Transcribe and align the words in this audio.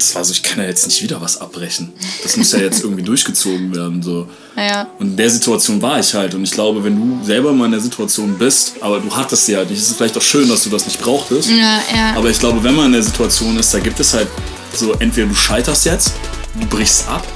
das 0.00 0.14
war 0.14 0.24
so, 0.24 0.32
ich 0.32 0.42
kann 0.42 0.58
ja 0.60 0.64
jetzt 0.64 0.86
nicht 0.86 1.02
wieder 1.02 1.20
was 1.20 1.40
abbrechen. 1.40 1.92
Das 2.22 2.36
muss 2.36 2.52
ja 2.52 2.58
jetzt 2.58 2.82
irgendwie 2.82 3.02
durchgezogen 3.02 3.74
werden. 3.74 4.02
So. 4.02 4.28
Ja. 4.56 4.88
Und 4.98 5.08
in 5.08 5.16
der 5.16 5.30
Situation 5.30 5.80
war 5.82 6.00
ich 6.00 6.14
halt. 6.14 6.34
Und 6.34 6.42
ich 6.42 6.50
glaube, 6.50 6.82
wenn 6.82 6.96
du 6.96 7.24
selber 7.24 7.52
mal 7.52 7.66
in 7.66 7.72
der 7.72 7.80
Situation 7.80 8.36
bist, 8.38 8.74
aber 8.80 8.98
du 8.98 9.14
hattest 9.14 9.46
sie 9.46 9.56
halt 9.56 9.68
nicht, 9.70 9.78
ist 9.78 9.90
es 9.90 9.96
vielleicht 9.96 10.16
auch 10.16 10.22
schön, 10.22 10.48
dass 10.48 10.64
du 10.64 10.70
das 10.70 10.86
nicht 10.86 11.00
brauchtest. 11.00 11.50
Ja, 11.50 11.82
ja. 11.94 12.14
Aber 12.16 12.30
ich 12.30 12.38
glaube, 12.38 12.62
wenn 12.64 12.74
man 12.74 12.86
in 12.86 12.92
der 12.92 13.02
Situation 13.02 13.58
ist, 13.58 13.74
da 13.74 13.78
gibt 13.78 14.00
es 14.00 14.14
halt 14.14 14.28
so, 14.74 14.92
entweder 14.94 15.26
du 15.26 15.34
scheiterst 15.34 15.84
jetzt, 15.84 16.14
du 16.58 16.66
brichst 16.66 17.06
ab 17.06 17.26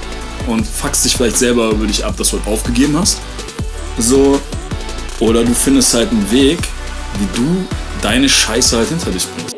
und 0.47 0.65
fuckst 0.65 1.05
dich 1.05 1.15
vielleicht 1.15 1.37
selber 1.37 1.69
über 1.69 1.85
dich 1.85 2.03
ab, 2.03 2.17
dass 2.17 2.31
du 2.31 2.37
halt 2.37 2.47
aufgegeben 2.47 2.97
hast. 2.97 3.19
So. 3.99 4.41
Oder 5.19 5.43
du 5.43 5.53
findest 5.53 5.93
halt 5.93 6.09
einen 6.09 6.29
Weg, 6.31 6.59
wie 7.19 7.27
du 7.37 7.65
deine 8.01 8.27
Scheiße 8.27 8.75
halt 8.75 8.89
hinter 8.89 9.11
dich 9.11 9.25
bringst. 9.27 9.54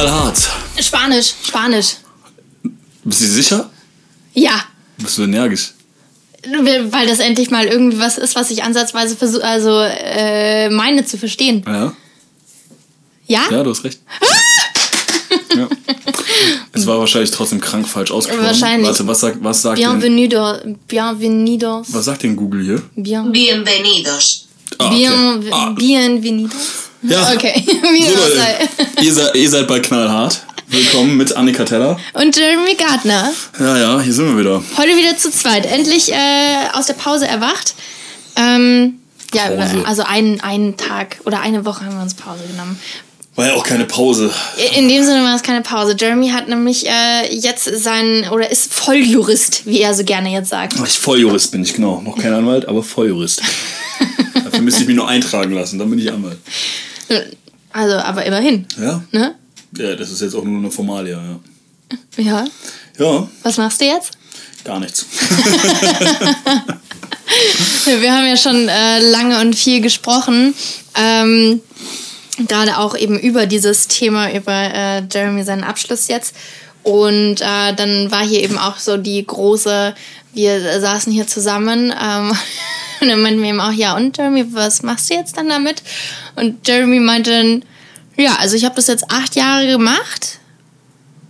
Knallhart. 0.00 0.50
Spanisch, 0.80 1.34
Spanisch. 1.44 1.96
Bist 3.04 3.20
du 3.20 3.26
sicher? 3.26 3.70
Ja. 4.34 4.64
Bist 4.98 5.18
du 5.18 5.22
energisch? 5.24 5.74
Weil 6.90 7.06
das 7.06 7.18
endlich 7.18 7.50
mal 7.50 7.66
irgendwie 7.66 7.98
was 7.98 8.16
ist, 8.16 8.34
was 8.34 8.50
ich 8.50 8.62
ansatzweise 8.62 9.14
versuche, 9.14 9.44
also 9.44 9.80
äh, 9.80 10.70
meine 10.70 11.04
zu 11.04 11.18
verstehen. 11.18 11.62
Ja. 11.66 11.92
Ja? 13.26 13.42
Ja, 13.50 13.62
du 13.62 13.70
hast 13.70 13.84
recht. 13.84 14.00
ja. 15.56 15.68
Es 16.72 16.86
war 16.86 16.98
wahrscheinlich 16.98 17.30
trotzdem 17.30 17.60
krank 17.60 17.86
falsch 17.86 18.10
ausgesprochen. 18.10 18.46
Wahrscheinlich. 18.46 18.88
Warte, 18.88 19.06
was 19.06 19.20
sagt, 19.20 19.36
was 19.44 19.62
sagt 19.62 19.78
denn, 19.78 19.90
Bienvenido, 19.90 20.54
bienvenidos. 20.88 21.92
was 21.92 22.06
sagt 22.06 22.22
denn 22.22 22.34
Google 22.36 22.64
hier? 22.64 22.82
Bien, 22.96 23.30
Bienvenidos. 23.30 24.46
Ah, 24.78 24.86
okay. 24.86 24.96
bien, 24.96 25.52
Ah, 25.52 25.70
bienvenidos. 25.76 26.89
Ja. 27.02 27.32
Okay, 27.34 27.54
wie 27.66 28.04
So, 28.04 28.16
sei. 28.36 28.68
ihr, 29.02 29.12
seid, 29.12 29.34
ihr 29.34 29.50
seid 29.50 29.66
bei 29.66 29.80
Knallhart. 29.80 30.44
Willkommen 30.68 31.16
mit 31.16 31.36
Annika 31.36 31.64
Teller. 31.64 31.98
Und 32.12 32.36
Jeremy 32.36 32.74
Gardner. 32.76 33.32
Ja, 33.58 33.76
ja, 33.76 34.00
hier 34.00 34.12
sind 34.12 34.28
wir 34.28 34.38
wieder. 34.38 34.62
Heute 34.76 34.96
wieder 34.96 35.16
zu 35.16 35.30
zweit. 35.30 35.66
Endlich 35.66 36.12
äh, 36.12 36.68
aus 36.74 36.86
der 36.86 36.94
Pause 36.94 37.26
erwacht. 37.26 37.74
Ähm, 38.36 39.00
ja, 39.34 39.48
Pause. 39.48 39.84
also 39.84 40.02
einen, 40.02 40.40
einen 40.40 40.76
Tag 40.76 41.18
oder 41.24 41.40
eine 41.40 41.64
Woche 41.64 41.84
haben 41.84 41.96
wir 41.96 42.02
uns 42.02 42.14
Pause 42.14 42.44
genommen. 42.48 42.78
War 43.34 43.46
ja 43.46 43.54
auch 43.54 43.64
keine 43.64 43.84
Pause. 43.84 44.32
In 44.76 44.88
dem 44.88 45.04
Sinne 45.04 45.24
war 45.24 45.34
es 45.34 45.42
keine 45.42 45.62
Pause. 45.62 45.96
Jeremy 45.98 46.28
hat 46.30 46.48
nämlich 46.48 46.86
äh, 46.86 47.34
jetzt 47.34 47.64
sein, 47.64 48.28
oder 48.30 48.50
ist 48.50 48.72
Volljurist, 48.72 49.66
wie 49.66 49.80
er 49.80 49.94
so 49.94 50.04
gerne 50.04 50.30
jetzt 50.30 50.50
sagt. 50.50 50.74
Ach, 50.78 50.86
ich 50.86 50.98
Volljurist 50.98 51.50
bin 51.50 51.62
ich, 51.62 51.74
genau. 51.74 52.00
Noch 52.00 52.18
kein 52.18 52.32
Anwalt, 52.32 52.66
aber 52.66 52.82
Volljurist. 52.82 53.42
Dafür 54.44 54.60
müsste 54.60 54.82
ich 54.82 54.88
mich 54.88 54.96
nur 54.96 55.08
eintragen 55.08 55.52
lassen, 55.52 55.78
dann 55.78 55.90
bin 55.90 55.98
ich 55.98 56.12
Anwalt. 56.12 56.38
Also, 57.72 57.96
aber 57.96 58.24
immerhin, 58.24 58.66
Ja? 58.80 59.02
ne? 59.12 59.34
Ja, 59.76 59.94
das 59.94 60.10
ist 60.10 60.20
jetzt 60.22 60.34
auch 60.34 60.42
nur 60.44 60.58
eine 60.58 60.70
Formalie, 60.70 61.12
ja. 61.12 61.38
Ja. 62.22 62.44
Ja, 62.98 63.28
Was 63.42 63.56
machst 63.56 63.80
du 63.80 63.84
jetzt? 63.86 64.12
gar 64.64 64.78
nichts. 64.78 65.06
Wir 67.86 68.12
haben 68.12 68.26
ja 68.26 68.36
schon 68.36 68.68
äh, 68.68 68.98
lange 69.10 69.40
und 69.40 69.54
viel 69.54 69.80
gesprochen. 69.80 70.54
Ähm, 70.96 71.60
Gerade 72.48 72.78
auch 72.78 72.96
eben 72.96 73.18
über 73.18 73.46
dieses 73.46 73.86
Thema, 73.88 74.32
über 74.32 74.52
äh, 74.52 75.02
Jeremy 75.10 75.44
seinen 75.44 75.64
Abschluss 75.64 76.08
jetzt. 76.08 76.34
Und 76.82 77.40
äh, 77.40 77.74
dann 77.74 78.10
war 78.10 78.24
hier 78.26 78.42
eben 78.42 78.58
auch 78.58 78.78
so 78.78 78.96
die 78.96 79.24
große, 79.24 79.94
wir 80.34 80.80
saßen 80.80 81.12
hier 81.12 81.26
zusammen 81.26 81.92
ähm, 82.02 82.32
und 83.00 83.08
dann 83.08 83.22
meinten 83.22 83.42
wir 83.42 83.48
eben 83.50 83.60
auch, 83.60 83.72
ja 83.72 83.96
und 83.96 84.16
Jeremy, 84.16 84.54
was 84.54 84.82
machst 84.82 85.10
du 85.10 85.14
jetzt 85.14 85.36
dann 85.36 85.48
damit? 85.48 85.82
Und 86.36 86.66
Jeremy 86.66 87.00
meinte 87.00 87.30
dann, 87.30 87.64
ja, 88.16 88.36
also 88.36 88.56
ich 88.56 88.64
habe 88.64 88.76
das 88.76 88.86
jetzt 88.86 89.10
acht 89.10 89.36
Jahre 89.36 89.66
gemacht, 89.66 90.38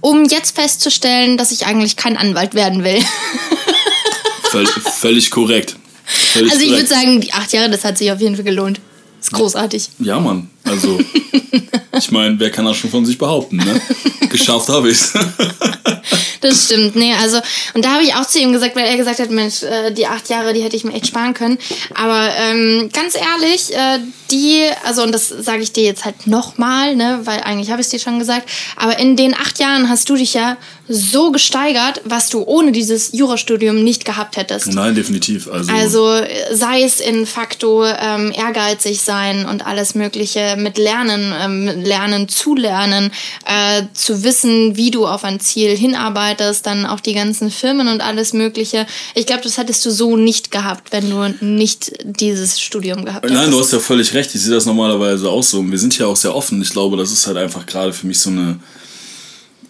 um 0.00 0.25
jetzt 0.25 0.56
festzustellen, 0.56 1.37
dass 1.37 1.53
ich 1.53 1.67
eigentlich 1.67 1.97
kein 1.97 2.17
Anwalt 2.17 2.55
werden 2.55 2.84
will. 2.84 3.00
Völl, 4.50 4.67
völlig 4.67 5.31
korrekt. 5.31 5.77
Völlig 6.05 6.50
Also 6.50 6.65
ich 6.65 6.72
würde 6.72 6.87
sagen, 6.87 7.21
die 7.21 7.33
acht 7.33 7.53
Jahre, 7.53 7.71
das 7.71 7.84
hat 7.84 7.99
sich 7.99 8.11
auf 8.11 8.21
jeden 8.21 8.34
Fall 8.34 8.45
gelohnt. 8.45 8.81
Ist 9.21 9.33
großartig. 9.33 9.91
Ja, 10.00 10.19
Mann. 10.19 10.50
Also, 10.65 10.99
ich 12.05 12.11
meine, 12.11 12.38
wer 12.38 12.50
kann 12.50 12.65
das 12.65 12.77
schon 12.77 12.91
von 12.91 13.05
sich 13.05 13.19
behaupten, 13.19 13.56
ne? 13.56 13.81
Geschafft 14.28 14.69
habe 14.69 14.91
ich's. 14.91 15.12
Das 16.41 16.65
stimmt, 16.65 16.97
nee, 16.97 17.12
also, 17.21 17.38
und 17.75 17.84
da 17.84 17.91
habe 17.91 18.03
ich 18.03 18.15
auch 18.15 18.27
zu 18.27 18.38
ihm 18.38 18.53
gesagt, 18.53 18.75
weil 18.75 18.87
er 18.87 18.97
gesagt 18.97 19.19
hat, 19.19 19.31
Mensch, 19.31 19.62
äh, 19.62 19.91
die 19.91 20.06
acht 20.06 20.31
Jahre, 20.31 20.55
die 20.55 20.62
hätte 20.62 20.75
ich 20.75 20.84
mir 20.84 20.94
echt 20.94 21.09
sparen 21.09 21.34
können. 21.34 21.59
Aber 21.94 22.31
ähm, 22.34 22.89
ganz 22.93 23.15
ehrlich, 23.15 23.75
äh, 23.75 23.99
die, 24.31 24.65
also, 24.84 25.03
und 25.03 25.12
das 25.12 25.28
sage 25.28 25.62
ich 25.62 25.72
dir 25.72 25.84
jetzt 25.84 26.06
halt 26.06 26.27
nochmal, 26.27 26.97
ne, 26.97 27.21
weil 27.25 27.41
eigentlich 27.41 27.71
habe 27.71 27.83
ich 27.83 27.87
es 27.87 27.91
dir 27.91 27.99
schon 27.99 28.19
gesagt, 28.19 28.49
aber 28.77 28.99
in 28.99 29.16
den 29.16 29.34
acht 29.34 29.59
Jahren 29.59 29.91
hast 29.91 30.09
du 30.09 30.16
dich 30.16 30.33
ja 30.33 30.56
so 30.89 31.31
gesteigert, 31.31 32.00
was 32.05 32.31
du 32.31 32.43
ohne 32.43 32.72
dieses 32.72 33.12
Jurastudium 33.12 33.84
nicht 33.84 34.05
gehabt 34.05 34.37
hättest. 34.37 34.72
Nein, 34.72 34.94
definitiv. 34.94 35.49
Also, 35.49 35.72
Also 35.72 36.21
sei 36.53 36.83
es 36.83 37.00
in 37.00 37.27
facto 37.27 37.84
ähm, 37.84 38.33
ehrgeizig 38.33 39.00
sein 39.00 39.47
und 39.47 39.66
alles 39.66 39.94
Mögliche 39.94 40.56
mit 40.56 40.78
Lernen, 40.78 41.34
ähm, 41.39 41.84
Lernen 41.91 42.28
zu 42.28 42.55
lernen, 42.55 43.11
äh, 43.45 43.83
zu 43.95 44.23
wissen, 44.23 44.77
wie 44.77 44.93
du 44.93 45.06
auf 45.06 45.25
ein 45.25 45.41
Ziel 45.41 45.77
hinarbeitest, 45.77 46.65
dann 46.65 46.87
auch 46.87 47.01
die 47.01 47.15
ganzen 47.15 47.51
Firmen 47.51 47.89
und 47.89 48.01
alles 48.01 48.33
Mögliche. 48.33 48.87
Ich 49.15 49.27
glaube, 49.27 49.43
das 49.43 49.59
hättest 49.59 49.84
du 49.84 49.91
so 49.91 50.17
nicht 50.17 50.53
gehabt, 50.53 50.93
wenn 50.93 51.11
du 51.11 51.34
nicht 51.45 51.93
dieses 52.05 52.61
Studium 52.61 53.05
gehabt 53.05 53.25
hättest. 53.25 53.41
Nein, 53.41 53.51
du 53.51 53.59
hast 53.59 53.73
ja 53.73 53.81
völlig 53.81 54.15
recht. 54.15 54.33
Ich 54.34 54.41
sehe 54.41 54.55
das 54.55 54.67
normalerweise 54.67 55.28
auch 55.28 55.43
so. 55.43 55.59
Und 55.59 55.71
wir 55.73 55.78
sind 55.78 55.99
ja 55.99 56.06
auch 56.06 56.17
sehr 56.17 56.34
offen. 56.34 56.62
Ich 56.62 56.71
glaube, 56.71 56.97
das 56.97 57.11
ist 57.11 57.27
halt 57.27 57.37
einfach 57.37 57.67
gerade 57.67 57.93
für 57.93 58.07
mich 58.07 58.21
so 58.21 58.31
eine, 58.31 58.61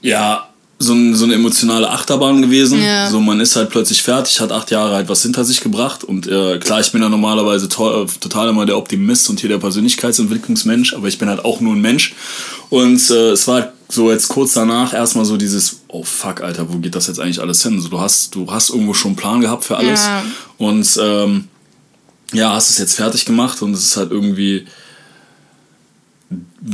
ja, 0.02 0.50
so, 0.82 0.94
ein, 0.94 1.14
so 1.14 1.26
eine 1.26 1.34
emotionale 1.34 1.91
Achterbahn 1.91 2.41
gewesen. 2.41 2.82
Ja. 2.82 3.08
So, 3.10 3.20
man 3.20 3.38
ist 3.38 3.54
halt 3.54 3.68
plötzlich 3.68 4.02
fertig, 4.02 4.41
hat 4.41 4.50
acht 4.50 4.70
Jahre 4.70 4.94
halt 4.94 5.10
was 5.10 5.22
hinter 5.22 5.44
sich 5.44 5.60
gebracht. 5.60 6.02
Und 6.04 6.26
äh, 6.26 6.58
klar, 6.58 6.80
ich 6.80 6.91
bin 6.91 7.02
ja 7.02 7.10
normalerweise 7.10 7.68
to 7.68 8.04
äh, 8.04 8.06
total 8.18 8.48
immer 8.48 8.64
der 8.64 8.78
Optimist 8.78 9.28
und 9.28 9.38
hier 9.40 9.50
der 9.50 9.58
Persönlichkeitsentwicklungsmensch, 9.58 10.94
aber 10.94 11.06
ich 11.06 11.19
bin 11.19 11.28
halt 11.28 11.44
auch 11.44 11.60
nur 11.60 11.74
ein 11.74 11.82
Mensch. 11.82 12.14
Und 12.70 13.10
äh, 13.10 13.32
es 13.32 13.46
war 13.46 13.72
so 13.90 14.10
jetzt 14.10 14.28
kurz 14.28 14.54
danach 14.54 14.94
erstmal 14.94 15.26
so 15.26 15.36
dieses, 15.36 15.82
oh 15.88 16.02
fuck, 16.02 16.40
Alter, 16.40 16.72
wo 16.72 16.78
geht 16.78 16.94
das 16.94 17.08
jetzt 17.08 17.20
eigentlich 17.20 17.40
alles 17.40 17.62
hin? 17.62 17.78
So, 17.78 17.88
du 17.88 18.00
hast, 18.00 18.34
du 18.34 18.50
hast 18.50 18.70
irgendwo 18.70 18.94
schon 18.94 19.10
einen 19.10 19.16
Plan 19.16 19.42
gehabt 19.42 19.64
für 19.64 19.76
alles. 19.76 20.06
Ja. 20.06 20.24
Und 20.56 20.98
ähm, 21.02 21.48
ja, 22.32 22.54
hast 22.54 22.70
es 22.70 22.78
jetzt 22.78 22.94
fertig 22.94 23.26
gemacht 23.26 23.60
und 23.60 23.74
es 23.74 23.84
ist 23.84 23.96
halt 23.98 24.10
irgendwie 24.10 24.66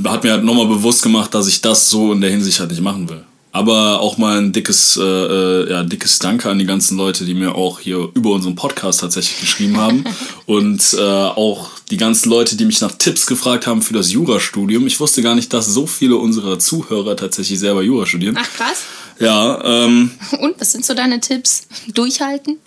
hat 0.04 0.22
mir 0.22 0.32
halt 0.32 0.44
nochmal 0.44 0.66
bewusst 0.66 1.02
gemacht, 1.02 1.34
dass 1.34 1.48
ich 1.48 1.60
das 1.60 1.88
so 1.88 2.12
in 2.12 2.20
der 2.20 2.30
Hinsicht 2.30 2.60
halt 2.60 2.70
nicht 2.70 2.82
machen 2.82 3.08
will. 3.08 3.24
Aber 3.56 4.00
auch 4.00 4.18
mal 4.18 4.36
ein 4.36 4.52
dickes, 4.52 4.98
äh, 4.98 5.02
äh, 5.02 5.70
ja, 5.70 5.82
dickes 5.82 6.18
Danke 6.18 6.50
an 6.50 6.58
die 6.58 6.66
ganzen 6.66 6.98
Leute, 6.98 7.24
die 7.24 7.32
mir 7.32 7.54
auch 7.54 7.80
hier 7.80 8.10
über 8.12 8.32
unseren 8.32 8.54
Podcast 8.54 9.00
tatsächlich 9.00 9.40
geschrieben 9.40 9.78
haben. 9.78 10.04
Und 10.44 10.92
äh, 10.92 11.00
auch 11.00 11.70
die 11.90 11.96
ganzen 11.96 12.28
Leute, 12.28 12.56
die 12.56 12.66
mich 12.66 12.82
nach 12.82 12.92
Tipps 12.92 13.24
gefragt 13.24 13.66
haben 13.66 13.80
für 13.80 13.94
das 13.94 14.12
Jurastudium. 14.12 14.86
Ich 14.86 15.00
wusste 15.00 15.22
gar 15.22 15.34
nicht, 15.34 15.54
dass 15.54 15.64
so 15.64 15.86
viele 15.86 16.16
unserer 16.16 16.58
Zuhörer 16.58 17.16
tatsächlich 17.16 17.58
selber 17.58 17.82
Jura 17.82 18.04
studieren. 18.04 18.36
Ach 18.38 18.56
krass. 18.56 18.82
Ja, 19.18 19.64
ähm, 19.64 20.10
Und 20.38 20.60
was 20.60 20.72
sind 20.72 20.84
so 20.84 20.92
deine 20.92 21.20
Tipps? 21.20 21.66
Durchhalten? 21.94 22.58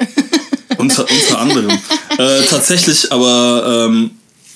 unter, 0.80 1.06
unter 1.08 1.40
anderem. 1.40 1.70
äh, 2.18 2.42
tatsächlich, 2.50 3.12
aber 3.12 3.88
ähm, 3.88 4.12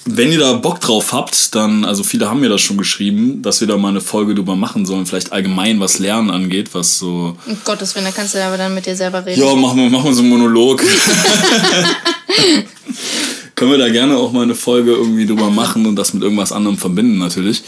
wenn 0.05 0.31
ihr 0.31 0.39
da 0.39 0.53
Bock 0.53 0.81
drauf 0.81 1.13
habt, 1.13 1.55
dann, 1.55 1.85
also 1.85 2.03
viele 2.03 2.29
haben 2.29 2.41
mir 2.41 2.49
das 2.49 2.61
schon 2.61 2.77
geschrieben, 2.77 3.41
dass 3.41 3.61
wir 3.61 3.67
da 3.67 3.77
mal 3.77 3.89
eine 3.89 4.01
Folge 4.01 4.35
drüber 4.35 4.55
machen 4.55 4.85
sollen, 4.85 5.05
vielleicht 5.05 5.31
allgemein 5.31 5.79
was 5.79 5.99
Lernen 5.99 6.29
angeht, 6.29 6.73
was 6.73 6.99
so. 6.99 7.37
Um 7.45 7.57
Gottes 7.63 7.95
Willen, 7.95 8.05
da 8.05 8.11
kannst 8.11 8.35
du 8.35 8.43
aber 8.43 8.57
dann 8.57 8.73
mit 8.73 8.85
dir 8.85 8.95
selber 8.95 9.25
reden. 9.25 9.41
Ja, 9.41 9.55
machen 9.55 9.77
wir, 9.77 9.89
machen 9.89 10.05
wir 10.05 10.13
so 10.13 10.21
einen 10.21 10.29
Monolog. 10.29 10.83
Können 13.55 13.71
wir 13.71 13.77
da 13.77 13.89
gerne 13.89 14.17
auch 14.17 14.31
mal 14.31 14.43
eine 14.43 14.55
Folge 14.55 14.91
irgendwie 14.91 15.25
drüber 15.25 15.49
machen 15.49 15.85
und 15.85 15.95
das 15.95 16.13
mit 16.13 16.23
irgendwas 16.23 16.51
anderem 16.51 16.77
verbinden 16.77 17.17
natürlich. 17.17 17.63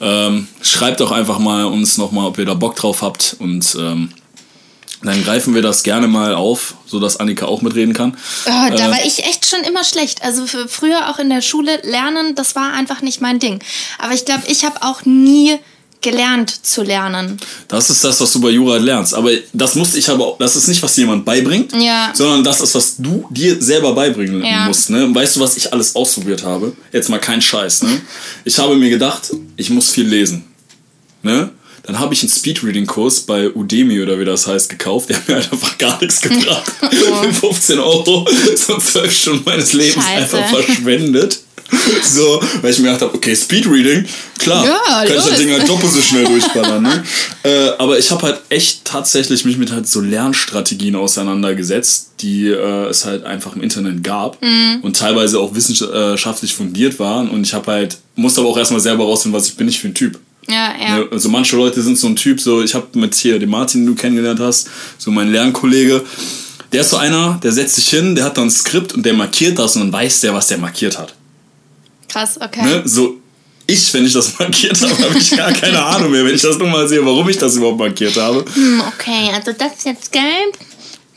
Ähm, 0.00 0.46
schreibt 0.60 1.00
doch 1.00 1.10
einfach 1.10 1.38
mal 1.38 1.64
uns 1.64 1.96
nochmal, 1.98 2.26
ob 2.26 2.38
ihr 2.38 2.44
da 2.44 2.54
Bock 2.54 2.76
drauf 2.76 3.02
habt 3.02 3.36
und 3.38 3.76
ähm, 3.80 4.10
dann 5.04 5.22
greifen 5.24 5.54
wir 5.54 5.62
das 5.62 5.82
gerne 5.82 6.06
mal 6.08 6.34
auf, 6.34 6.74
sodass 6.86 7.16
Annika 7.18 7.46
auch 7.46 7.62
mitreden 7.62 7.94
kann. 7.94 8.16
Oh, 8.46 8.50
da 8.50 8.68
Äh, 8.88 8.90
war 8.90 9.04
ich 9.04 9.24
echt 9.24 9.46
schon 9.46 9.60
immer 9.64 9.84
schlecht. 9.84 10.22
Also 10.22 10.44
früher 10.68 11.10
auch 11.10 11.18
in 11.18 11.28
der 11.30 11.42
Schule 11.42 11.80
lernen, 11.82 12.34
das 12.34 12.54
war 12.54 12.72
einfach 12.72 13.02
nicht 13.02 13.20
mein 13.20 13.38
Ding. 13.38 13.60
Aber 13.98 14.14
ich 14.14 14.24
glaube, 14.24 14.42
ich 14.46 14.64
habe 14.64 14.82
auch 14.82 15.04
nie 15.04 15.58
gelernt 16.00 16.50
zu 16.66 16.82
lernen. 16.82 17.38
Das 17.68 17.88
ist 17.88 18.02
das, 18.02 18.20
was 18.20 18.32
du 18.32 18.40
bei 18.40 18.50
Jura 18.50 18.76
lernst. 18.76 19.14
Aber 19.14 19.30
das 19.52 19.76
musste 19.76 19.98
ich 19.98 20.08
aber 20.10 20.26
auch, 20.26 20.38
das 20.38 20.56
ist 20.56 20.66
nicht, 20.66 20.82
was 20.82 20.96
jemand 20.96 21.24
beibringt, 21.24 21.72
Ja. 21.80 22.10
sondern 22.12 22.42
das 22.42 22.60
ist, 22.60 22.74
was 22.74 22.96
du 22.98 23.24
dir 23.30 23.62
selber 23.62 23.94
beibringen 23.94 24.44
Ja. 24.44 24.66
musst. 24.66 24.90
Ne? 24.90 25.14
Weißt 25.14 25.36
du, 25.36 25.40
was 25.40 25.56
ich 25.56 25.72
alles 25.72 25.94
ausprobiert 25.94 26.42
habe? 26.42 26.72
Jetzt 26.92 27.08
mal 27.08 27.20
kein 27.20 27.40
Scheiß. 27.40 27.82
Ne? 27.82 28.00
Ich 28.44 28.58
habe 28.58 28.74
mir 28.74 28.90
gedacht, 28.90 29.30
ich 29.56 29.70
muss 29.70 29.90
viel 29.90 30.08
lesen. 30.08 30.44
Ne? 31.22 31.50
Dann 31.84 31.98
habe 31.98 32.14
ich 32.14 32.22
einen 32.22 32.30
Speedreading-Kurs 32.30 33.20
bei 33.22 33.50
Udemy 33.50 34.00
oder 34.02 34.18
wie 34.20 34.24
das 34.24 34.46
heißt 34.46 34.68
gekauft. 34.68 35.08
Der 35.08 35.16
hat 35.16 35.28
mir 35.28 35.34
halt 35.36 35.52
einfach 35.52 35.76
gar 35.78 36.00
nichts 36.00 36.20
gebracht. 36.20 36.70
Für 36.90 37.32
15 37.32 37.78
Euro 37.80 38.26
so 38.56 38.78
zwölf 38.78 39.12
Stunden 39.12 39.42
meines 39.44 39.72
Lebens 39.72 39.94
Scheiße. 40.04 40.38
einfach 40.38 40.48
verschwendet. 40.64 41.40
So, 42.04 42.38
weil 42.60 42.70
ich 42.70 42.78
mir 42.80 42.88
gedacht 42.88 43.00
habe, 43.00 43.14
okay, 43.14 43.34
Speedreading, 43.34 44.04
klar, 44.38 44.62
Ja, 44.66 44.78
kann 45.06 45.06
ich 45.08 45.14
los. 45.14 45.30
das 45.30 45.38
Ding 45.38 45.50
halt 45.50 45.66
doppelt 45.66 45.90
so 45.90 46.02
schnell 46.02 46.26
durchballern. 46.26 46.82
Ne? 46.82 47.02
äh, 47.44 47.70
aber 47.78 47.98
ich 47.98 48.10
habe 48.10 48.22
halt 48.26 48.40
echt 48.50 48.84
tatsächlich 48.84 49.46
mich 49.46 49.56
mit 49.56 49.72
halt 49.72 49.88
so 49.88 50.02
Lernstrategien 50.02 50.94
auseinandergesetzt, 50.96 52.10
die 52.20 52.48
äh, 52.48 52.86
es 52.90 53.06
halt 53.06 53.24
einfach 53.24 53.56
im 53.56 53.62
Internet 53.62 54.04
gab 54.04 54.40
Mhm. 54.42 54.80
und 54.82 54.96
teilweise 54.98 55.40
auch 55.40 55.54
wissenschaftlich 55.54 56.54
fundiert 56.54 56.98
waren. 56.98 57.30
Und 57.30 57.42
ich 57.42 57.54
habe 57.54 57.72
halt, 57.72 57.96
musste 58.16 58.40
aber 58.42 58.50
auch 58.50 58.58
erstmal 58.58 58.80
selber 58.80 59.04
rausfinden, 59.04 59.38
was 59.40 59.48
ich 59.48 59.56
bin 59.56 59.66
ich 59.66 59.80
für 59.80 59.88
ein 59.88 59.94
Typ. 59.94 60.18
Ja, 60.48 60.74
ja. 60.78 60.98
Ne? 60.98 61.08
Also 61.10 61.28
manche 61.28 61.56
Leute 61.56 61.82
sind 61.82 61.96
so 61.96 62.08
ein 62.08 62.16
Typ, 62.16 62.40
so 62.40 62.62
ich 62.62 62.74
habe 62.74 62.86
mit 62.98 63.14
hier 63.14 63.38
den 63.38 63.50
Martin, 63.50 63.82
den 63.82 63.94
du 63.94 63.94
kennengelernt 63.94 64.40
hast, 64.40 64.68
so 64.98 65.10
mein 65.10 65.30
Lernkollege, 65.30 66.02
der 66.72 66.80
ist 66.80 66.90
so 66.90 66.96
einer, 66.96 67.38
der 67.42 67.52
setzt 67.52 67.76
sich 67.76 67.88
hin, 67.88 68.14
der 68.14 68.24
hat 68.24 68.38
dann 68.38 68.48
ein 68.48 68.50
Skript 68.50 68.94
und 68.94 69.04
der 69.04 69.14
markiert 69.14 69.58
das 69.58 69.76
und 69.76 69.82
dann 69.82 69.92
weiß 69.92 70.20
der, 70.22 70.34
was 70.34 70.48
der 70.48 70.58
markiert 70.58 70.98
hat. 70.98 71.14
Krass, 72.08 72.40
okay. 72.40 72.64
Ne? 72.64 72.82
So 72.84 73.22
ich, 73.66 73.94
wenn 73.94 74.04
ich 74.04 74.12
das 74.12 74.38
markiert 74.38 74.80
habe, 74.82 75.04
habe 75.04 75.18
ich 75.18 75.30
gar 75.36 75.52
keine 75.52 75.82
Ahnung 75.82 76.10
mehr, 76.10 76.24
wenn 76.24 76.34
ich 76.34 76.42
das 76.42 76.58
nochmal 76.58 76.88
sehe, 76.88 77.04
warum 77.04 77.28
ich 77.28 77.38
das 77.38 77.56
überhaupt 77.56 77.78
markiert 77.78 78.16
habe. 78.16 78.44
Hm, 78.52 78.82
okay, 78.88 79.30
also 79.34 79.52
das 79.52 79.74
ist 79.74 79.86
jetzt 79.86 80.12
gelb. 80.12 80.58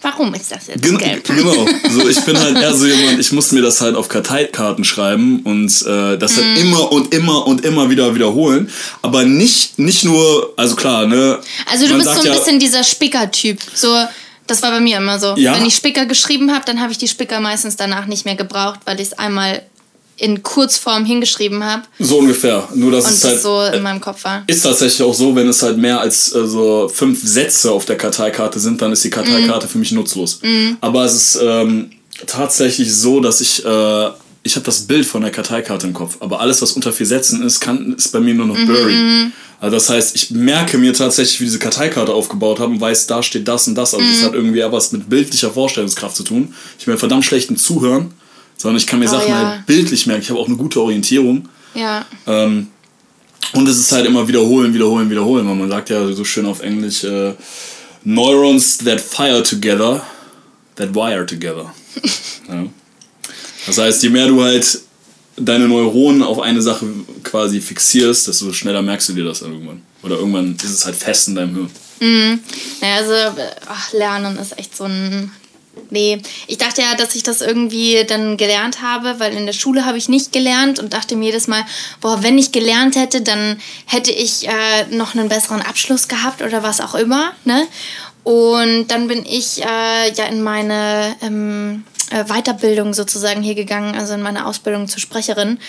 Warum 0.05 0.33
ist 0.35 0.51
das 0.51 0.67
jetzt 0.67 0.83
Gen 0.83 0.97
gelb? 0.99 1.23
genau. 1.25 1.65
So, 1.89 2.07
ich 2.07 2.19
bin 2.21 2.39
halt 2.39 2.57
eher 2.57 2.75
so 2.75 2.85
jemand, 2.85 3.19
ich 3.19 3.31
musste 3.31 3.55
mir 3.55 3.63
das 3.63 3.81
halt 3.81 3.95
auf 3.95 4.07
Karteikarten 4.07 4.83
schreiben 4.83 5.39
und 5.41 5.65
äh, 5.87 6.15
das 6.17 6.37
Mhm. 6.37 6.41
halt 6.43 6.57
immer 6.59 6.91
und 6.91 7.13
immer 7.13 7.47
und 7.47 7.65
immer 7.65 7.89
wieder 7.89 8.13
wiederholen. 8.13 8.69
Aber 9.01 9.23
nicht, 9.25 9.79
nicht 9.79 10.03
nur, 10.03 10.53
also 10.57 10.75
klar, 10.75 11.07
ne? 11.07 11.39
Also 11.71 11.87
du 11.87 11.95
bist 11.95 12.05
so 12.13 12.19
ein 12.19 12.25
ja- 12.27 12.33
bisschen 12.33 12.59
dieser 12.59 12.83
Spicker-Typ. 12.83 13.59
So, 13.73 13.97
das 14.45 14.61
war 14.61 14.69
bei 14.69 14.79
mir 14.79 14.97
immer 14.97 15.17
so. 15.17 15.33
Ja. 15.37 15.55
Wenn 15.55 15.65
ich 15.65 15.75
Spicker 15.75 16.05
geschrieben 16.05 16.53
habe, 16.53 16.63
dann 16.65 16.79
habe 16.81 16.91
ich 16.91 16.99
die 16.99 17.07
Spicker 17.07 17.39
meistens 17.39 17.75
danach 17.75 18.05
nicht 18.05 18.25
mehr 18.25 18.35
gebraucht, 18.35 18.81
weil 18.85 18.99
ich 18.99 19.07
es 19.07 19.13
einmal 19.13 19.63
in 20.17 20.43
Kurzform 20.43 21.05
hingeschrieben 21.05 21.63
habe 21.63 21.83
So 21.99 22.19
ungefähr. 22.19 22.67
Nur 22.73 22.91
dass 22.91 23.05
und 23.05 23.11
es 23.11 23.19
das 23.19 23.31
halt 23.31 23.41
so 23.41 23.61
in 23.77 23.83
meinem 23.83 24.01
Kopf 24.01 24.23
war. 24.23 24.43
ist 24.47 24.61
tatsächlich 24.61 25.01
auch 25.01 25.13
so, 25.13 25.35
wenn 25.35 25.47
es 25.47 25.61
halt 25.61 25.77
mehr 25.77 25.99
als 25.99 26.33
äh, 26.33 26.45
so 26.45 26.87
fünf 26.87 27.21
Sätze 27.21 27.71
auf 27.71 27.85
der 27.85 27.97
Karteikarte 27.97 28.59
sind, 28.59 28.81
dann 28.81 28.91
ist 28.91 29.03
die 29.03 29.09
Karteikarte 29.09 29.67
für 29.67 29.77
mich 29.77 29.91
nutzlos. 29.91 30.39
Aber 30.81 31.03
es 31.03 31.13
ist 31.13 31.39
ähm, 31.41 31.91
tatsächlich 32.27 32.93
so, 32.93 33.19
dass 33.19 33.41
ich 33.41 33.65
äh, 33.65 34.09
ich 34.45 34.55
habe 34.55 34.65
das 34.65 34.81
Bild 34.81 35.07
von 35.07 35.23
der 35.23 35.31
Karteikarte 35.31 35.87
im 35.87 35.93
Kopf, 35.93 36.17
aber 36.19 36.39
alles, 36.39 36.61
was 36.61 36.73
unter 36.73 36.93
vier 36.93 37.07
Sätzen 37.07 37.41
ist, 37.41 37.59
kann, 37.59 37.95
ist 37.97 38.11
bei 38.11 38.19
mir 38.19 38.35
nur 38.35 38.45
noch 38.45 38.55
blurry. 38.55 39.31
Also 39.59 39.75
das 39.75 39.89
heißt, 39.89 40.15
ich 40.15 40.29
merke 40.29 40.77
mir 40.77 40.93
tatsächlich, 40.93 41.39
wie 41.39 41.45
diese 41.45 41.57
Karteikarte 41.57 42.13
aufgebaut 42.13 42.59
haben 42.59 42.79
weiß, 42.79 43.07
da 43.07 43.23
steht 43.23 43.47
das 43.47 43.67
und 43.67 43.73
das. 43.73 43.95
Also 43.95 44.05
es 44.05 44.21
hat 44.21 44.33
irgendwie 44.35 44.63
auch 44.63 44.71
was 44.71 44.91
mit 44.91 45.09
bildlicher 45.09 45.49
Vorstellungskraft 45.49 46.15
zu 46.15 46.23
tun. 46.23 46.53
Ich 46.77 46.85
bin 46.85 46.95
verdammt 46.99 47.25
schlecht 47.25 47.49
im 47.49 47.57
Zuhören, 47.57 48.11
sondern 48.57 48.77
ich 48.77 48.87
kann 48.87 48.99
mir 48.99 49.07
Oh, 49.07 49.11
Sachen 49.11 49.29
ja. 49.29 49.49
halt 49.49 49.65
bildlich 49.65 50.07
merken. 50.07 50.23
Ich 50.23 50.29
habe 50.29 50.39
auch 50.39 50.47
eine 50.47 50.57
gute 50.57 50.81
Orientierung. 50.81 51.47
Ja. 51.73 52.05
Ähm, 52.25 52.67
und 53.53 53.67
es 53.67 53.77
ist 53.77 53.91
halt 53.91 54.05
immer 54.05 54.27
wiederholen, 54.27 54.73
wiederholen, 54.73 55.09
wiederholen, 55.09 55.47
weil 55.47 55.55
man 55.55 55.69
sagt 55.69 55.89
ja 55.89 56.11
so 56.11 56.23
schön 56.23 56.45
auf 56.45 56.61
Englisch, 56.61 57.03
äh, 57.03 57.33
Neurons 58.03 58.77
that 58.79 59.01
fire 59.01 59.41
together, 59.43 60.05
that 60.75 60.93
wire 60.93 61.25
together. 61.25 61.73
ja. 62.49 62.65
Das 63.65 63.77
heißt, 63.77 64.03
je 64.03 64.09
mehr 64.09 64.27
du 64.27 64.43
halt 64.43 64.79
deine 65.37 65.67
Neuronen 65.67 66.23
auf 66.23 66.39
eine 66.39 66.61
Sache 66.61 66.85
quasi 67.23 67.59
fixierst, 67.61 68.27
desto 68.27 68.53
schneller 68.53 68.81
merkst 68.81 69.09
du 69.09 69.13
dir 69.13 69.25
das 69.25 69.39
dann 69.39 69.53
irgendwann. 69.53 69.81
Oder 70.03 70.17
irgendwann 70.17 70.55
ist 70.55 70.71
es 70.71 70.85
halt 70.85 70.95
fest 70.95 71.27
in 71.27 71.35
deinem 71.35 71.55
Hirn. 71.55 72.39
Naja, 72.81 72.95
also 72.97 73.13
äh, 73.13 73.31
ach, 73.67 73.93
Lernen 73.93 74.37
ist 74.37 74.57
echt 74.57 74.75
so 74.75 74.83
ein. 74.85 75.31
Nee, 75.89 76.21
ich 76.47 76.57
dachte 76.57 76.81
ja, 76.81 76.95
dass 76.95 77.15
ich 77.15 77.23
das 77.23 77.41
irgendwie 77.41 78.03
dann 78.05 78.37
gelernt 78.37 78.81
habe, 78.81 79.19
weil 79.19 79.33
in 79.33 79.45
der 79.45 79.53
Schule 79.53 79.85
habe 79.85 79.97
ich 79.97 80.09
nicht 80.09 80.31
gelernt 80.31 80.79
und 80.79 80.93
dachte 80.93 81.15
mir 81.15 81.25
jedes 81.25 81.47
Mal, 81.47 81.63
boah, 82.01 82.23
wenn 82.23 82.37
ich 82.37 82.51
gelernt 82.51 82.95
hätte, 82.95 83.21
dann 83.21 83.59
hätte 83.85 84.11
ich 84.11 84.47
äh, 84.47 84.85
noch 84.89 85.15
einen 85.15 85.29
besseren 85.29 85.61
Abschluss 85.61 86.07
gehabt 86.07 86.41
oder 86.41 86.63
was 86.63 86.81
auch 86.81 86.95
immer, 86.95 87.31
ne? 87.43 87.67
Und 88.23 88.87
dann 88.87 89.07
bin 89.07 89.23
ich 89.23 89.61
äh, 89.61 90.11
ja 90.11 90.25
in 90.25 90.41
meine 90.41 91.15
ähm, 91.21 91.83
äh, 92.09 92.23
Weiterbildung 92.23 92.93
sozusagen 92.95 93.43
hier 93.43 93.53
gegangen, 93.53 93.95
also 93.95 94.15
in 94.15 94.21
meine 94.21 94.47
Ausbildung 94.47 94.87
zur 94.87 94.99
Sprecherin. 94.99 95.59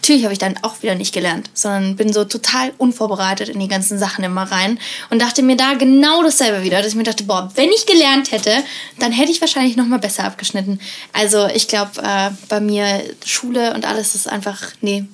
Natürlich 0.00 0.24
habe 0.24 0.32
ich 0.32 0.38
dann 0.38 0.56
auch 0.62 0.82
wieder 0.82 0.94
nicht 0.94 1.12
gelernt, 1.12 1.50
sondern 1.52 1.94
bin 1.94 2.10
so 2.10 2.24
total 2.24 2.72
unvorbereitet 2.78 3.50
in 3.50 3.60
die 3.60 3.68
ganzen 3.68 3.98
Sachen 3.98 4.24
immer 4.24 4.44
rein 4.44 4.78
und 5.10 5.20
dachte 5.20 5.42
mir 5.42 5.56
da 5.56 5.74
genau 5.74 6.22
dasselbe 6.22 6.64
wieder, 6.64 6.78
dass 6.78 6.88
ich 6.88 6.94
mir 6.94 7.02
dachte, 7.02 7.24
boah, 7.24 7.52
wenn 7.54 7.68
ich 7.68 7.84
gelernt 7.84 8.32
hätte, 8.32 8.50
dann 8.98 9.12
hätte 9.12 9.30
ich 9.30 9.42
wahrscheinlich 9.42 9.76
noch 9.76 9.86
mal 9.86 9.98
besser 9.98 10.24
abgeschnitten. 10.24 10.80
Also 11.12 11.46
ich 11.54 11.68
glaube, 11.68 11.90
äh, 12.02 12.30
bei 12.48 12.60
mir 12.60 13.02
Schule 13.26 13.74
und 13.74 13.84
alles 13.84 14.14
ist 14.14 14.26
einfach, 14.26 14.58
nee. 14.80 15.04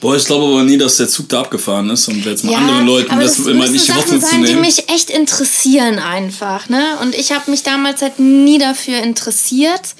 Boah, 0.00 0.14
ich 0.14 0.26
glaube 0.26 0.44
aber 0.44 0.62
nie, 0.62 0.76
dass 0.76 0.98
der 0.98 1.08
Zug 1.08 1.30
da 1.30 1.40
abgefahren 1.40 1.88
ist 1.88 2.06
und 2.08 2.22
jetzt 2.26 2.44
mal 2.44 2.54
anderen 2.54 2.86
Leuten 2.86 3.18
das, 3.18 3.38
das 3.38 3.46
immer 3.46 3.66
nicht 3.66 3.86
die 3.86 3.92
Sachen 3.92 4.02
Hoffnung 4.02 4.20
zu 4.20 4.26
sein, 4.26 4.44
die 4.44 4.50
nehmen. 4.50 4.60
mich 4.60 4.90
echt 4.90 5.08
interessieren 5.08 5.98
einfach, 5.98 6.68
ne? 6.68 6.98
Und 7.00 7.14
ich 7.14 7.32
habe 7.32 7.50
mich 7.50 7.62
damals 7.62 8.02
halt 8.02 8.18
nie 8.18 8.58
dafür 8.58 8.98
interessiert. 8.98 9.94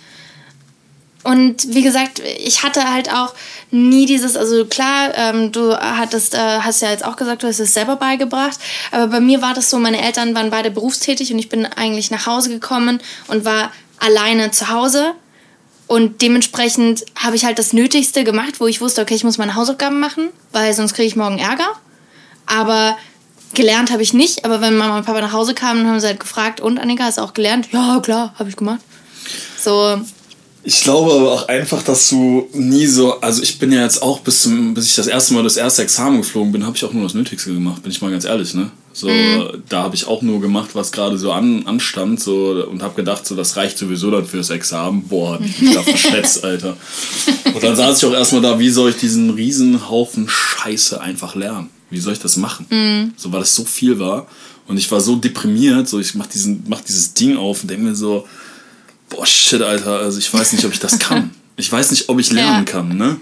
Und 1.25 1.75
wie 1.75 1.83
gesagt, 1.83 2.21
ich 2.39 2.63
hatte 2.63 2.93
halt 2.93 3.11
auch 3.11 3.35
nie 3.71 4.05
dieses, 4.05 4.37
also 4.37 4.67
klar, 4.67 5.13
ähm, 5.17 5.53
du 5.53 5.75
hattest, 5.75 6.35
äh, 6.35 6.61
hast 6.61 6.83
ja 6.83 6.91
jetzt 6.91 7.05
auch 7.05 7.17
gesagt, 7.17 7.43
du 7.43 7.47
hast 7.47 7.61
es 7.61 7.73
selber 7.73 7.97
beigebracht, 7.97 8.59
aber 8.93 9.07
bei 9.09 9.21
mir 9.21 9.41
war 9.41 9.55
das 9.55 9.71
so, 9.71 9.79
meine 9.79 10.03
Eltern 10.03 10.35
waren 10.35 10.51
beide 10.51 10.71
berufstätig 10.71 11.33
und 11.33 11.39
ich 11.39 11.49
bin 11.49 11.65
eigentlich 11.65 12.11
nach 12.11 12.27
Hause 12.27 12.51
gekommen 12.51 13.01
und 13.29 13.45
war 13.47 13.73
alleine 13.99 14.51
zu 14.51 14.69
Hause. 14.69 15.13
Und 15.87 16.23
dementsprechend 16.23 17.05
habe 17.17 17.37
ich 17.37 17.45
halt 17.45 17.59
das 17.59 17.73
Nötigste 17.73 18.25
gemacht, 18.25 18.61
wo 18.61 18.67
ich 18.67 18.81
wusste, 18.81 19.03
okay, 19.03 19.15
ich 19.15 19.25
muss 19.25 19.39
meine 19.39 19.55
Hausaufgaben 19.55 20.01
machen, 20.01 20.31
weil 20.53 20.73
sonst 20.73 20.95
kriege 20.95 21.07
ich 21.07 21.17
morgen 21.17 21.39
Ärger. 21.39 21.69
Aber 22.47 22.97
gelernt 23.55 23.91
habe 23.91 24.03
ich 24.03 24.13
nicht. 24.13 24.45
Aber 24.45 24.61
wenn 24.61 24.77
Mama 24.77 24.99
und 24.99 25.07
Papa 25.07 25.21
nach 25.21 25.33
Hause 25.33 25.55
kamen, 25.55 25.87
haben 25.87 26.01
sie 26.01 26.07
halt 26.07 26.21
gefragt, 26.21 26.61
und 26.61 26.79
Annika, 26.79 27.05
hast 27.05 27.19
du 27.19 27.23
auch 27.23 27.35
gelernt? 27.35 27.69
Ja, 27.73 28.01
klar, 28.01 28.35
habe 28.39 28.49
ich 28.49 28.57
gemacht. 28.57 28.81
So, 29.59 30.01
Ich 30.67 30.81
glaube 30.81 31.13
aber 31.13 31.33
auch 31.33 31.49
einfach, 31.49 31.83
dass 31.83 32.09
du 32.09 32.49
nie 32.55 32.87
so, 32.87 33.21
also 33.21 33.43
ich 33.43 33.59
bin 33.59 33.71
ja 33.71 33.83
jetzt 33.83 34.03
auch 34.03 34.21
bis 34.21 34.43
zum, 34.43 34.73
bis 34.73 34.87
ich 34.87 34.95
das 34.95 35.07
erste 35.07 35.35
Mal 35.35 35.43
das 35.43 35.59
erste 35.59 35.83
Examen 35.83 36.23
geflogen 36.23 36.53
bin, 36.53 36.65
habe 36.65 36.75
ich 36.75 36.85
auch 36.85 36.93
nur 36.95 37.03
das 37.03 37.13
Nötigste 37.13 37.53
gemacht, 37.53 37.83
bin 37.83 37.93
ich 37.93 38.01
mal 38.01 38.11
ganz 38.11 38.25
ehrlich, 38.25 38.55
ne? 38.55 38.71
So, 38.95 39.09
da 39.69 39.83
habe 39.83 39.97
ich 39.97 40.07
auch 40.07 40.23
nur 40.23 40.41
gemacht, 40.41 40.71
was 40.75 40.93
gerade 40.93 41.19
so 41.19 41.33
an, 41.33 41.67
anstand, 41.67 42.21
so 42.21 42.65
und 42.71 42.81
habe 42.81 42.95
gedacht, 42.95 43.27
so 43.27 43.35
das 43.35 43.57
reicht 43.57 43.77
sowieso 43.77 44.11
dann 44.13 44.25
fürs 44.25 44.51
Examen. 44.51 45.03
Boah, 45.09 45.41
da 45.75 45.83
verschätzt, 45.83 46.45
Alter. 46.45 46.77
Und 47.53 47.63
dann 47.63 47.75
saß 47.75 47.99
ich 47.99 48.09
auch 48.09 48.15
erstmal 48.15 48.41
da, 48.41 48.59
wie 48.61 48.71
soll 48.71 48.91
ich 48.91 48.97
diesen 48.97 49.31
riesen 49.31 49.91
Haufen 49.91 50.29
Scheiße 50.29 51.01
einfach 51.01 51.35
lernen? 51.35 51.71
Wie 51.91 51.99
soll 51.99 52.13
ich 52.13 52.21
das 52.21 52.37
machen? 52.37 52.67
So, 53.17 53.33
weil 53.33 53.41
das 53.41 53.55
so 53.55 53.65
viel 53.65 53.99
war 53.99 54.29
und 54.69 54.77
ich 54.77 54.91
war 54.91 55.01
so 55.01 55.17
deprimiert, 55.17 55.89
so 55.89 55.99
ich 55.99 56.15
mach 56.15 56.27
diesen 56.27 56.65
mach 56.69 56.81
dieses 56.81 57.15
Ding 57.15 57.37
auf 57.37 57.63
und 57.63 57.71
denke 57.71 57.85
mir 57.85 57.95
so, 57.97 58.27
boah, 59.15 59.27
shit, 59.27 59.63
Alter, 59.63 59.99
also 60.01 60.19
ich 60.19 60.33
weiß 60.33 60.53
nicht, 60.53 60.65
ob 60.65 60.73
ich 60.73 60.81
das 60.81 60.99
kann. 60.99 61.31
Ich 61.57 61.71
weiß 61.71 61.93
nicht, 61.93 62.09
ob 62.09 62.19
ich 62.19 62.33
lernen 62.33 62.65
Ja. 62.67 62.73
kann, 62.73 62.97
ne? 62.97 63.17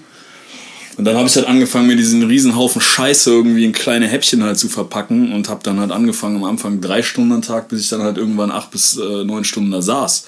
Und 0.97 1.05
dann 1.05 1.17
habe 1.19 1.29
ich 1.29 1.37
halt 1.37 1.47
angefangen, 1.47 1.87
mir 1.87 1.97
diesen 1.97 2.23
riesen 2.23 2.57
Haufen 2.57 2.81
Scheiße 2.81 3.29
irgendwie 3.31 3.63
in 3.67 3.73
kleine 3.73 4.07
Häppchen 4.09 4.43
halt 4.43 4.59
zu 4.59 4.71
verpacken 4.71 5.35
und 5.35 5.51
habe 5.51 5.61
dann 5.63 5.79
halt 5.79 5.91
angefangen 5.91 6.37
am 6.37 6.45
Anfang 6.45 6.81
drei 6.81 7.03
Stunden 7.03 7.33
am 7.33 7.43
Tag, 7.43 7.69
bis 7.69 7.83
ich 7.83 7.89
dann 7.91 8.01
halt 8.03 8.17
irgendwann 8.17 8.51
acht 8.51 8.71
bis 8.71 8.97
äh, 8.97 9.25
neun 9.25 9.45
Stunden 9.45 9.71
da 9.71 9.83
saß. 9.83 10.25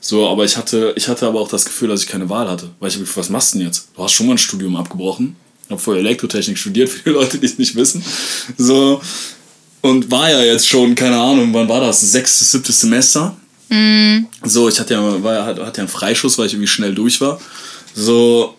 So, 0.00 0.26
aber 0.28 0.46
ich 0.46 0.56
hatte, 0.56 0.94
ich 0.96 1.08
hatte 1.08 1.26
aber 1.26 1.40
auch 1.40 1.48
das 1.50 1.66
Gefühl, 1.66 1.88
dass 1.88 2.00
ich 2.02 2.08
keine 2.08 2.30
Wahl 2.30 2.48
hatte. 2.48 2.70
Weil 2.80 2.88
ich 2.88 2.94
hab 2.94 3.02
gedacht, 3.02 3.18
was 3.18 3.28
machst 3.28 3.52
du 3.52 3.58
denn 3.58 3.66
jetzt? 3.66 3.88
Du 3.94 4.02
hast 4.02 4.12
schon 4.12 4.26
mal 4.26 4.32
ein 4.32 4.38
Studium 4.38 4.74
abgebrochen. 4.76 5.36
Ich 5.66 5.70
habe 5.70 5.80
vorher 5.80 6.00
Elektrotechnik 6.02 6.56
studiert, 6.56 6.88
für 6.90 7.02
die 7.02 7.10
Leute, 7.10 7.36
die 7.36 7.44
es 7.46 7.58
nicht 7.58 7.74
wissen. 7.76 8.02
So, 8.56 9.02
und 9.82 10.10
war 10.10 10.30
ja 10.30 10.42
jetzt 10.42 10.66
schon, 10.68 10.94
keine 10.94 11.18
Ahnung, 11.20 11.52
wann 11.52 11.68
war 11.68 11.80
das? 11.82 12.00
Sechstes, 12.00 12.50
siebtes 12.52 12.80
Semester. 12.80 13.36
So, 14.44 14.68
ich 14.68 14.78
hatte 14.78 14.94
ja, 14.94 15.22
war 15.22 15.34
ja, 15.34 15.46
hatte 15.46 15.60
ja 15.60 15.72
einen 15.78 15.88
Freischuss, 15.88 16.38
weil 16.38 16.46
ich 16.46 16.54
irgendwie 16.54 16.68
schnell 16.68 16.94
durch 16.94 17.20
war. 17.20 17.40
So, 17.94 18.56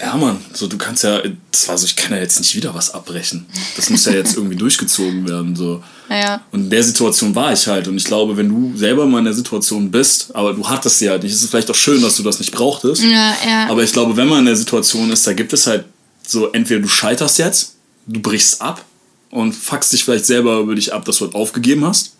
ja, 0.00 0.14
Mann, 0.16 0.38
so 0.52 0.66
du 0.66 0.76
kannst 0.76 1.04
ja, 1.04 1.22
das 1.50 1.68
war 1.68 1.78
so, 1.78 1.86
ich 1.86 1.96
kann 1.96 2.12
ja 2.12 2.18
jetzt 2.18 2.38
nicht 2.38 2.54
wieder 2.54 2.74
was 2.74 2.92
abbrechen. 2.92 3.46
Das 3.76 3.88
muss 3.88 4.04
ja 4.04 4.12
jetzt 4.12 4.36
irgendwie 4.36 4.56
durchgezogen 4.64 5.26
werden. 5.26 5.56
So. 5.56 5.82
naja. 6.08 6.42
Und 6.52 6.64
in 6.64 6.70
der 6.70 6.82
Situation 6.82 7.34
war 7.34 7.52
ich 7.52 7.66
halt. 7.66 7.88
Und 7.88 7.96
ich 7.96 8.04
glaube, 8.04 8.36
wenn 8.36 8.48
du 8.48 8.76
selber 8.76 9.06
mal 9.06 9.20
in 9.20 9.24
der 9.24 9.34
Situation 9.34 9.90
bist, 9.90 10.34
aber 10.34 10.52
du 10.52 10.68
hattest 10.68 10.98
sie 10.98 11.08
halt 11.08 11.22
nicht, 11.22 11.32
ist 11.32 11.42
es 11.42 11.50
vielleicht 11.50 11.70
auch 11.70 11.74
schön, 11.74 12.02
dass 12.02 12.16
du 12.16 12.22
das 12.22 12.38
nicht 12.38 12.52
brauchtest. 12.52 13.02
Ja, 13.02 13.34
ja. 13.46 13.68
Aber 13.68 13.82
ich 13.82 13.92
glaube, 13.92 14.16
wenn 14.16 14.28
man 14.28 14.40
in 14.40 14.46
der 14.46 14.56
Situation 14.56 15.10
ist, 15.10 15.26
da 15.26 15.32
gibt 15.32 15.52
es 15.52 15.66
halt 15.66 15.86
so, 16.26 16.52
entweder 16.52 16.80
du 16.80 16.88
scheiterst 16.88 17.38
jetzt, 17.38 17.76
du 18.06 18.20
brichst 18.20 18.60
ab 18.60 18.84
und 19.30 19.54
fuckst 19.54 19.92
dich 19.92 20.04
vielleicht 20.04 20.26
selber 20.26 20.58
über 20.58 20.74
dich 20.74 20.92
ab, 20.92 21.04
dass 21.04 21.18
du 21.18 21.24
halt 21.24 21.34
aufgegeben 21.34 21.86
hast. 21.86 22.12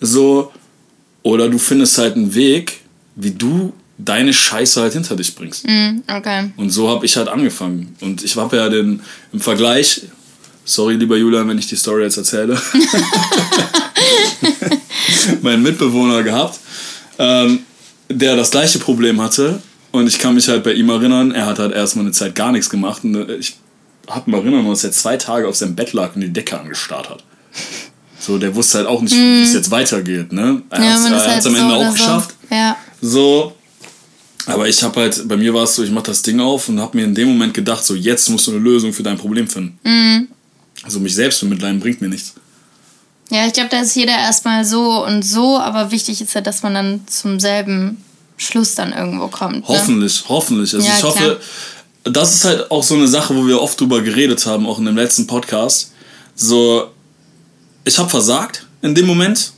So, 0.00 0.50
oder 1.22 1.48
du 1.48 1.58
findest 1.58 1.98
halt 1.98 2.16
einen 2.16 2.34
Weg, 2.34 2.80
wie 3.16 3.30
du 3.30 3.72
deine 3.98 4.32
Scheiße 4.32 4.80
halt 4.80 4.94
hinter 4.94 5.16
dich 5.16 5.34
bringst. 5.34 5.66
Hm, 5.66 6.02
okay. 6.08 6.50
Und 6.56 6.70
so 6.70 6.88
habe 6.88 7.06
ich 7.06 7.16
halt 7.16 7.28
angefangen. 7.28 7.94
Und 8.00 8.24
ich 8.24 8.36
habe 8.36 8.56
ja 8.56 8.68
den, 8.68 9.00
im 9.32 9.40
Vergleich 9.40 10.02
Sorry, 10.64 10.94
lieber 10.94 11.16
Julian, 11.16 11.48
wenn 11.48 11.58
ich 11.58 11.66
die 11.66 11.76
Story 11.76 12.02
jetzt 12.04 12.16
erzähle. 12.16 12.56
meinen 15.42 15.62
Mitbewohner 15.62 16.22
gehabt, 16.22 16.58
ähm, 17.18 17.60
der 18.08 18.36
das 18.36 18.50
gleiche 18.50 18.78
Problem 18.78 19.20
hatte. 19.20 19.60
Und 19.90 20.06
ich 20.06 20.18
kann 20.18 20.34
mich 20.34 20.48
halt 20.48 20.62
bei 20.64 20.72
ihm 20.72 20.88
erinnern, 20.88 21.32
er 21.32 21.46
hat 21.46 21.58
halt 21.58 21.72
erstmal 21.72 22.04
eine 22.04 22.12
Zeit 22.12 22.34
gar 22.34 22.52
nichts 22.52 22.70
gemacht. 22.70 23.02
Und 23.04 23.16
äh, 23.28 23.34
ich 23.36 23.56
habe 24.08 24.30
mich 24.30 24.40
erinnern, 24.40 24.68
dass 24.68 24.84
er 24.84 24.92
zwei 24.92 25.16
Tage 25.16 25.48
auf 25.48 25.56
seinem 25.56 25.74
Bett 25.74 25.92
lag 25.92 26.14
und 26.14 26.20
die 26.20 26.32
Decke 26.32 26.58
angestarrt 26.58 27.10
hat. 27.10 27.24
So, 28.24 28.38
der 28.38 28.54
wusste 28.54 28.78
halt 28.78 28.86
auch 28.86 29.02
nicht, 29.02 29.14
mm. 29.14 29.18
wie 29.18 29.42
es 29.42 29.52
jetzt 29.52 29.70
weitergeht. 29.72 30.32
Ne? 30.32 30.62
Er 30.70 30.80
ja, 30.80 30.90
hat 30.90 31.12
es 31.12 31.26
halt 31.26 31.46
am 31.46 31.54
Ende 31.56 31.74
so 31.74 31.80
auch 31.80 31.92
geschafft. 31.92 32.34
So. 32.48 32.54
Ja. 32.54 32.76
so, 33.00 33.56
aber 34.46 34.68
ich 34.68 34.80
habe 34.82 35.00
halt, 35.00 35.26
bei 35.26 35.36
mir 35.36 35.52
war 35.52 35.64
es 35.64 35.74
so, 35.74 35.82
ich 35.82 35.90
mache 35.90 36.04
das 36.06 36.22
Ding 36.22 36.38
auf 36.38 36.68
und 36.68 36.80
habe 36.80 36.96
mir 36.96 37.04
in 37.04 37.16
dem 37.16 37.28
Moment 37.28 37.52
gedacht, 37.52 37.84
so 37.84 37.96
jetzt 37.96 38.28
musst 38.30 38.46
du 38.46 38.52
eine 38.52 38.60
Lösung 38.60 38.92
für 38.92 39.02
dein 39.02 39.18
Problem 39.18 39.48
finden. 39.48 39.76
Mhm. 39.82 40.28
Also 40.84 41.00
mich 41.00 41.16
selbst 41.16 41.40
bemitleiden 41.40 41.80
bringt 41.80 42.00
mir 42.00 42.08
nichts. 42.08 42.34
Ja, 43.30 43.44
ich 43.46 43.54
glaube, 43.54 43.70
da 43.70 43.80
ist 43.80 43.96
jeder 43.96 44.12
erstmal 44.12 44.64
so 44.64 45.04
und 45.04 45.22
so, 45.24 45.58
aber 45.58 45.90
wichtig 45.90 46.20
ist 46.20 46.34
ja, 46.34 46.40
dass 46.40 46.62
man 46.62 46.74
dann 46.74 47.00
zum 47.08 47.40
selben 47.40 48.04
Schluss 48.36 48.76
dann 48.76 48.92
irgendwo 48.92 49.26
kommt. 49.28 49.56
Ne? 49.56 49.64
Hoffentlich, 49.66 50.24
hoffentlich. 50.28 50.72
Also 50.74 50.86
ja, 50.86 50.94
ich 50.96 51.02
hoffe, 51.02 51.40
klar. 52.04 52.12
das 52.12 52.34
ist 52.36 52.44
halt 52.44 52.70
auch 52.70 52.84
so 52.84 52.94
eine 52.94 53.08
Sache, 53.08 53.34
wo 53.34 53.48
wir 53.48 53.60
oft 53.60 53.80
drüber 53.80 54.00
geredet 54.00 54.46
haben, 54.46 54.66
auch 54.66 54.78
in 54.78 54.84
dem 54.84 54.96
letzten 54.96 55.26
Podcast. 55.26 55.92
So, 56.36 56.91
ich 57.84 57.98
habe 57.98 58.08
versagt 58.08 58.66
in 58.82 58.94
dem 58.94 59.06
Moment 59.06 59.52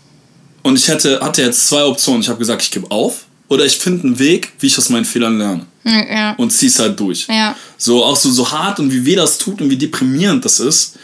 und 0.63 0.77
ich 0.77 0.89
hätte, 0.89 1.21
hatte 1.21 1.43
jetzt 1.43 1.67
zwei 1.67 1.85
Optionen. 1.85 2.23
Ich 2.23 2.29
habe 2.29 2.39
gesagt, 2.39 2.63
ich 2.63 2.71
gebe 2.71 2.91
auf 2.91 3.27
oder 3.49 3.65
ich 3.65 3.77
finde 3.77 4.07
einen 4.07 4.19
Weg, 4.19 4.53
wie 4.61 4.67
ich 4.67 4.79
aus 4.79 4.89
meinen 4.89 5.05
Fehlern 5.05 5.39
lerne. 5.39 5.67
Ja. 5.85 6.33
Und 6.35 6.51
zieh's 6.51 6.79
halt 6.79 6.99
durch. 6.99 7.27
Ja. 7.29 7.55
So, 7.77 8.05
auch 8.05 8.17
so, 8.17 8.31
so 8.31 8.51
hart 8.51 8.81
und 8.81 8.91
wie 8.93 9.05
weh 9.05 9.15
das 9.15 9.39
tut 9.39 9.61
und 9.61 9.71
wie 9.71 9.77
deprimierend 9.77 10.45
das 10.45 10.61
ist. 10.61 10.97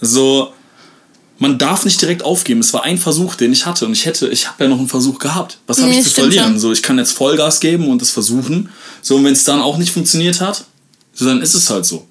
So, 0.00 0.52
man 1.38 1.58
darf 1.58 1.84
nicht 1.84 2.00
direkt 2.00 2.22
aufgeben. 2.22 2.60
Es 2.60 2.72
war 2.72 2.84
ein 2.84 2.98
Versuch, 2.98 3.34
den 3.34 3.52
ich 3.52 3.66
hatte 3.66 3.86
und 3.86 3.92
ich 3.92 4.06
hätte, 4.06 4.28
ich 4.28 4.48
habe 4.48 4.64
ja 4.64 4.70
noch 4.70 4.78
einen 4.78 4.88
Versuch 4.88 5.18
gehabt. 5.18 5.58
Was 5.66 5.78
habe 5.78 5.90
nee, 5.90 5.98
ich 5.98 6.04
zu 6.04 6.10
verlieren? 6.10 6.52
Schon. 6.52 6.58
So, 6.58 6.72
ich 6.72 6.82
kann 6.82 6.98
jetzt 6.98 7.12
Vollgas 7.12 7.60
geben 7.60 7.88
und 7.88 8.02
es 8.02 8.10
versuchen. 8.10 8.68
So, 9.02 9.16
und 9.16 9.24
wenn 9.24 9.32
es 9.32 9.44
dann 9.44 9.60
auch 9.60 9.78
nicht 9.78 9.92
funktioniert 9.92 10.40
hat, 10.40 10.64
so, 11.12 11.24
dann 11.24 11.40
ist 11.40 11.54
es 11.54 11.68
halt 11.70 11.84
so. 11.84 12.06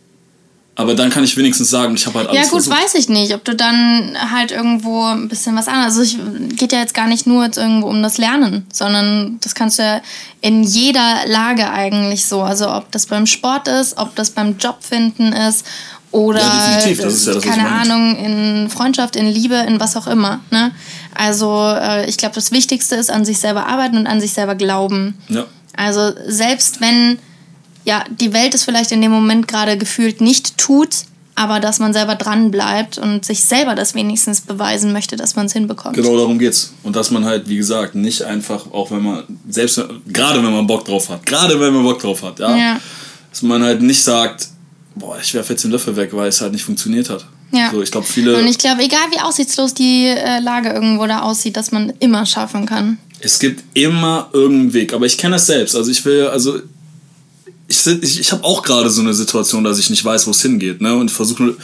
Aber 0.79 0.93
dann 0.93 1.09
kann 1.09 1.23
ich 1.23 1.35
wenigstens 1.35 1.71
sagen, 1.71 1.95
ich 1.95 2.05
habe 2.05 2.19
halt 2.19 2.29
alles 2.29 2.39
Ja 2.39 2.43
gut, 2.51 2.63
versucht. 2.63 2.83
weiß 2.83 2.93
ich 2.93 3.09
nicht, 3.09 3.33
ob 3.33 3.43
du 3.43 3.55
dann 3.55 4.15
halt 4.31 4.51
irgendwo 4.51 5.05
ein 5.05 5.27
bisschen 5.27 5.55
was 5.55 5.67
anderes. 5.67 5.97
Also 5.97 6.01
es 6.03 6.55
geht 6.55 6.71
ja 6.71 6.79
jetzt 6.79 6.93
gar 6.93 7.07
nicht 7.07 7.25
nur 7.25 7.45
jetzt 7.45 7.57
irgendwo 7.57 7.87
um 7.87 8.03
das 8.03 8.19
Lernen, 8.19 8.63
sondern 8.71 9.39
das 9.41 9.55
kannst 9.55 9.79
du 9.79 9.83
ja 9.83 10.01
in 10.41 10.61
jeder 10.61 11.21
Lage 11.25 11.67
eigentlich 11.71 12.25
so. 12.27 12.43
Also 12.43 12.71
ob 12.71 12.91
das 12.91 13.07
beim 13.07 13.25
Sport 13.25 13.67
ist, 13.67 13.97
ob 13.97 14.15
das 14.15 14.29
beim 14.29 14.55
Jobfinden 14.59 15.33
ist 15.33 15.65
oder 16.11 16.41
ja, 16.41 16.75
definitiv. 16.77 17.03
Das 17.03 17.13
ist 17.15 17.25
ja 17.25 17.33
das, 17.33 17.43
keine 17.43 17.67
Ahnung 17.67 18.15
in 18.15 18.69
Freundschaft, 18.69 19.15
in 19.15 19.25
Liebe, 19.25 19.55
in 19.55 19.79
was 19.79 19.97
auch 19.97 20.05
immer. 20.05 20.41
Ne? 20.51 20.71
Also 21.15 21.73
äh, 21.75 22.07
ich 22.07 22.17
glaube, 22.17 22.35
das 22.35 22.51
Wichtigste 22.51 22.95
ist 22.95 23.09
an 23.09 23.25
sich 23.25 23.39
selber 23.39 23.65
arbeiten 23.65 23.97
und 23.97 24.05
an 24.05 24.21
sich 24.21 24.31
selber 24.31 24.53
glauben. 24.53 25.17
Ja. 25.27 25.45
Also 25.75 26.13
selbst 26.27 26.81
wenn 26.81 27.17
ja, 27.87 28.03
die 28.09 28.33
Welt 28.33 28.53
es 28.53 28.65
vielleicht 28.65 28.91
in 28.91 29.01
dem 29.01 29.11
Moment 29.11 29.47
gerade 29.47 29.77
gefühlt 29.77 30.19
nicht 30.19 30.57
tut, 30.57 30.89
aber 31.35 31.61
dass 31.61 31.79
man 31.79 31.93
selber 31.93 32.15
dran 32.15 32.51
bleibt 32.51 32.97
und 32.97 33.23
sich 33.23 33.45
selber 33.45 33.75
das 33.75 33.95
wenigstens 33.95 34.41
beweisen 34.41 34.91
möchte, 34.91 35.15
dass 35.15 35.37
man 35.37 35.45
es 35.45 35.53
hinbekommt. 35.53 35.95
Genau 35.95 36.17
darum 36.17 36.37
geht's. 36.37 36.73
Und 36.83 36.97
dass 36.97 37.11
man 37.11 37.23
halt, 37.23 37.47
wie 37.47 37.55
gesagt, 37.55 37.95
nicht 37.95 38.23
einfach, 38.23 38.73
auch 38.73 38.91
wenn 38.91 39.03
man, 39.03 39.23
selbst, 39.47 39.81
gerade 40.07 40.43
wenn 40.43 40.51
man 40.51 40.67
Bock 40.67 40.83
drauf 40.83 41.07
hat, 41.07 41.25
gerade 41.25 41.57
wenn 41.61 41.73
man 41.73 41.83
Bock 41.83 41.99
drauf 41.99 42.23
hat, 42.23 42.39
ja, 42.39 42.57
ja. 42.57 42.79
dass 43.29 43.41
man 43.41 43.63
halt 43.63 43.81
nicht 43.81 44.03
sagt, 44.03 44.49
boah, 44.95 45.17
ich 45.23 45.33
werfe 45.33 45.53
jetzt 45.53 45.63
den 45.63 45.71
Löffel 45.71 45.95
weg, 45.95 46.09
weil 46.11 46.27
es 46.27 46.41
halt 46.41 46.51
nicht 46.51 46.65
funktioniert 46.65 47.09
hat. 47.09 47.25
Ja. 47.53 47.71
So, 47.71 47.81
ich 47.81 47.91
glaube, 47.91 48.05
viele. 48.05 48.37
Und 48.37 48.47
ich 48.47 48.57
glaube, 48.57 48.81
egal 48.81 49.07
wie 49.11 49.21
aussichtslos 49.21 49.73
die 49.73 50.07
äh, 50.07 50.39
Lage 50.41 50.71
irgendwo 50.71 51.07
da 51.07 51.21
aussieht, 51.21 51.55
dass 51.55 51.71
man 51.71 51.93
immer 51.99 52.25
schaffen 52.25 52.65
kann. 52.65 52.97
Es 53.21 53.39
gibt 53.39 53.63
immer 53.77 54.29
irgendeinen 54.33 54.73
Weg, 54.73 54.91
aber 54.91 55.05
ich 55.05 55.17
kenne 55.17 55.35
das 55.35 55.45
selbst. 55.45 55.73
Also 55.73 55.89
ich 55.89 56.03
will, 56.03 56.27
also 56.27 56.59
ich, 57.67 57.85
ich, 57.85 58.19
ich 58.19 58.31
habe 58.31 58.43
auch 58.43 58.63
gerade 58.63 58.89
so 58.89 59.01
eine 59.01 59.13
Situation, 59.13 59.63
dass 59.63 59.79
ich 59.79 59.89
nicht 59.89 60.03
weiß, 60.03 60.27
wo 60.27 60.31
es 60.31 60.41
hingeht. 60.41 60.81
Ne? 60.81 60.95
Und 60.95 61.09
ich 61.09 61.15
versuche, 61.15 61.55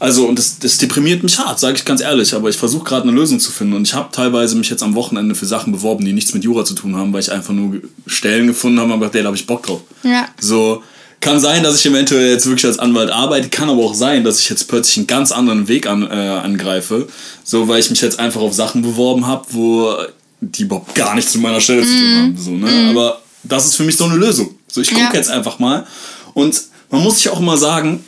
also, 0.00 0.26
und 0.26 0.38
das, 0.38 0.58
das 0.58 0.78
deprimiert 0.78 1.22
mich 1.22 1.38
hart, 1.38 1.58
sage 1.58 1.76
ich 1.76 1.84
ganz 1.84 2.00
ehrlich, 2.00 2.34
aber 2.34 2.48
ich 2.48 2.56
versuche 2.56 2.84
gerade 2.84 3.02
eine 3.02 3.12
Lösung 3.12 3.40
zu 3.40 3.50
finden. 3.50 3.74
Und 3.74 3.86
ich 3.86 3.94
habe 3.94 4.10
teilweise 4.12 4.56
mich 4.56 4.70
jetzt 4.70 4.82
am 4.82 4.94
Wochenende 4.94 5.34
für 5.34 5.46
Sachen 5.46 5.72
beworben, 5.72 6.04
die 6.04 6.12
nichts 6.12 6.34
mit 6.34 6.44
Jura 6.44 6.64
zu 6.64 6.74
tun 6.74 6.96
haben, 6.96 7.12
weil 7.12 7.20
ich 7.20 7.32
einfach 7.32 7.52
nur 7.52 7.80
Stellen 8.06 8.46
gefunden 8.46 8.78
habe, 8.78 8.92
aber 8.92 9.08
da 9.08 9.24
habe 9.24 9.36
ich 9.36 9.46
Bock 9.46 9.64
drauf. 9.64 9.80
Ja. 10.04 10.28
So, 10.40 10.82
kann 11.20 11.40
sein, 11.40 11.64
dass 11.64 11.76
ich 11.76 11.86
eventuell 11.86 12.30
jetzt 12.30 12.46
wirklich 12.46 12.66
als 12.66 12.78
Anwalt 12.78 13.10
arbeite, 13.10 13.48
kann 13.48 13.68
aber 13.68 13.82
auch 13.82 13.94
sein, 13.94 14.22
dass 14.22 14.38
ich 14.38 14.48
jetzt 14.48 14.68
plötzlich 14.68 14.98
einen 14.98 15.06
ganz 15.08 15.32
anderen 15.32 15.66
Weg 15.66 15.88
an, 15.88 16.02
äh, 16.02 16.14
angreife, 16.14 17.08
so 17.42 17.66
weil 17.66 17.80
ich 17.80 17.90
mich 17.90 18.00
jetzt 18.00 18.20
einfach 18.20 18.40
auf 18.40 18.54
Sachen 18.54 18.82
beworben 18.82 19.26
habe, 19.26 19.44
wo 19.50 19.96
die 20.40 20.62
überhaupt 20.62 20.94
gar 20.94 21.16
nichts 21.16 21.34
mit 21.34 21.42
meiner 21.42 21.60
Stelle 21.60 21.82
mm. 21.82 21.84
zu 21.84 21.92
tun 21.92 22.10
mhm. 22.10 22.18
haben. 22.18 22.36
So, 22.38 22.50
ne? 22.52 22.70
Mm. 22.70 22.90
Aber 22.90 23.20
das 23.42 23.66
ist 23.66 23.74
für 23.74 23.82
mich 23.82 23.96
so 23.96 24.04
eine 24.04 24.14
Lösung. 24.14 24.54
So, 24.70 24.80
ich 24.80 24.90
gucke 24.90 25.02
ja. 25.02 25.14
jetzt 25.14 25.30
einfach 25.30 25.58
mal. 25.58 25.86
Und 26.34 26.62
man 26.90 27.02
muss 27.02 27.16
sich 27.16 27.28
auch 27.28 27.40
immer 27.40 27.56
sagen, 27.56 28.04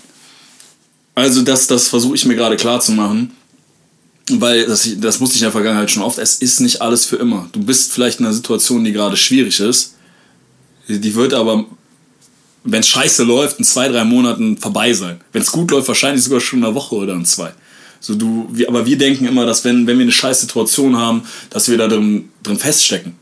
also 1.15 1.43
das, 1.43 1.67
das 1.67 1.89
versuche 1.89 2.15
ich 2.15 2.25
mir 2.25 2.37
gerade 2.37 2.57
klar 2.57 2.81
zu 2.81 2.93
machen, 2.93 3.33
weil 4.31 4.67
das, 4.67 4.89
das 4.99 5.21
musste 5.21 5.37
ich 5.37 5.43
in 5.43 5.47
der 5.47 5.53
Vergangenheit 5.53 5.91
schon 5.91 6.03
oft, 6.03 6.19
es 6.19 6.37
ist 6.37 6.61
nicht 6.61 6.81
alles 6.81 7.05
für 7.05 7.17
immer. 7.17 7.49
Du 7.53 7.61
bist 7.61 7.93
vielleicht 7.93 8.21
in 8.21 8.27
einer 8.27 8.35
Situation, 8.35 8.85
die 8.85 8.93
gerade 8.93 9.17
schwierig 9.17 9.59
ist, 9.61 9.95
die 10.89 11.15
wird 11.15 11.35
aber, 11.35 11.65
wenn 12.65 12.81
es 12.81 12.89
scheiße 12.89 13.25
läuft, 13.25 13.59
in 13.59 13.65
zwei, 13.65 13.89
drei 13.89 14.05
Monaten 14.05 14.57
vorbei 14.57 14.93
sein. 14.93 15.21
Wenn 15.33 15.43
es 15.43 15.53
gut 15.53 15.71
läuft, 15.71 15.89
wahrscheinlich 15.89 16.25
sogar 16.25 16.41
schon 16.41 16.61
in 16.61 16.65
einer 16.65 16.75
Woche 16.75 16.95
oder 16.95 17.15
in 17.15 17.25
zwei. 17.25 17.53
So 18.01 18.15
du, 18.15 18.49
wir, 18.51 18.69
aber 18.69 18.87
wir 18.87 18.97
denken 18.97 19.27
immer, 19.27 19.45
dass 19.47 19.65
wenn, 19.65 19.87
wenn 19.87 19.99
wir 19.99 20.05
eine 20.05 20.13
scheiß 20.13 20.41
Situation 20.41 20.97
haben, 20.97 21.23
dass 21.51 21.69
wir 21.69 21.77
da 21.77 21.87
drin, 21.87 22.31
drin 22.43 22.59
feststecken. 22.59 23.15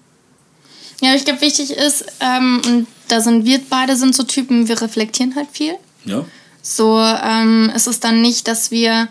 Ja, 1.00 1.14
ich 1.14 1.24
glaube, 1.24 1.40
wichtig 1.40 1.70
ist, 1.70 2.04
ähm, 2.20 2.60
und 2.66 2.86
da 3.08 3.20
sind 3.20 3.44
wir 3.44 3.60
beide 3.68 3.96
sind 3.96 4.14
so 4.14 4.22
Typen, 4.22 4.68
wir 4.68 4.80
reflektieren 4.80 5.34
halt 5.34 5.48
viel. 5.52 5.74
Ja. 6.04 6.24
So 6.62 7.00
ähm, 7.00 7.72
ist 7.74 7.86
es 7.86 8.00
dann 8.00 8.20
nicht, 8.20 8.48
dass 8.48 8.70
wir 8.70 9.08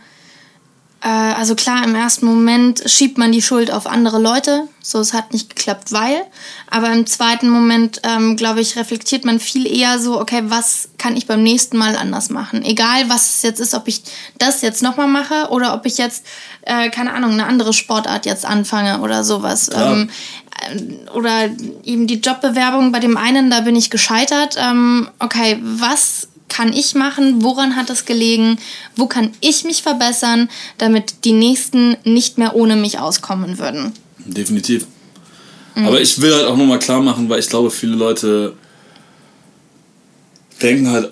äh, 1.02 1.10
also 1.10 1.54
klar, 1.56 1.84
im 1.84 1.94
ersten 1.94 2.26
Moment 2.26 2.84
schiebt 2.88 3.18
man 3.18 3.32
die 3.32 3.42
Schuld 3.42 3.72
auf 3.72 3.86
andere 3.86 4.20
Leute. 4.20 4.68
So, 4.82 5.00
es 5.00 5.14
hat 5.14 5.32
nicht 5.32 5.56
geklappt, 5.56 5.92
weil. 5.92 6.24
Aber 6.72 6.92
im 6.92 7.06
zweiten 7.06 7.50
Moment, 7.50 8.02
ähm, 8.04 8.36
glaube 8.36 8.62
ich, 8.62 8.78
reflektiert 8.78 9.24
man 9.24 9.40
viel 9.40 9.68
eher 9.68 10.00
so, 10.00 10.20
okay, 10.20 10.44
was 10.46 10.90
kann 10.98 11.16
ich 11.16 11.28
beim 11.28 11.44
nächsten 11.44 11.78
Mal 11.78 11.96
anders 11.96 12.30
machen? 12.30 12.64
Egal, 12.64 13.10
was 13.10 13.36
es 13.36 13.42
jetzt 13.44 13.60
ist, 13.60 13.76
ob 13.76 13.88
ich 13.88 14.02
das 14.40 14.62
jetzt 14.62 14.82
nochmal 14.82 15.08
mache 15.08 15.50
oder 15.50 15.74
ob 15.76 15.86
ich 15.86 15.98
jetzt, 15.98 16.26
äh, 16.64 16.90
keine 16.90 17.14
Ahnung, 17.14 17.34
eine 17.34 17.46
andere 17.46 17.74
Sportart 17.74 18.26
jetzt 18.26 18.46
anfange 18.46 19.02
oder 19.02 19.24
sowas. 19.24 19.70
Ähm, 19.74 20.10
äh, 20.10 20.47
oder 21.14 21.50
eben 21.84 22.08
die 22.08 22.20
Jobbewerbung 22.20 22.92
bei 22.92 23.00
dem 23.00 23.18
einen, 23.18 23.50
da 23.50 23.62
bin 23.62 23.76
ich 23.76 23.90
gescheitert. 23.90 24.56
Ähm, 24.58 25.08
okay, 25.20 25.60
was 25.62 26.28
kann 26.50 26.74
ich 26.74 26.96
machen? 26.96 27.44
Woran 27.44 27.76
hat 27.76 27.90
es 27.90 28.06
gelegen? 28.06 28.58
Wo 28.96 29.08
kann 29.08 29.32
ich 29.42 29.64
mich 29.64 29.84
verbessern, 29.84 30.50
damit 30.78 31.26
die 31.26 31.34
Nächsten 31.34 31.98
nicht 32.04 32.38
mehr 32.38 32.56
ohne 32.56 32.76
mich 32.76 33.00
auskommen 33.00 33.60
würden? 33.60 33.92
Definitiv. 34.20 34.88
Mhm. 35.76 35.88
Aber 35.88 36.02
ich 36.02 36.20
will 36.22 36.34
halt 36.34 36.46
auch 36.46 36.58
nochmal 36.58 36.80
klar 36.80 37.02
machen, 37.02 37.30
weil 37.30 37.40
ich 37.40 37.48
glaube, 37.48 37.70
viele 37.70 37.96
Leute 37.96 38.54
denken 40.62 40.90
halt, 40.90 41.12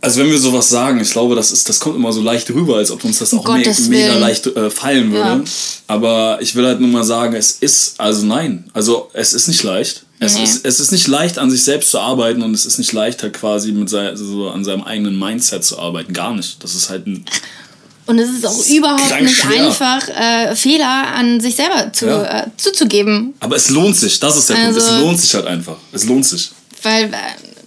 also 0.00 0.20
wenn 0.20 0.30
wir 0.30 0.38
sowas 0.38 0.68
sagen, 0.68 1.00
ich 1.00 1.10
glaube, 1.10 1.34
das, 1.34 1.50
ist, 1.50 1.68
das 1.68 1.80
kommt 1.80 1.96
immer 1.96 2.12
so 2.12 2.22
leicht 2.22 2.48
rüber, 2.50 2.76
als 2.76 2.90
ob 2.90 3.04
uns 3.04 3.18
das 3.18 3.34
auch 3.34 3.44
me 3.46 3.74
mega 3.88 4.16
leicht 4.16 4.46
äh, 4.46 4.70
fallen 4.70 5.10
würde. 5.10 5.28
Ja. 5.28 5.50
Aber 5.88 6.38
ich 6.40 6.54
will 6.54 6.66
halt 6.66 6.80
nur 6.80 6.88
mal 6.88 7.04
sagen, 7.04 7.34
es 7.34 7.52
ist, 7.52 8.00
also 8.00 8.24
nein, 8.24 8.70
also 8.72 9.10
es 9.12 9.32
ist 9.32 9.48
nicht 9.48 9.62
leicht. 9.62 10.04
Es, 10.20 10.34
nee. 10.34 10.44
ist, 10.44 10.64
es 10.64 10.80
ist 10.80 10.92
nicht 10.92 11.06
leicht, 11.06 11.38
an 11.38 11.50
sich 11.50 11.62
selbst 11.62 11.90
zu 11.90 11.98
arbeiten 11.98 12.42
und 12.42 12.54
es 12.54 12.66
ist 12.66 12.78
nicht 12.78 12.92
leicht, 12.92 13.22
halt 13.22 13.34
quasi 13.34 13.72
mit 13.72 13.88
sein, 13.88 14.16
so 14.16 14.48
an 14.48 14.64
seinem 14.64 14.82
eigenen 14.82 15.18
Mindset 15.18 15.64
zu 15.64 15.78
arbeiten. 15.78 16.12
Gar 16.12 16.34
nicht. 16.34 16.62
Das 16.62 16.74
ist 16.74 16.90
halt 16.90 17.06
ein. 17.06 17.24
Und 18.06 18.18
es 18.18 18.30
ist 18.30 18.46
auch 18.46 18.58
ist 18.58 18.70
überhaupt 18.70 19.20
nicht 19.20 19.36
schwer. 19.36 19.66
einfach, 19.66 20.08
äh, 20.08 20.56
Fehler 20.56 21.08
an 21.14 21.40
sich 21.40 21.56
selber 21.56 21.92
zu, 21.92 22.06
ja. 22.06 22.40
äh, 22.40 22.46
zuzugeben. 22.56 23.34
Aber 23.40 23.56
es 23.56 23.68
lohnt 23.68 23.96
sich, 23.96 24.18
das 24.18 24.36
ist 24.36 24.48
der 24.48 24.56
also, 24.56 24.68
Punkt. 24.68 24.78
Es 24.78 24.88
also 24.88 25.04
lohnt 25.04 25.20
sich 25.20 25.34
halt 25.34 25.46
einfach. 25.46 25.76
Es 25.92 26.04
lohnt 26.04 26.24
sich. 26.24 26.50
Weil 26.82 27.04
äh, 27.04 27.16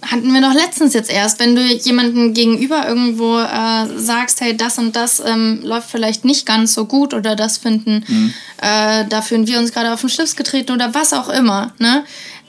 hatten 0.02 0.32
wir 0.32 0.40
noch 0.40 0.54
letztens 0.54 0.94
jetzt 0.94 1.10
erst, 1.10 1.38
wenn 1.38 1.54
du 1.54 1.62
jemanden 1.62 2.34
gegenüber 2.34 2.86
irgendwo 2.86 3.38
äh, 3.38 3.86
sagst, 3.96 4.40
hey, 4.40 4.56
das 4.56 4.78
und 4.78 4.96
das 4.96 5.22
ähm, 5.24 5.60
läuft 5.62 5.90
vielleicht 5.90 6.24
nicht 6.24 6.44
ganz 6.44 6.74
so 6.74 6.86
gut 6.86 7.14
oder 7.14 7.36
das 7.36 7.58
finden, 7.58 8.04
mhm. 8.06 8.34
äh, 8.60 9.04
da 9.08 9.22
fühlen 9.22 9.46
wir 9.46 9.58
uns 9.58 9.72
gerade 9.72 9.92
auf 9.92 10.00
den 10.00 10.10
Schlips 10.10 10.36
getreten 10.36 10.72
oder 10.72 10.94
was 10.94 11.12
auch 11.12 11.28
immer, 11.28 11.72
ne? 11.78 12.04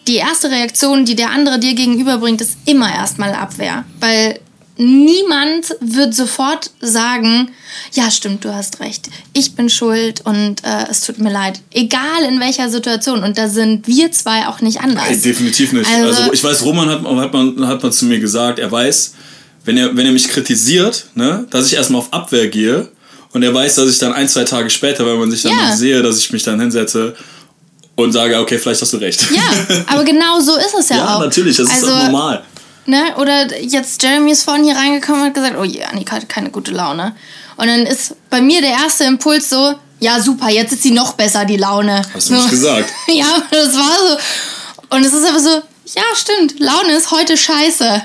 die 0.08 0.16
erste 0.16 0.52
Reaktion, 0.52 1.06
die 1.06 1.16
der 1.16 1.32
andere 1.32 1.60
dir 1.60 1.76
gegenüberbringt, 1.76 2.42
ist 2.42 2.58
immer 2.66 2.94
erstmal 2.94 3.34
Abwehr. 3.34 3.86
Weil 4.00 4.40
niemand 4.78 5.76
wird 5.82 6.16
sofort 6.16 6.72
sagen, 6.82 7.52
ja 7.94 8.10
stimmt, 8.12 8.44
du 8.46 8.54
hast 8.54 8.80
recht, 8.80 9.10
ich 9.34 9.56
bin 9.56 9.70
schuld 9.70 10.22
und 10.26 10.64
äh, 10.64 10.88
es 10.90 11.02
tut 11.02 11.20
mir 11.20 11.32
leid. 11.32 11.62
Egal 11.72 12.24
in 12.28 12.40
welcher 12.40 12.70
Situation. 12.70 13.24
Und 13.24 13.38
da 13.38 13.48
sind 13.48 13.88
wir 13.88 14.12
zwei 14.12 14.48
auch 14.48 14.62
nicht 14.62 14.82
anders. 14.82 15.06
Hey, 15.06 15.18
definitiv 15.20 15.74
nicht. 15.74 15.90
Also, 15.90 16.22
also, 16.22 16.34
ich 16.34 16.44
weiß, 16.44 16.64
Roman 16.64 16.90
hat, 16.90 17.04
hat, 17.04 17.34
man, 17.34 17.68
hat 17.68 17.84
man 17.84 17.92
zu 17.92 18.06
mir 18.06 18.20
gesagt, 18.20 18.60
er 18.60 18.72
weiß, 18.72 19.14
wenn 19.66 19.78
er, 19.78 19.96
wenn 19.96 20.06
er 20.06 20.12
mich 20.12 20.28
kritisiert, 20.28 21.06
ne, 21.16 21.46
dass 21.50 21.68
ich 21.68 21.74
erstmal 21.74 22.02
auf 22.02 22.12
Abwehr 22.12 22.48
gehe 22.48 22.90
und 23.32 23.44
er 23.44 23.54
weiß, 23.54 23.76
dass 23.76 23.90
ich 23.90 23.98
dann 24.00 24.14
ein, 24.14 24.28
zwei 24.28 24.44
Tage 24.44 24.70
später, 24.70 25.06
wenn 25.06 25.18
man 25.18 25.32
sich 25.32 25.42
dann 25.44 25.54
Ja. 25.54 25.70
noch 25.70 25.76
sehe, 25.76 26.02
dass 26.02 26.18
ich 26.18 26.32
mich 26.32 26.44
dann 26.44 26.60
hinsetze 26.60 27.16
und 27.96 28.12
sage, 28.12 28.40
okay, 28.40 28.58
vielleicht 28.58 28.82
hast 28.82 28.94
du 28.94 28.98
recht. 28.98 29.26
Ja, 29.32 29.84
aber 29.88 30.04
genau 30.04 30.40
so 30.40 30.56
ist 30.58 30.74
es 30.80 30.90
ja, 30.90 30.98
Ja, 30.98 31.16
auch. 31.16 31.20
natürlich, 31.20 31.58
das 31.58 31.68
ist 31.68 31.76
also, 31.76 31.88
doch 31.88 32.04
normal. 32.04 32.44
Ne? 32.86 33.16
Oder 33.18 33.62
jetzt 33.62 34.02
Jeremy 34.04 34.32
ist 34.32 34.44
vorhin 34.44 34.66
hier 34.66 34.76
reingekommen 34.76 35.22
und 35.22 35.28
hat 35.28 35.34
gesagt, 35.34 35.56
oh 35.58 35.64
je, 35.64 35.84
Annika 35.84 36.18
hat 36.18 36.28
keine 36.28 36.50
gute 36.50 36.72
Laune. 36.72 37.16
Und 37.56 37.68
dann 37.68 37.86
ist 37.86 38.16
bei 38.30 38.42
mir 38.42 38.62
der 38.62 38.72
erste 38.72 39.06
Impuls 39.06 39.50
so, 39.50 39.76
ja 40.00 40.20
super, 40.20 40.50
jetzt 40.50 40.74
ist 40.74 40.84
sie 40.84 40.92
noch 40.92 41.14
besser, 41.14 41.46
die 41.46 41.58
Laune. 41.58 42.02
Hast 42.14 42.30
du 42.30 42.36
so. 42.36 42.42
nicht 42.42 42.50
gesagt. 42.50 42.90
ja, 43.08 43.42
das 43.52 43.74
war 43.76 44.10
so. 44.10 44.96
Und 44.96 45.06
es 45.06 45.14
ist 45.14 45.28
aber 45.28 45.40
so, 45.40 45.62
ja 45.96 46.02
stimmt, 46.16 46.60
Laune 46.60 46.94
ist 46.96 47.12
heute 47.12 47.36
scheiße. 47.38 47.86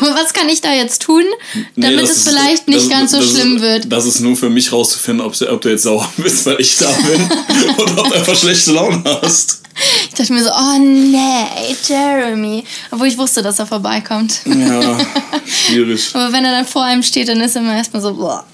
aber 0.00 0.14
was 0.14 0.32
kann 0.32 0.48
ich 0.48 0.60
da 0.60 0.72
jetzt 0.72 1.02
tun, 1.02 1.22
Nee, 1.54 1.64
damit 1.76 2.02
das 2.02 2.10
es 2.10 2.16
ist- 2.18 2.28
vielleicht 2.28 2.68
nicht 2.68 2.82
das- 2.82 2.88
ganz 2.88 3.10
so 3.12 3.22
schlimm 3.22 3.56
ist, 3.56 3.62
wird? 3.62 3.92
Das 3.92 4.04
ist 4.06 4.20
nur 4.20 4.36
für 4.36 4.50
mich 4.50 4.72
rauszufinden, 4.72 5.24
ob, 5.24 5.36
du- 5.38 5.50
ob 5.50 5.60
du 5.60 5.68
jetzt 5.70 5.84
sauer 5.84 6.08
bist, 6.16 6.44
weil 6.46 6.60
ich 6.60 6.76
da 6.76 6.90
bin 6.90 7.28
oder 7.78 7.98
ob 8.02 8.08
du 8.08 8.14
einfach 8.14 8.36
schlechte 8.36 8.72
Laune 8.72 9.02
hast. 9.22 9.62
Ich 10.08 10.14
dachte 10.16 10.32
mir 10.32 10.42
so, 10.42 10.50
oh 10.50 10.78
nee, 10.80 11.46
Jeremy. 11.86 12.64
Obwohl 12.90 13.06
ich 13.06 13.16
wusste, 13.16 13.42
dass 13.42 13.60
er 13.60 13.66
vorbeikommt. 13.66 14.40
Ja, 14.44 14.98
schwierig. 15.46 16.10
Aber 16.14 16.32
wenn 16.32 16.44
er 16.44 16.50
dann 16.50 16.66
vor 16.66 16.82
einem 16.82 17.04
steht, 17.04 17.28
dann 17.28 17.40
ist 17.40 17.54
er 17.54 17.62
immer 17.62 17.76
erstmal 17.76 18.02
so, 18.02 18.12
boah. 18.12 18.44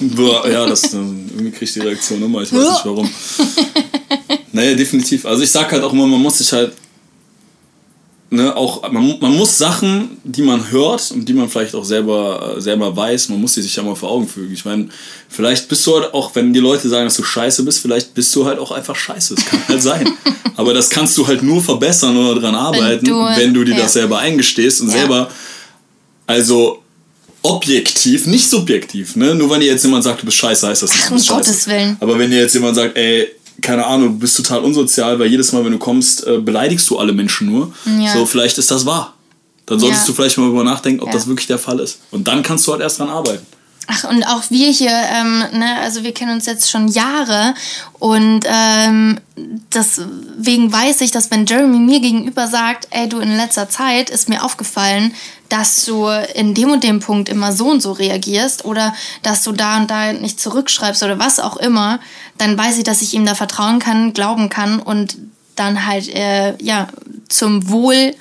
Boah, 0.00 0.48
ja, 0.48 0.64
das 0.64 0.84
irgendwie 0.94 1.50
kriege 1.50 1.64
ich 1.66 1.72
die 1.74 1.80
Reaktion 1.80 2.22
immer, 2.22 2.40
ich 2.40 2.50
weiß 2.54 2.58
nicht 2.70 2.86
warum. 2.86 3.10
Naja, 4.52 4.74
definitiv. 4.74 5.26
Also 5.26 5.42
ich 5.42 5.50
sag 5.50 5.70
halt 5.72 5.82
auch 5.82 5.92
immer, 5.92 6.06
man 6.06 6.20
muss 6.22 6.38
sich 6.38 6.50
halt 6.52 6.72
ne, 8.32 8.56
auch 8.56 8.90
man, 8.90 9.18
man 9.20 9.36
muss 9.36 9.56
Sachen, 9.58 10.16
die 10.24 10.42
man 10.42 10.70
hört 10.70 11.10
und 11.12 11.28
die 11.28 11.32
man 11.34 11.48
vielleicht 11.48 11.74
auch 11.74 11.84
selber 11.84 12.54
äh, 12.56 12.60
selber 12.60 12.96
weiß, 12.96 13.28
man 13.28 13.40
muss 13.40 13.54
die 13.54 13.62
sich 13.62 13.76
ja 13.76 13.82
mal 13.82 13.94
vor 13.94 14.10
Augen 14.10 14.26
fügen. 14.26 14.52
Ich 14.52 14.64
meine, 14.64 14.88
vielleicht 15.28 15.68
bist 15.68 15.86
du 15.86 15.94
halt 16.00 16.12
auch, 16.14 16.34
wenn 16.34 16.52
die 16.52 16.60
Leute 16.60 16.88
sagen, 16.88 17.04
dass 17.04 17.16
du 17.16 17.22
scheiße 17.22 17.62
bist, 17.62 17.80
vielleicht 17.80 18.14
bist 18.14 18.34
du 18.34 18.44
halt 18.46 18.58
auch 18.58 18.72
einfach 18.72 18.96
scheiße. 18.96 19.34
Das 19.36 19.44
kann 19.44 19.60
halt 19.68 19.82
sein. 19.82 20.08
Aber 20.56 20.74
das 20.74 20.90
kannst 20.90 21.16
du 21.16 21.26
halt 21.26 21.42
nur 21.42 21.62
verbessern 21.62 22.16
oder 22.16 22.40
dran 22.40 22.54
arbeiten, 22.54 23.06
wenn 23.06 23.54
du- 23.54 23.60
du, 23.60 23.64
dir 23.64 23.76
ja. 23.76 23.82
das 23.82 23.92
selber 23.94 24.18
eingestehst 24.18 24.80
und 24.80 24.88
Ja. 24.88 24.94
selber 24.94 25.30
also 26.26 26.82
objektiv, 27.42 28.26
nicht 28.26 28.48
subjektiv, 28.48 29.16
ne? 29.16 29.34
Nur 29.34 29.50
wenn 29.50 29.60
dir 29.60 29.66
jetzt 29.66 29.82
jemand 29.84 30.04
sagt, 30.04 30.22
du 30.22 30.26
bist 30.26 30.36
scheiße, 30.38 30.68
heißt 30.68 30.82
das 30.82 30.90
nicht, 30.90 31.04
Ach, 31.06 31.10
um. 31.10 31.36
Gottes 31.38 31.66
Willen. 31.66 31.96
Aber 32.00 32.18
wenn 32.18 32.30
dir 32.30 32.38
jetzt 32.40 32.54
jemand 32.54 32.76
sagt, 32.76 32.96
ey, 32.96 33.28
keine 33.62 33.86
Ahnung, 33.86 34.08
du 34.14 34.18
bist 34.18 34.36
total 34.36 34.60
unsozial, 34.60 35.18
weil 35.18 35.28
jedes 35.28 35.52
Mal, 35.52 35.64
wenn 35.64 35.72
du 35.72 35.78
kommst, 35.78 36.26
äh, 36.26 36.38
beleidigst 36.38 36.88
du 36.90 36.98
alle 36.98 37.12
Menschen 37.12 37.46
nur. 37.50 37.72
Ja. 37.98 38.12
So, 38.12 38.26
vielleicht 38.26 38.58
ist 38.58 38.70
das 38.70 38.84
wahr. 38.84 39.14
Dann 39.66 39.78
solltest 39.80 40.02
Ja. 40.02 40.06
du 40.08 40.12
vielleicht 40.14 40.36
mal 40.36 40.44
darüber 40.44 40.64
nachdenken, 40.64 41.00
ob 41.00 41.06
Ja. 41.08 41.12
das 41.14 41.26
wirklich 41.26 41.46
der 41.46 41.58
Fall 41.58 41.78
ist. 41.80 42.00
Und 42.10 42.26
dann 42.28 42.42
kannst 42.42 42.66
du 42.66 42.72
halt 42.72 42.82
erst 42.82 42.98
dran 42.98 43.08
arbeiten. 43.08 43.46
Ach, 43.88 44.04
und 44.04 44.22
auch 44.24 44.42
wir 44.50 44.70
hier, 44.70 44.92
ähm, 44.92 45.44
ne, 45.52 45.76
also 45.80 46.04
wir 46.04 46.14
kennen 46.14 46.32
uns 46.32 46.46
jetzt 46.46 46.70
schon 46.70 46.86
Jahre 46.86 47.54
und 47.98 48.44
ähm, 48.46 49.18
deswegen 49.74 50.72
weiß 50.72 51.00
ich, 51.00 51.10
dass 51.10 51.32
wenn 51.32 51.46
Jeremy 51.46 51.78
mir 51.78 52.00
gegenüber 52.00 52.46
sagt, 52.46 52.86
ey, 52.90 53.08
du 53.08 53.18
in 53.18 53.36
letzter 53.36 53.68
Zeit 53.68 54.08
ist 54.08 54.28
mir 54.28 54.44
aufgefallen, 54.44 55.12
dass 55.48 55.84
du 55.84 56.06
in 56.34 56.54
dem 56.54 56.70
und 56.70 56.84
dem 56.84 57.00
Punkt 57.00 57.28
immer 57.28 57.52
so 57.52 57.70
und 57.70 57.82
so 57.82 57.92
reagierst 57.92 58.64
oder 58.64 58.94
dass 59.22 59.42
du 59.42 59.52
da 59.52 59.78
und 59.78 59.90
da 59.90 60.12
nicht 60.12 60.40
zurückschreibst 60.40 61.02
oder 61.02 61.18
was 61.18 61.40
auch 61.40 61.56
immer, 61.56 61.98
dann 62.38 62.56
weiß 62.56 62.78
ich, 62.78 62.84
dass 62.84 63.02
ich 63.02 63.14
ihm 63.14 63.26
da 63.26 63.34
vertrauen 63.34 63.80
kann, 63.80 64.12
glauben 64.12 64.48
kann 64.48 64.78
und 64.78 65.18
dann 65.56 65.86
halt, 65.86 66.08
äh, 66.08 66.56
ja, 66.62 66.88
zum 67.28 67.68
Wohl 67.68 68.14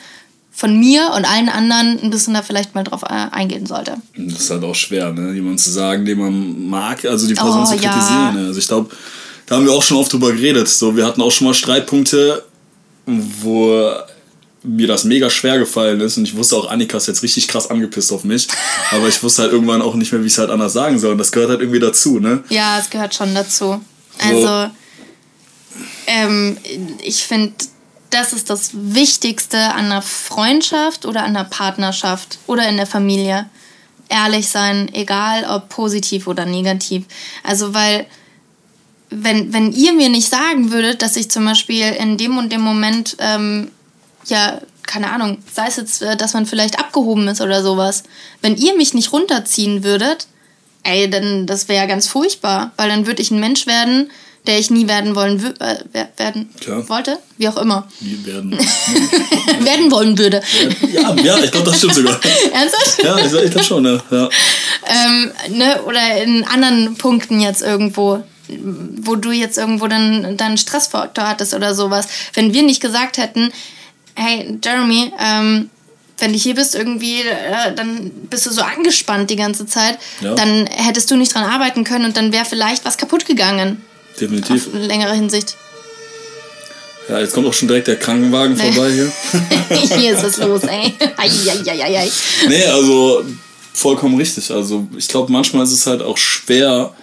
von 0.62 0.78
mir 0.78 1.12
und 1.18 1.26
allen 1.26 1.50
anderen 1.50 2.00
ein 2.04 2.12
bisschen 2.12 2.36
da 2.36 2.44
vielleicht 2.44 2.76
mal 2.76 2.84
drauf 2.84 3.02
äh, 3.02 3.08
eingehen 3.32 3.66
sollte. 3.66 3.96
Das 4.16 4.42
ist 4.42 4.50
halt 4.52 4.64
auch 4.64 4.76
schwer, 4.76 5.12
ne? 5.12 5.34
jemand 5.34 5.60
zu 5.60 5.72
sagen, 5.72 6.06
den 6.06 6.20
man 6.20 6.70
mag, 6.70 7.04
also 7.04 7.26
die 7.28 7.34
Person 7.34 7.64
Oh, 7.64 7.66
zu 7.66 7.78
ja. 7.78 7.92
kritisieren. 7.92 8.36
Ne? 8.36 8.46
Also 8.46 8.60
ich 8.60 8.68
glaube, 8.68 8.96
da 9.48 9.56
haben 9.56 9.66
wir 9.66 9.74
auch 9.74 9.82
schon 9.82 9.98
oft 9.98 10.14
drüber 10.14 10.32
geredet. 10.32 10.70
So, 10.70 10.96
wir 10.96 11.04
hatten 11.04 11.20
auch 11.24 11.32
schon 11.32 11.48
mal 11.48 11.56
Streitpunkte, 11.56 12.46
wo 13.08 13.92
mir 14.62 14.86
das 14.86 15.04
mega 15.04 15.32
schwer 15.32 15.58
gefallen 15.58 16.00
ist 16.00 16.18
und 16.18 16.26
ich 16.26 16.36
wusste 16.36 16.56
auch, 16.58 16.70
Annika 16.70 16.98
ist 16.98 17.08
jetzt 17.08 17.24
richtig 17.24 17.48
krass 17.48 17.68
angepisst 17.68 18.14
auf 18.14 18.24
mich, 18.24 18.48
aber 18.92 19.08
ich 19.08 19.24
wusste 19.24 19.42
halt 19.42 19.54
irgendwann 19.54 19.82
auch 19.82 19.96
nicht 19.96 20.12
mehr, 20.12 20.22
wie 20.22 20.28
ich 20.28 20.34
es 20.34 20.38
halt 20.38 20.52
anders 20.52 20.74
sagen 20.74 21.00
soll 21.00 21.14
und 21.14 21.18
das 21.18 21.32
gehört 21.32 21.50
halt 21.50 21.62
irgendwie 21.62 21.80
dazu, 21.80 22.20
ne? 22.20 22.44
Ja, 22.50 22.78
es 22.78 22.92
gehört 22.92 23.16
schon 23.16 23.34
dazu. 23.34 23.82
Also, 24.20 24.70
ähm, 26.06 26.58
ich 27.04 27.24
finde, 27.24 27.54
das 28.12 28.34
ist 28.34 28.50
das 28.50 28.72
Wichtigste 28.74 29.58
an 29.58 29.86
einer 29.86 30.02
Freundschaft 30.02 31.06
oder 31.06 31.24
an 31.24 31.36
einer 31.36 31.46
Partnerschaft 31.46 32.38
oder 32.46 32.68
in 32.68 32.78
der 32.78 32.86
Familie. 32.86 33.50
Ehrlich 34.10 34.50
sein, 34.50 34.94
egal 34.94 35.46
ob 35.46 35.70
positiv 35.70 36.28
oder 36.28 36.46
negativ. 36.46 37.06
Also, 37.44 37.74
weil, 37.74 38.06
wenn, 39.10 39.54
wenn 39.54 39.72
ihr 39.72 39.94
mir 39.94 40.10
nicht 40.10 40.30
sagen 40.30 40.72
würdet, 40.72 41.02
dass 41.02 41.16
ich 41.16 41.32
zum 41.32 41.46
Beispiel 41.46 41.86
in 41.86 42.18
dem 42.18 42.38
und 42.38 42.52
dem 42.52 42.62
Moment, 42.62 43.16
ähm, 43.20 43.72
ja, 44.26 44.60
keine 44.84 45.12
Ahnung, 45.12 45.38
sei 45.52 45.68
es 45.68 45.78
jetzt, 45.78 46.02
äh, 46.02 46.18
dass 46.18 46.34
man 46.34 46.46
vielleicht 46.46 46.78
abgehoben 46.78 47.30
ist 47.30 47.40
oder 47.40 47.64
sowas, 47.64 48.04
wenn 48.42 48.58
ihr 48.58 48.76
mich 48.76 48.94
nicht 48.94 49.14
runterziehen 49.14 49.86
würdet, 49.86 50.28
ey, 50.84 51.10
dann 51.10 51.46
das 51.48 51.70
wäre 51.70 51.84
ja 51.84 51.88
ganz 51.88 52.08
furchtbar, 52.08 52.72
weil 52.76 52.90
dann 52.90 53.06
würde 53.06 53.22
ich 53.22 53.32
ein 53.32 53.40
Mensch 53.40 53.68
werden, 53.68 54.12
der 54.48 54.58
ich 54.60 54.72
nie 54.72 54.88
werden 54.88 55.16
wollen 55.16 55.44
äh, 55.60 55.78
wer- 55.92 56.10
werden 56.18 56.50
Klar. 56.60 56.88
wollte, 56.90 57.18
wie 57.38 57.48
auch 57.48 57.58
immer, 57.58 57.88
Die 58.00 58.26
werden. 58.26 58.52
werden 59.60 59.92
wollen 59.92 60.18
würde. 60.18 60.42
ja, 60.92 61.14
ja, 61.16 61.38
ich 61.44 61.52
glaube, 61.52 61.68
das 61.70 61.78
stimmt 61.78 61.96
sogar. 61.96 62.20
Ernsthaft? 62.54 63.04
Ja, 63.04 63.18
ich, 63.20 63.32
ich 63.34 63.52
glaube 63.52 63.64
schon, 63.64 63.84
ne? 63.84 64.02
Ja. 64.10 64.30
ähm, 64.88 65.32
ne, 65.50 65.82
oder 65.84 66.24
in 66.24 66.44
anderen 66.46 66.96
Punkten 66.96 67.40
jetzt 67.40 67.62
irgendwo, 67.62 68.24
wo 68.98 69.16
du 69.16 69.32
jetzt 69.32 69.58
irgendwo 69.58 69.88
dann 69.88 70.38
deinen 70.38 70.58
Stressfaktor 70.58 71.28
hattest 71.28 71.54
oder 71.54 71.76
sowas. 71.76 72.08
Wenn 72.34 72.54
wir 72.54 72.64
nicht 72.64 72.82
gesagt 72.82 73.18
hätten, 73.18 73.52
hey 74.16 74.58
Jeremy, 74.64 75.12
ähm, 75.20 75.70
wenn 76.18 76.34
du 76.34 76.38
hier 76.38 76.54
bist 76.56 76.76
irgendwie, 76.76 77.22
äh, 77.22 77.74
dann 77.76 78.12
bist 78.30 78.46
du 78.46 78.52
so 78.52 78.62
angespannt 78.62 79.30
die 79.30 79.36
ganze 79.36 79.66
Zeit, 79.66 79.98
Ja. 80.22 80.34
dann 80.36 80.68
hättest 80.68 81.10
du 81.12 81.16
nicht 81.16 81.34
dran 81.34 81.44
arbeiten 81.46 81.84
können 81.84 82.06
und 82.06 82.18
dann 82.18 82.32
wäre 82.32 82.46
vielleicht 82.46 82.86
was 82.86 82.98
kaputt 82.98 83.26
gegangen. 83.26 83.82
Definitiv. 84.20 84.68
In 84.74 84.82
längerer 84.82 85.14
Hinsicht. 85.14 85.56
Ja, 87.10 87.20
jetzt 87.20 87.34
kommt 87.34 87.48
auch 87.48 87.54
schon 87.54 87.68
direkt 87.68 87.88
der 87.88 87.98
Krankenwagen 87.98 88.56
vorbei 88.56 88.92
hier. 88.92 89.12
hier 89.98 90.14
ist 90.14 90.24
es 90.24 90.38
los, 90.38 90.64
ey. 90.64 90.94
Eieieiei. 91.18 92.10
Nee, 92.48 92.66
also 92.66 93.24
vollkommen 93.74 94.18
richtig. 94.18 94.52
Also 94.52 94.88
ich 94.96 95.08
glaube, 95.08 95.32
manchmal 95.32 95.64
ist 95.64 95.72
es 95.72 95.88
halt 95.88 96.02
auch 96.02 96.18
schwer, 96.18 96.94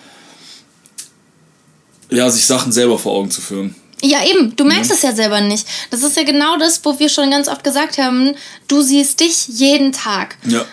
ja, 2.11 2.31
sich 2.31 2.47
Sachen 2.47 2.73
selber 2.73 2.99
vor 2.99 3.13
Augen 3.13 3.31
zu 3.31 3.41
führen. 3.41 3.75
Ja, 4.03 4.25
eben. 4.25 4.55
Du 4.55 4.65
merkst 4.65 4.93
es 4.93 5.03
ja 5.03 5.13
selber 5.13 5.41
nicht. 5.41 5.67
Das 5.91 6.03
ist 6.03 6.17
ja 6.17 6.23
genau 6.23 6.57
das, 6.57 6.85
wo 6.85 6.99
wir 6.99 7.09
schon 7.09 7.31
ganz 7.31 7.49
oft 7.49 7.65
gesagt 7.65 7.99
haben. 7.99 8.35
Du 8.69 8.81
siehst 8.81 9.21
dich 9.21 9.49
jeden 9.49 9.93
Tag. 9.93 10.37
Ja. 10.47 10.65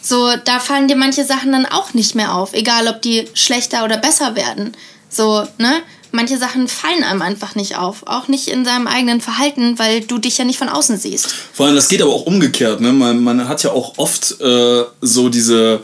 So, 0.00 0.32
da 0.44 0.60
fallen 0.60 0.88
dir 0.88 0.96
manche 0.96 1.24
Sachen 1.24 1.52
dann 1.52 1.66
auch 1.66 1.92
nicht 1.92 2.14
mehr 2.14 2.34
auf. 2.34 2.54
Egal, 2.54 2.86
ob 2.86 3.02
die 3.02 3.28
schlechter 3.34 3.84
oder 3.84 3.98
besser 3.98 4.36
werden. 4.36 4.74
So, 5.08 5.46
ne? 5.58 5.80
Manche 6.10 6.38
Sachen 6.38 6.68
fallen 6.68 7.04
einem 7.04 7.20
einfach 7.22 7.54
nicht 7.54 7.76
auf. 7.76 8.06
Auch 8.06 8.28
nicht 8.28 8.48
in 8.48 8.64
seinem 8.64 8.86
eigenen 8.86 9.20
Verhalten, 9.20 9.78
weil 9.78 10.00
du 10.00 10.18
dich 10.18 10.38
ja 10.38 10.44
nicht 10.44 10.58
von 10.58 10.68
außen 10.70 10.96
siehst. 10.96 11.28
Vor 11.52 11.66
allem, 11.66 11.74
das 11.76 11.88
geht 11.88 12.00
aber 12.00 12.12
auch 12.12 12.24
umgekehrt. 12.26 12.80
Ne? 12.80 12.92
Man, 12.92 13.22
man 13.22 13.46
hat 13.48 13.62
ja 13.62 13.72
auch 13.72 13.98
oft 13.98 14.40
äh, 14.40 14.84
so 15.02 15.28
diese, 15.28 15.80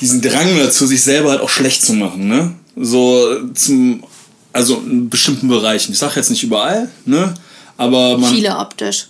diesen 0.00 0.20
Drang 0.20 0.58
dazu, 0.58 0.86
sich 0.86 1.02
selber 1.02 1.30
halt 1.30 1.40
auch 1.40 1.48
schlecht 1.48 1.82
zu 1.82 1.94
machen. 1.94 2.28
Ne? 2.28 2.54
So 2.76 3.48
zum, 3.54 4.04
also 4.52 4.76
in 4.76 5.08
bestimmten 5.08 5.48
Bereichen. 5.48 5.92
Ich 5.92 5.98
sage 5.98 6.16
jetzt 6.16 6.28
nicht 6.30 6.42
überall, 6.42 6.90
ne? 7.06 7.32
aber 7.78 8.18
man, 8.18 8.30
Viele 8.34 8.56
optisch. 8.58 9.06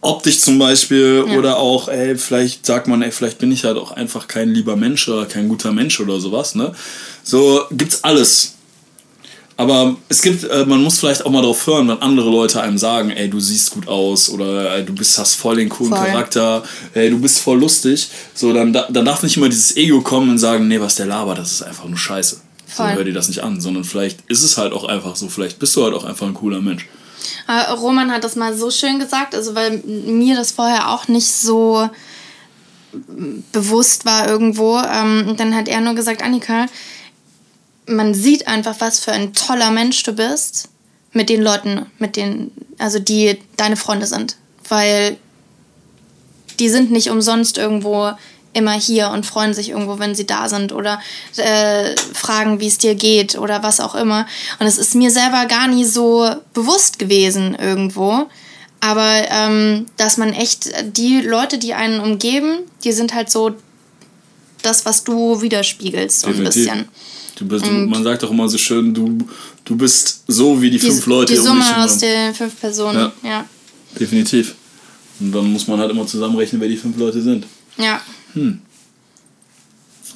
optisch 0.00 0.40
zum 0.40 0.58
Beispiel 0.58 1.24
Ja. 1.28 1.38
oder 1.38 1.56
auch, 1.56 1.86
ey, 1.86 2.16
vielleicht 2.18 2.66
sagt 2.66 2.88
man, 2.88 3.00
ey, 3.02 3.12
vielleicht 3.12 3.38
bin 3.38 3.52
ich 3.52 3.62
halt 3.62 3.76
auch 3.78 3.92
einfach 3.92 4.26
kein 4.26 4.48
lieber 4.52 4.74
Mensch 4.74 5.08
oder 5.08 5.24
kein 5.26 5.48
guter 5.48 5.70
Mensch 5.72 6.00
oder 6.00 6.18
sowas, 6.18 6.56
ne? 6.56 6.74
So 7.22 7.62
gibt's 7.70 8.02
alles. 8.02 8.54
Aber 9.58 9.96
es 10.08 10.22
gibt, 10.22 10.44
äh, 10.44 10.64
man 10.66 10.80
muss 10.84 11.00
vielleicht 11.00 11.26
auch 11.26 11.30
mal 11.32 11.42
drauf 11.42 11.66
hören, 11.66 11.88
wenn 11.88 12.00
andere 12.00 12.30
Leute 12.30 12.62
einem 12.62 12.78
sagen, 12.78 13.10
ey, 13.10 13.28
du 13.28 13.40
siehst 13.40 13.72
gut 13.72 13.88
aus 13.88 14.30
oder 14.30 14.72
ey, 14.76 14.84
du 14.84 14.94
bist, 14.94 15.18
hast 15.18 15.34
voll 15.34 15.56
den 15.56 15.68
coolen 15.68 15.92
Voll. 15.94 16.06
Charakter, 16.06 16.62
ey, 16.94 17.10
du 17.10 17.18
bist 17.18 17.40
voll 17.40 17.58
lustig. 17.58 18.08
So, 18.34 18.52
dann, 18.52 18.72
da- 18.72 18.86
dann 18.88 19.04
darf 19.04 19.22
nicht 19.24 19.36
immer 19.36 19.48
dieses 19.48 19.76
Ego 19.76 20.00
kommen 20.00 20.30
und 20.30 20.38
sagen, 20.38 20.68
nee, 20.68 20.80
was 20.80 20.94
der 20.94 21.06
labert, 21.06 21.38
das 21.38 21.50
ist 21.50 21.62
einfach 21.62 21.86
nur 21.86 21.98
Scheiße. 21.98 22.36
So, 22.68 22.84
Voll. 22.84 22.94
hör 22.94 23.02
dir 23.04 23.12
das 23.12 23.26
nicht 23.26 23.42
an, 23.42 23.60
sondern 23.60 23.82
vielleicht 23.82 24.20
ist 24.28 24.44
es 24.44 24.58
halt 24.58 24.72
auch 24.72 24.84
einfach 24.84 25.16
so, 25.16 25.28
vielleicht 25.28 25.58
bist 25.58 25.74
du 25.74 25.82
halt 25.82 25.92
auch 25.94 26.04
einfach 26.04 26.28
ein 26.28 26.34
cooler 26.34 26.60
Mensch. 26.60 26.86
Äh, 27.48 27.72
Roman 27.72 28.12
hat 28.12 28.22
das 28.22 28.36
mal 28.36 28.56
so 28.56 28.70
schön 28.70 29.00
gesagt, 29.00 29.34
also 29.34 29.56
weil 29.56 29.78
mir 29.78 30.36
das 30.36 30.52
vorher 30.52 30.90
auch 30.90 31.08
nicht 31.08 31.32
so 31.32 31.90
bewusst 33.52 34.04
war 34.04 34.28
irgendwo. 34.28 34.78
Ähm, 34.78 35.26
und 35.28 35.40
dann 35.40 35.54
hat 35.54 35.66
er 35.68 35.80
nur 35.80 35.94
gesagt, 35.94 36.22
Annika, 36.22 36.66
man 37.88 38.14
sieht 38.14 38.46
einfach, 38.46 38.76
was 38.78 39.00
für 39.00 39.12
ein 39.12 39.32
toller 39.32 39.70
Mensch 39.70 40.02
du 40.02 40.12
bist 40.12 40.68
mit 41.12 41.28
den 41.28 41.42
Leuten, 41.42 41.86
mit 41.98 42.16
denen, 42.16 42.52
also 42.78 42.98
die 42.98 43.38
deine 43.56 43.76
Freunde 43.76 44.06
sind. 44.06 44.36
Weil 44.68 45.16
die 46.58 46.68
sind 46.68 46.90
nicht 46.90 47.10
umsonst 47.10 47.58
irgendwo 47.58 48.12
immer 48.52 48.72
hier 48.72 49.10
und 49.10 49.24
freuen 49.24 49.54
sich 49.54 49.70
irgendwo, 49.70 49.98
wenn 49.98 50.14
sie 50.14 50.26
da 50.26 50.48
sind 50.48 50.72
oder 50.72 51.00
äh, 51.36 51.94
fragen, 52.12 52.60
wie 52.60 52.66
es 52.66 52.78
dir 52.78 52.94
geht 52.94 53.38
oder 53.38 53.62
was 53.62 53.80
auch 53.80 53.94
immer. 53.94 54.26
Und 54.58 54.66
es 54.66 54.78
ist 54.78 54.94
mir 54.94 55.10
selber 55.10 55.46
gar 55.46 55.68
nie 55.68 55.84
so 55.84 56.28
bewusst 56.54 56.98
gewesen 56.98 57.54
irgendwo. 57.54 58.26
Aber 58.80 59.24
ähm, 59.30 59.86
dass 59.96 60.18
man 60.18 60.32
echt 60.32 60.70
die 60.96 61.20
Leute, 61.20 61.58
die 61.58 61.74
einen 61.74 62.00
umgeben, 62.00 62.60
die 62.84 62.92
sind 62.92 63.14
halt 63.14 63.30
so 63.30 63.52
das, 64.62 64.84
was 64.84 65.04
du 65.04 65.40
widerspiegelst, 65.40 66.20
so 66.20 66.28
ein 66.28 66.44
bisschen. 66.44 66.88
Du 67.38 67.46
bist, 67.46 67.64
du, 67.64 67.70
man 67.70 68.02
sagt 68.02 68.24
auch 68.24 68.30
immer 68.30 68.48
so 68.48 68.58
schön, 68.58 68.92
du, 68.92 69.16
du 69.64 69.76
bist 69.76 70.24
so 70.26 70.60
wie 70.60 70.70
die, 70.70 70.78
die 70.78 70.86
fünf 70.86 71.06
Leute. 71.06 71.34
Die 71.34 71.38
Summe 71.38 71.64
um 71.64 71.82
aus 71.82 71.98
den 71.98 72.34
fünf 72.34 72.58
Personen, 72.58 73.12
ja. 73.22 73.28
ja. 73.28 73.46
Definitiv. 73.98 74.56
Und 75.20 75.30
dann 75.30 75.52
muss 75.52 75.68
man 75.68 75.78
halt 75.78 75.90
immer 75.92 76.04
zusammenrechnen, 76.04 76.60
wer 76.60 76.68
die 76.68 76.76
fünf 76.76 76.96
Leute 76.96 77.22
sind. 77.22 77.46
Ja. 77.76 78.00
Hm. 78.34 78.60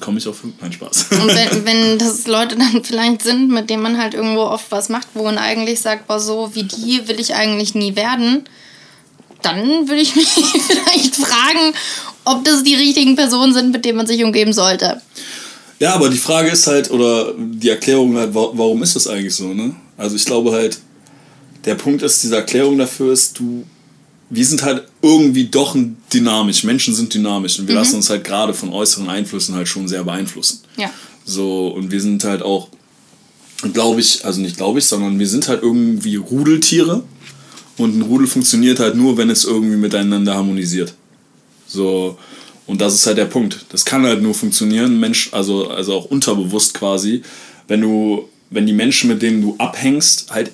Komme 0.01 0.17
ich 0.17 0.27
auf 0.27 0.37
fünf? 0.37 0.55
Nein, 0.59 0.73
Spaß. 0.73 1.07
Und 1.11 1.27
wenn, 1.27 1.65
wenn 1.65 1.97
das 1.97 2.27
Leute 2.27 2.57
dann 2.57 2.83
vielleicht 2.83 3.21
sind, 3.21 3.49
mit 3.49 3.69
denen 3.69 3.83
man 3.83 3.97
halt 3.97 4.13
irgendwo 4.13 4.41
oft 4.41 4.69
was 4.69 4.89
macht, 4.89 5.07
wo 5.13 5.23
man 5.23 5.37
eigentlich 5.37 5.79
sagt, 5.79 6.07
boah, 6.07 6.19
so 6.19 6.51
wie 6.53 6.63
die 6.63 7.07
will 7.07 7.21
ich 7.21 7.35
eigentlich 7.35 7.73
nie 7.73 7.95
werden, 7.95 8.43
dann 9.41 9.87
würde 9.87 10.01
ich 10.01 10.15
mich 10.17 10.27
vielleicht 10.27 11.15
fragen, 11.15 11.73
ob 12.25 12.43
das 12.43 12.63
die 12.63 12.75
richtigen 12.75 13.15
Personen 13.15 13.53
sind, 13.53 13.71
mit 13.71 13.85
denen 13.85 13.97
man 13.97 14.07
sich 14.07 14.21
umgeben 14.25 14.51
sollte. 14.51 15.01
Ja, 15.79 15.95
aber 15.95 16.09
die 16.09 16.17
Frage 16.17 16.49
ist 16.49 16.67
halt, 16.67 16.91
oder 16.91 17.33
die 17.37 17.69
Erklärung 17.69 18.15
halt, 18.17 18.33
warum 18.33 18.83
ist 18.83 18.95
das 18.95 19.07
eigentlich 19.07 19.35
so, 19.35 19.53
ne? 19.53 19.75
Also 19.97 20.15
ich 20.15 20.25
glaube 20.25 20.51
halt, 20.51 20.79
der 21.65 21.75
Punkt 21.75 22.01
ist, 22.01 22.23
diese 22.23 22.35
Erklärung 22.35 22.77
dafür 22.77 23.13
ist, 23.13 23.39
du, 23.39 23.65
wir 24.29 24.45
sind 24.45 24.63
halt 24.63 24.87
irgendwie 25.01 25.45
doch 25.45 25.75
dynamisch. 26.11 26.63
Menschen 26.63 26.93
sind 26.93 27.13
dynamisch 27.13 27.59
und 27.59 27.67
wir 27.67 27.75
mhm. 27.75 27.79
lassen 27.79 27.95
uns 27.97 28.09
halt 28.09 28.23
gerade 28.23 28.53
von 28.53 28.69
äußeren 28.69 29.09
Einflüssen 29.09 29.55
halt 29.55 29.67
schon 29.67 29.87
sehr 29.87 30.03
beeinflussen. 30.03 30.61
Ja. 30.77 30.89
So, 31.25 31.67
und 31.67 31.91
wir 31.91 32.01
sind 32.01 32.23
halt 32.23 32.41
auch, 32.41 32.69
glaube 33.71 34.01
ich, 34.01 34.25
also 34.25 34.41
nicht 34.41 34.57
glaube 34.57 34.79
ich, 34.79 34.85
sondern 34.85 35.19
wir 35.19 35.27
sind 35.27 35.47
halt 35.47 35.63
irgendwie 35.63 36.15
Rudeltiere 36.15 37.03
und 37.77 37.97
ein 37.97 38.01
Rudel 38.01 38.27
funktioniert 38.27 38.79
halt 38.79 38.95
nur, 38.95 39.17
wenn 39.17 39.29
es 39.29 39.45
irgendwie 39.45 39.77
miteinander 39.77 40.35
harmonisiert. 40.35 40.93
So, 41.67 42.17
und 42.65 42.81
das 42.81 42.93
ist 42.93 43.05
halt 43.05 43.17
der 43.17 43.25
Punkt. 43.25 43.65
Das 43.69 43.85
kann 43.85 44.05
halt 44.05 44.21
nur 44.21 44.33
funktionieren, 44.33 44.99
Mensch, 44.99 45.29
also, 45.33 45.69
also 45.69 45.93
auch 45.93 46.05
unterbewusst 46.05 46.73
quasi, 46.73 47.21
wenn 47.67 47.81
du, 47.81 48.29
wenn 48.49 48.65
die 48.65 48.73
Menschen, 48.73 49.09
mit 49.09 49.21
denen 49.21 49.41
du 49.41 49.55
abhängst, 49.57 50.31
halt 50.31 50.51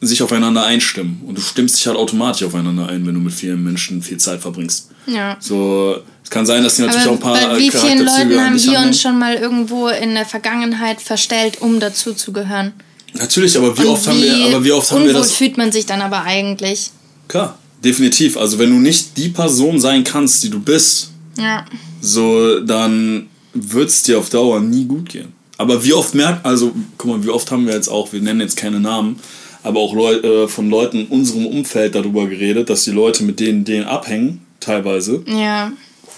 sich 0.00 0.22
aufeinander 0.22 0.64
einstimmen. 0.64 1.22
Und 1.26 1.38
du 1.38 1.42
stimmst 1.42 1.78
dich 1.78 1.86
halt 1.86 1.96
automatisch 1.96 2.42
aufeinander 2.42 2.88
ein, 2.88 3.06
wenn 3.06 3.14
du 3.14 3.20
mit 3.20 3.32
vielen 3.32 3.62
Menschen 3.62 4.02
viel 4.02 4.18
Zeit 4.18 4.40
verbringst. 4.40 4.90
Ja. 5.06 5.36
So, 5.40 5.96
es 6.22 6.30
kann 6.30 6.44
sein, 6.44 6.62
dass 6.62 6.76
die 6.76 6.82
natürlich 6.82 7.04
Aber 7.04 7.12
auch 7.12 7.16
ein 7.16 7.20
paar. 7.20 7.50
Bei 7.50 7.58
wie 7.58 7.70
vielen 7.70 7.98
Leuten 8.04 8.40
haben 8.40 8.62
wir 8.62 8.78
uns 8.80 9.00
schon 9.00 9.18
mal 9.18 9.34
irgendwo 9.36 9.88
in 9.88 10.14
der 10.14 10.26
Vergangenheit 10.26 11.00
verstellt, 11.00 11.60
um 11.60 11.80
dazu 11.80 12.12
zu 12.12 12.32
gehören? 12.32 12.72
Natürlich, 13.14 13.56
aber 13.56 13.76
wie 13.78 13.82
Und 13.82 13.88
oft 13.88 14.06
wie 14.06 14.10
haben 14.10 14.22
wir, 14.22 14.46
aber 14.46 14.64
wie 14.64 14.72
oft 14.72 14.90
haben 14.90 15.06
wir 15.06 15.12
das? 15.12 15.32
fühlt 15.32 15.56
man 15.56 15.72
sich 15.72 15.86
dann 15.86 16.02
aber 16.02 16.24
eigentlich? 16.24 16.90
Klar, 17.28 17.58
definitiv. 17.82 18.36
Also 18.36 18.58
wenn 18.58 18.70
du 18.70 18.76
nicht 18.76 19.16
die 19.16 19.28
Person 19.28 19.80
sein 19.80 20.04
kannst, 20.04 20.42
die 20.42 20.50
du 20.50 20.60
bist, 20.60 21.10
ja. 21.36 21.64
so 22.00 22.60
dann 22.60 23.28
wird 23.54 23.88
es 23.88 24.02
dir 24.02 24.18
auf 24.18 24.28
Dauer 24.28 24.60
nie 24.60 24.84
gut 24.84 25.08
gehen. 25.08 25.32
Aber 25.58 25.82
wie 25.84 25.94
oft 25.94 26.14
merkt, 26.14 26.44
also 26.44 26.72
guck 26.98 27.10
mal, 27.10 27.24
wie 27.24 27.30
oft 27.30 27.50
haben 27.50 27.66
wir 27.66 27.74
jetzt 27.74 27.88
auch, 27.88 28.12
wir 28.12 28.20
nennen 28.20 28.40
jetzt 28.40 28.56
keine 28.56 28.80
Namen, 28.80 29.18
aber 29.62 29.80
auch 29.80 29.94
Leu 29.94 30.14
äh, 30.14 30.48
von 30.48 30.68
Leuten 30.68 31.00
in 31.00 31.06
unserem 31.06 31.46
Umfeld 31.46 31.94
darüber 31.94 32.26
geredet, 32.26 32.68
dass 32.68 32.84
die 32.84 32.90
Leute 32.90 33.24
mit 33.24 33.40
denen, 33.40 33.64
denen 33.64 33.86
abhängen, 33.86 34.46
teilweise. 34.60 35.24
Ja. 35.26 35.72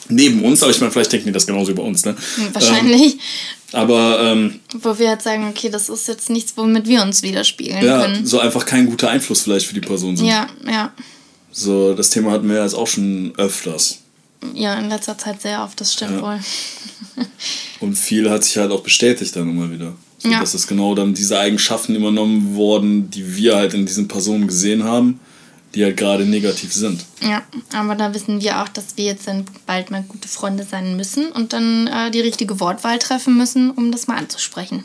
Neben 0.08 0.42
uns, 0.42 0.62
aber 0.62 0.72
ich 0.72 0.80
meine, 0.80 0.90
vielleicht 0.90 1.12
denken 1.12 1.26
die 1.26 1.32
das 1.32 1.46
genauso 1.46 1.70
über 1.70 1.82
uns, 1.82 2.04
ne? 2.04 2.16
Hm, 2.36 2.54
wahrscheinlich. 2.54 3.14
Ähm, 3.14 3.20
aber. 3.72 4.20
Ähm, 4.22 4.60
Wo 4.80 4.98
wir 4.98 5.10
halt 5.10 5.22
sagen, 5.22 5.46
okay, 5.48 5.68
das 5.68 5.88
ist 5.88 6.08
jetzt 6.08 6.30
nichts, 6.30 6.54
womit 6.56 6.86
wir 6.86 7.02
uns 7.02 7.22
widerspiegeln 7.22 7.84
ja, 7.84 8.02
können. 8.02 8.26
so 8.26 8.38
einfach 8.38 8.64
kein 8.64 8.86
guter 8.86 9.10
Einfluss 9.10 9.42
vielleicht 9.42 9.66
für 9.66 9.74
die 9.74 9.80
Person 9.80 10.16
sind. 10.16 10.26
Ja, 10.26 10.46
ja. 10.66 10.92
So, 11.52 11.92
das 11.94 12.10
Thema 12.10 12.30
hatten 12.30 12.48
wir 12.48 12.62
jetzt 12.62 12.74
auch 12.74 12.86
schon 12.86 13.32
öfters. 13.36 13.98
Ja, 14.54 14.74
in 14.74 14.88
letzter 14.88 15.18
Zeit 15.18 15.42
sehr 15.42 15.62
oft, 15.62 15.80
das 15.80 15.92
stimmt 15.92 16.12
ja. 16.12 16.22
wohl. 16.22 16.40
Und 17.80 17.96
viel 17.96 18.30
hat 18.30 18.44
sich 18.44 18.56
halt 18.56 18.70
auch 18.70 18.82
bestätigt 18.82 19.34
dann 19.36 19.48
immer 19.48 19.70
wieder. 19.70 19.94
So, 20.18 20.28
ja. 20.28 20.40
Dass 20.40 20.54
es 20.54 20.66
genau 20.66 20.94
dann 20.94 21.14
diese 21.14 21.38
Eigenschaften 21.38 21.94
übernommen 21.94 22.54
wurden, 22.54 23.10
die 23.10 23.36
wir 23.36 23.56
halt 23.56 23.74
in 23.74 23.86
diesen 23.86 24.08
Personen 24.08 24.48
gesehen 24.48 24.82
haben, 24.84 25.20
die 25.74 25.84
halt 25.84 25.96
gerade 25.96 26.24
negativ 26.24 26.72
sind. 26.72 27.04
Ja, 27.20 27.42
aber 27.72 27.94
da 27.94 28.12
wissen 28.14 28.40
wir 28.40 28.62
auch, 28.62 28.68
dass 28.68 28.96
wir 28.96 29.04
jetzt 29.04 29.28
dann 29.28 29.44
bald 29.66 29.90
mal 29.90 30.02
gute 30.02 30.26
Freunde 30.26 30.64
sein 30.64 30.96
müssen 30.96 31.30
und 31.30 31.52
dann 31.52 31.86
äh, 31.86 32.10
die 32.10 32.20
richtige 32.20 32.58
Wortwahl 32.58 32.98
treffen 32.98 33.36
müssen, 33.36 33.70
um 33.70 33.92
das 33.92 34.06
mal 34.06 34.16
anzusprechen. 34.16 34.84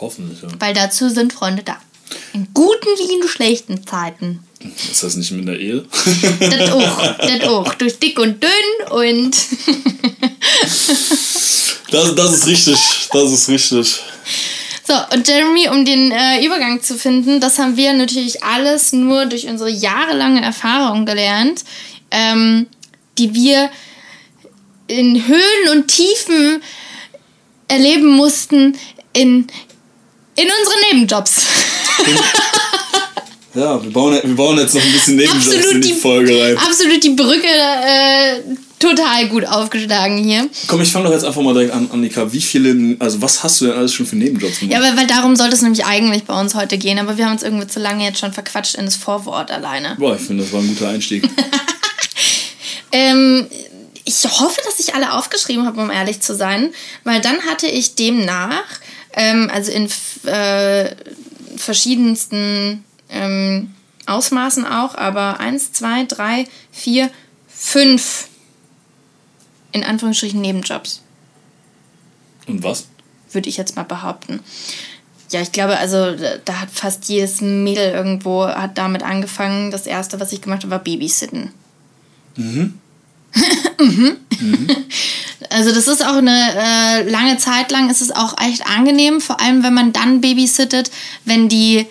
Hoffentlich, 0.00 0.42
ja. 0.42 0.48
Weil 0.58 0.74
dazu 0.74 1.10
sind 1.10 1.32
Freunde 1.32 1.62
da. 1.62 1.76
In 2.32 2.48
guten 2.54 2.88
wie 2.98 3.14
in 3.20 3.28
schlechten 3.28 3.86
Zeiten. 3.86 4.40
Ist 4.90 5.02
das 5.02 5.16
nicht 5.16 5.30
mit 5.32 5.48
der 5.48 5.58
Ehe? 5.58 5.84
das 6.40 6.70
auch, 6.70 7.16
das 7.18 7.42
auch. 7.44 7.74
Durch 7.74 7.98
dick 7.98 8.18
und 8.18 8.42
dünn 8.42 8.50
und. 8.90 9.34
das, 11.90 12.14
das 12.14 12.32
ist 12.34 12.46
richtig, 12.46 12.78
das 13.12 13.32
ist 13.32 13.48
richtig. 13.48 14.00
So, 14.86 14.94
und 15.14 15.26
Jeremy, 15.26 15.68
um 15.68 15.84
den 15.84 16.10
äh, 16.10 16.44
Übergang 16.44 16.82
zu 16.82 16.96
finden, 16.98 17.40
das 17.40 17.58
haben 17.58 17.76
wir 17.76 17.92
natürlich 17.92 18.42
alles 18.42 18.92
nur 18.92 19.26
durch 19.26 19.46
unsere 19.46 19.70
jahrelange 19.70 20.42
Erfahrung 20.42 21.06
gelernt, 21.06 21.64
ähm, 22.10 22.66
die 23.16 23.32
wir 23.32 23.70
in 24.88 25.26
Höhen 25.28 25.68
und 25.70 25.86
Tiefen 25.88 26.62
erleben 27.68 28.08
mussten 28.08 28.76
in, 29.12 29.46
in 30.34 30.48
unseren 30.48 30.80
Nebenjobs. 30.90 31.46
Ja, 33.54 33.82
wir 33.82 33.90
bauen, 33.90 34.16
wir 34.22 34.36
bauen 34.36 34.58
jetzt 34.58 34.74
noch 34.74 34.82
ein 34.82 34.92
bisschen 34.92 35.16
Nebenjobs 35.16 35.48
absolut 35.48 35.74
in 35.74 35.80
die, 35.80 35.88
die, 35.88 35.94
Folge 35.94 36.40
rein. 36.40 36.56
Absolut 36.56 37.02
die 37.02 37.10
Brücke 37.10 37.48
äh, 37.48 38.40
total 38.78 39.28
gut 39.28 39.44
aufgeschlagen 39.44 40.18
hier. 40.18 40.48
Komm, 40.68 40.82
ich 40.82 40.92
fange 40.92 41.06
doch 41.06 41.12
jetzt 41.12 41.24
einfach 41.24 41.42
mal 41.42 41.52
direkt 41.52 41.72
an, 41.72 41.90
Annika. 41.92 42.32
Wie 42.32 42.40
viele, 42.40 42.96
also 43.00 43.20
was 43.20 43.42
hast 43.42 43.60
du 43.60 43.66
denn 43.66 43.74
alles 43.74 43.92
schon 43.92 44.06
für 44.06 44.14
Nebenjobs 44.14 44.60
gemacht? 44.60 44.72
Ja, 44.72 44.80
weil, 44.80 44.96
weil 44.96 45.08
darum 45.08 45.34
sollte 45.34 45.54
es 45.54 45.62
nämlich 45.62 45.84
eigentlich 45.84 46.24
bei 46.24 46.40
uns 46.40 46.54
heute 46.54 46.78
gehen, 46.78 47.00
aber 47.00 47.18
wir 47.18 47.24
haben 47.24 47.32
uns 47.32 47.42
irgendwie 47.42 47.66
zu 47.66 47.80
lange 47.80 48.04
jetzt 48.04 48.20
schon 48.20 48.32
verquatscht 48.32 48.76
in 48.76 48.84
das 48.84 48.94
Vorwort 48.94 49.50
alleine. 49.50 49.96
Boah, 49.98 50.14
ich 50.14 50.22
finde, 50.22 50.44
das 50.44 50.52
war 50.52 50.60
ein 50.60 50.68
guter 50.68 50.88
Einstieg. 50.88 51.28
ähm, 52.92 53.48
ich 54.04 54.24
hoffe, 54.24 54.60
dass 54.64 54.78
ich 54.78 54.94
alle 54.94 55.14
aufgeschrieben 55.14 55.66
habe, 55.66 55.80
um 55.80 55.90
ehrlich 55.90 56.20
zu 56.20 56.36
sein, 56.36 56.72
weil 57.02 57.20
dann 57.20 57.40
hatte 57.50 57.66
ich 57.66 57.96
demnach, 57.96 58.78
ähm, 59.14 59.50
also 59.52 59.72
in 59.72 59.88
äh, 60.26 60.94
verschiedensten 61.56 62.84
ähm, 63.08 63.74
Ausmaßen 64.06 64.64
auch, 64.66 64.94
aber 64.94 65.40
eins, 65.40 65.72
zwei, 65.72 66.04
drei, 66.04 66.46
vier, 66.72 67.10
fünf 67.48 68.28
in 69.72 69.84
Anführungsstrichen 69.84 70.40
Nebenjobs. 70.40 71.02
Und 72.46 72.62
was? 72.62 72.88
Würde 73.30 73.48
ich 73.48 73.56
jetzt 73.56 73.76
mal 73.76 73.84
behaupten. 73.84 74.40
Ja, 75.30 75.40
ich 75.40 75.52
glaube, 75.52 75.78
also 75.78 76.16
da 76.44 76.60
hat 76.60 76.70
fast 76.70 77.08
jedes 77.08 77.40
Mädel 77.40 77.92
irgendwo 77.92 78.46
hat 78.46 78.76
damit 78.78 79.04
angefangen. 79.04 79.70
Das 79.70 79.86
erste, 79.86 80.18
was 80.18 80.32
ich 80.32 80.42
gemacht 80.42 80.62
habe, 80.62 80.72
war 80.72 80.80
Babysitten. 80.80 81.52
Mhm. 82.36 82.80
Mhm. 83.78 84.16
mhm. 84.40 84.66
Also 85.48 85.72
das 85.72 85.88
ist 85.88 86.04
auch 86.06 86.16
eine 86.16 86.30
äh, 86.30 87.10
lange 87.10 87.36
Zeit 87.38 87.72
lang 87.72 87.90
ist 87.90 88.00
es 88.00 88.12
auch 88.12 88.36
echt 88.40 88.64
angenehm, 88.66 89.20
vor 89.20 89.40
allem 89.40 89.64
wenn 89.64 89.74
man 89.74 89.92
dann 89.92 90.20
babysittet, 90.20 90.92
wenn 91.24 91.48
die 91.48 91.86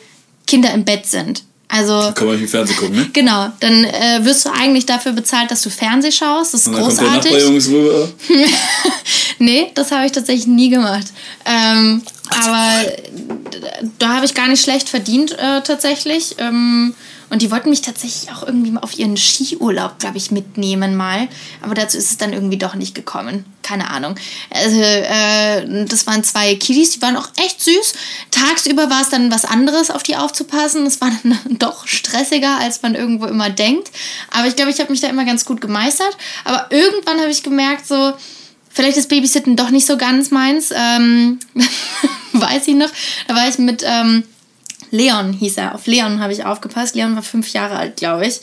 Kinder 0.47 0.73
im 0.73 0.85
Bett 0.85 1.05
sind. 1.07 1.43
Also, 1.71 2.11
kann 2.15 2.25
man 2.25 2.41
nicht 2.41 2.49
Fernsehen 2.49 2.77
gucken, 2.77 2.95
ne? 2.95 3.09
Genau, 3.13 3.49
dann 3.59 3.83
äh, 3.83 4.25
wirst 4.25 4.43
du 4.43 4.49
eigentlich 4.49 4.87
dafür 4.87 5.11
bezahlt, 5.11 5.51
dass 5.51 5.61
du 5.61 5.69
Fernseh 5.69 6.11
schaust. 6.11 6.55
Das 6.55 6.61
ist 6.61 6.67
Und 6.67 6.73
dann 6.73 6.83
großartig. 6.83 7.31
Kommt 7.31 7.65
der 7.65 7.73
rüber. 7.73 8.09
nee, 9.39 9.71
das 9.75 9.91
habe 9.91 10.07
ich 10.07 10.11
tatsächlich 10.11 10.47
nie 10.47 10.69
gemacht. 10.69 11.05
Ähm, 11.45 12.01
aber 12.29 12.85
da 13.99 14.15
habe 14.15 14.25
ich 14.25 14.33
gar 14.33 14.47
nicht 14.47 14.63
schlecht 14.63 14.89
verdient, 14.89 15.33
äh, 15.33 15.61
tatsächlich. 15.61 16.35
Ähm, 16.39 16.95
und 17.29 17.41
die 17.41 17.51
wollten 17.51 17.69
mich 17.69 17.81
tatsächlich 17.81 18.31
auch 18.31 18.43
irgendwie 18.43 18.71
mal 18.71 18.81
auf 18.81 18.97
ihren 18.97 19.15
Skiurlaub, 19.15 19.99
glaube 19.99 20.17
ich, 20.17 20.31
mitnehmen 20.31 20.95
mal. 20.95 21.27
Aber 21.61 21.75
dazu 21.75 21.97
ist 21.97 22.09
es 22.09 22.17
dann 22.17 22.33
irgendwie 22.33 22.57
doch 22.57 22.73
nicht 22.73 22.95
gekommen. 22.95 23.45
Keine 23.61 23.89
Ahnung. 23.91 24.15
Also, 24.49 24.81
äh, 24.81 25.85
das 25.85 26.07
waren 26.07 26.23
zwei 26.23 26.55
Kiddies, 26.55 26.91
die 26.91 27.01
waren 27.01 27.17
auch 27.17 27.29
echt 27.37 27.61
süß. 27.61 27.93
Tagsüber 28.31 28.89
war 28.89 29.01
es 29.01 29.09
dann 29.09 29.31
was 29.31 29.45
anderes, 29.45 29.91
auf 29.91 30.01
die 30.01 30.15
aufzupassen. 30.15 30.85
Das 30.85 31.01
war 31.01 31.11
dann 31.23 31.37
doch 31.59 31.87
stressiger, 31.87 32.57
als 32.59 32.81
man 32.81 32.95
irgendwo 32.95 33.25
immer 33.25 33.51
denkt. 33.51 33.91
Aber 34.31 34.47
ich 34.47 34.55
glaube, 34.55 34.71
ich 34.71 34.79
habe 34.79 34.91
mich 34.91 35.01
da 35.01 35.07
immer 35.07 35.25
ganz 35.25 35.45
gut 35.45 35.61
gemeistert. 35.61 36.17
Aber 36.45 36.67
irgendwann 36.71 37.19
habe 37.19 37.29
ich 37.29 37.43
gemerkt, 37.43 37.87
so, 37.87 38.13
vielleicht 38.69 38.97
ist 38.97 39.09
Babysitten 39.09 39.55
doch 39.55 39.69
nicht 39.69 39.85
so 39.85 39.97
ganz 39.97 40.31
meins. 40.31 40.71
Ähm, 40.75 41.39
weiß 42.33 42.67
ich 42.67 42.75
noch. 42.75 42.89
Da 43.27 43.35
war 43.35 43.47
ich 43.47 43.59
mit. 43.59 43.83
Ähm, 43.85 44.23
Leon 44.91 45.33
hieß 45.33 45.57
er. 45.57 45.75
Auf 45.75 45.87
Leon 45.87 46.19
habe 46.19 46.33
ich 46.33 46.45
aufgepasst. 46.45 46.95
Leon 46.95 47.15
war 47.15 47.23
fünf 47.23 47.53
Jahre 47.53 47.77
alt, 47.77 47.97
glaube 47.97 48.25
ich. 48.25 48.41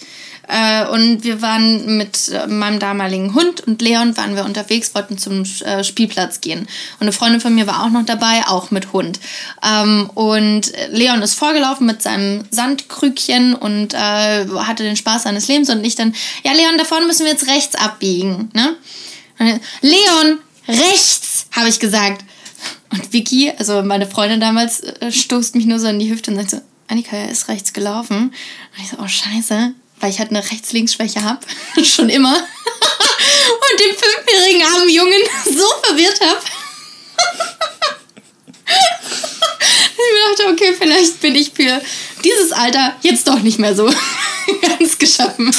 Äh, 0.48 0.86
und 0.86 1.24
wir 1.24 1.42
waren 1.42 1.96
mit 1.96 2.28
äh, 2.28 2.46
meinem 2.46 2.78
damaligen 2.78 3.34
Hund 3.34 3.62
und 3.66 3.82
Leon 3.82 4.16
waren 4.16 4.36
wir 4.36 4.44
unterwegs, 4.44 4.94
wollten 4.94 5.18
zum 5.18 5.42
äh, 5.64 5.82
Spielplatz 5.82 6.40
gehen. 6.40 6.60
Und 6.60 7.02
eine 7.02 7.12
Freundin 7.12 7.40
von 7.40 7.54
mir 7.54 7.66
war 7.66 7.82
auch 7.82 7.90
noch 7.90 8.04
dabei, 8.06 8.44
auch 8.46 8.70
mit 8.70 8.92
Hund. 8.92 9.18
Ähm, 9.64 10.08
und 10.14 10.72
Leon 10.90 11.22
ist 11.22 11.34
vorgelaufen 11.34 11.86
mit 11.86 12.00
seinem 12.02 12.44
Sandkrügchen 12.50 13.54
und 13.54 13.96
hatte 13.96 14.82
den 14.82 14.96
Spaß 14.96 15.24
seines 15.24 15.48
Lebens. 15.48 15.70
Und 15.70 15.84
ich 15.84 15.94
dann, 15.94 16.14
ja, 16.44 16.52
Leon, 16.52 16.78
da 16.78 16.84
vorne 16.84 17.06
müssen 17.06 17.24
wir 17.24 17.32
jetzt 17.32 17.48
rechts 17.48 17.74
abbiegen. 17.74 18.50
Ne? 18.52 18.76
Leon, 19.80 20.38
rechts, 20.68 21.46
habe 21.52 21.68
ich 21.68 21.78
gesagt. 21.78 22.24
Und 22.90 23.12
Vicky, 23.12 23.52
also 23.58 23.82
meine 23.82 24.06
Freundin 24.06 24.40
damals, 24.40 24.80
äh, 24.80 25.10
stoßt 25.10 25.54
mich 25.54 25.66
nur 25.66 25.78
so 25.78 25.88
in 25.88 25.98
die 25.98 26.10
Hüfte 26.10 26.30
und 26.30 26.36
sagt 26.36 26.50
so, 26.50 26.60
Annika, 26.88 27.16
er 27.16 27.30
ist 27.30 27.48
rechts 27.48 27.72
gelaufen. 27.72 28.32
Und 28.76 28.82
ich 28.82 28.90
so, 28.90 28.96
oh 29.02 29.08
scheiße, 29.08 29.72
weil 30.00 30.10
ich 30.10 30.18
halt 30.18 30.30
eine 30.30 30.42
Rechts-Links-Schwäche 30.42 31.22
habe, 31.22 31.40
schon 31.84 32.08
immer. 32.08 32.34
und 32.36 33.80
den 33.80 33.96
fünfjährigen 33.96 34.62
armen 34.62 34.88
Jungen 34.88 35.22
so 35.44 35.66
verwirrt 35.82 36.20
habe. 36.20 36.40
ich 38.66 40.12
mir 40.12 40.36
dachte, 40.36 40.52
okay, 40.52 40.74
vielleicht 40.78 41.20
bin 41.20 41.34
ich 41.34 41.50
für 41.50 41.80
dieses 42.24 42.52
Alter 42.52 42.96
jetzt 43.02 43.26
doch 43.26 43.40
nicht 43.40 43.58
mehr 43.58 43.74
so 43.74 43.92
ganz 44.62 44.98
geschaffen. 44.98 45.54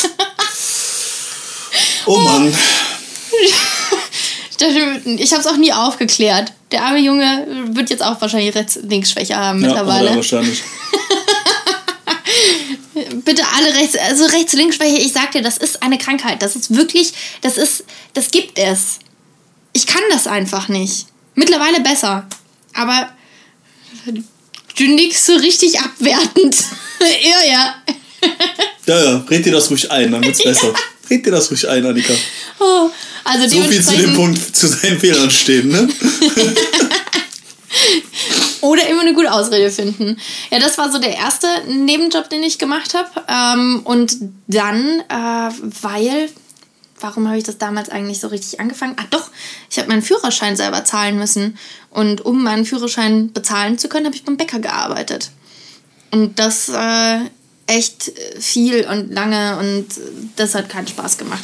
Oh 2.06 2.20
Mann. 2.20 2.52
Dachte, 2.52 3.77
ich 4.62 5.32
habe 5.32 5.42
es 5.42 5.48
auch 5.48 5.58
nie 5.58 5.72
aufgeklärt. 5.72 6.54
Der 6.72 6.84
arme 6.84 7.00
Junge 7.00 7.66
wird 7.72 7.90
jetzt 7.90 8.04
auch 8.04 8.20
wahrscheinlich 8.20 8.56
Rechts-Links-Schwäche 8.56 9.36
haben 9.36 9.62
ja, 9.62 9.68
mittlerweile. 9.68 10.16
wahrscheinlich. 10.16 10.64
bitte 13.26 13.44
alle 13.56 13.74
rechts, 13.76 13.98
also 13.98 14.26
rechts-links-Schwäche, 14.26 14.98
ich 14.98 15.14
sag 15.14 15.32
dir, 15.32 15.42
das 15.42 15.58
ist 15.58 15.84
eine 15.84 15.98
Krankheit. 15.98 16.42
Das 16.42 16.56
ist 16.56 16.76
wirklich, 16.76 17.14
das 17.42 17.58
ist, 17.58 17.84
das 18.14 18.32
gibt 18.32 18.58
es. 18.58 19.00
Ich 19.74 19.86
kann 19.86 20.02
das 20.12 20.28
einfach 20.28 20.68
nicht. 20.68 21.08
Mittlerweile 21.36 21.82
besser. 21.82 22.28
Aber 22.74 23.10
du 24.06 24.84
nix 24.84 25.26
so 25.26 25.36
richtig 25.36 25.80
abwertend. 25.80 26.56
ja, 27.00 27.52
ja. 27.52 27.76
ja, 28.86 29.04
ja, 29.04 29.26
red 29.30 29.46
dir 29.46 29.52
das 29.52 29.70
ruhig 29.70 29.90
ein, 29.92 30.12
dann 30.12 30.24
wird's 30.24 30.44
besser. 30.44 30.68
Ja. 30.68 30.74
Red 31.10 31.26
dir 31.26 31.32
das 31.32 31.52
ruhig 31.52 31.68
ein, 31.68 31.86
Annika. 31.86 32.14
Oh, 32.60 32.90
also 33.28 33.48
so 33.48 33.62
viel 33.64 33.84
zu 33.84 33.96
dem 33.98 34.16
Punkt, 34.16 34.56
zu 34.56 34.68
seinen 34.68 35.00
Fehlern 35.00 35.30
stehen, 35.30 35.70
ne? 35.70 35.90
Oder 38.62 38.88
immer 38.88 39.02
eine 39.02 39.14
gute 39.14 39.32
Ausrede 39.32 39.70
finden. 39.70 40.18
Ja, 40.50 40.60
das 40.60 40.78
war 40.78 40.92
so 40.92 41.00
der 41.00 41.16
erste 41.16 41.48
Nebenjob, 41.68 42.30
den 42.30 42.44
ich 42.44 42.58
gemacht 42.58 42.94
habe. 42.94 43.10
Ähm, 43.28 43.82
und 43.84 44.18
dann, 44.48 45.02
äh, 45.10 45.52
weil, 45.82 46.30
warum 47.00 47.28
habe 47.28 47.38
ich 47.38 47.44
das 47.44 47.58
damals 47.58 47.90
eigentlich 47.90 48.20
so 48.20 48.28
richtig 48.28 48.60
angefangen? 48.60 48.96
Ah 48.98 49.06
doch, 49.10 49.30
ich 49.70 49.78
habe 49.78 49.90
meinen 49.90 50.02
Führerschein 50.02 50.56
selber 50.58 50.84
zahlen 50.86 51.18
müssen. 51.18 51.58
Und 51.92 52.26
um 52.26 52.44
meinen 52.44 52.66
Führerschein 52.66 53.32
bezahlen 53.32 53.78
zu 53.78 53.90
können, 53.90 54.06
habe 54.08 54.16
ich 54.16 54.26
beim 54.26 54.38
Bäcker 54.38 54.60
gearbeitet. 54.60 55.32
Und 56.12 56.40
das 56.40 56.70
äh, 56.70 57.20
echt 57.68 58.12
viel 58.40 58.86
und 58.86 59.14
lange 59.14 59.58
und 59.58 59.86
das 60.38 60.56
hat 60.56 60.70
keinen 60.70 60.88
Spaß 60.88 61.18
gemacht. 61.18 61.44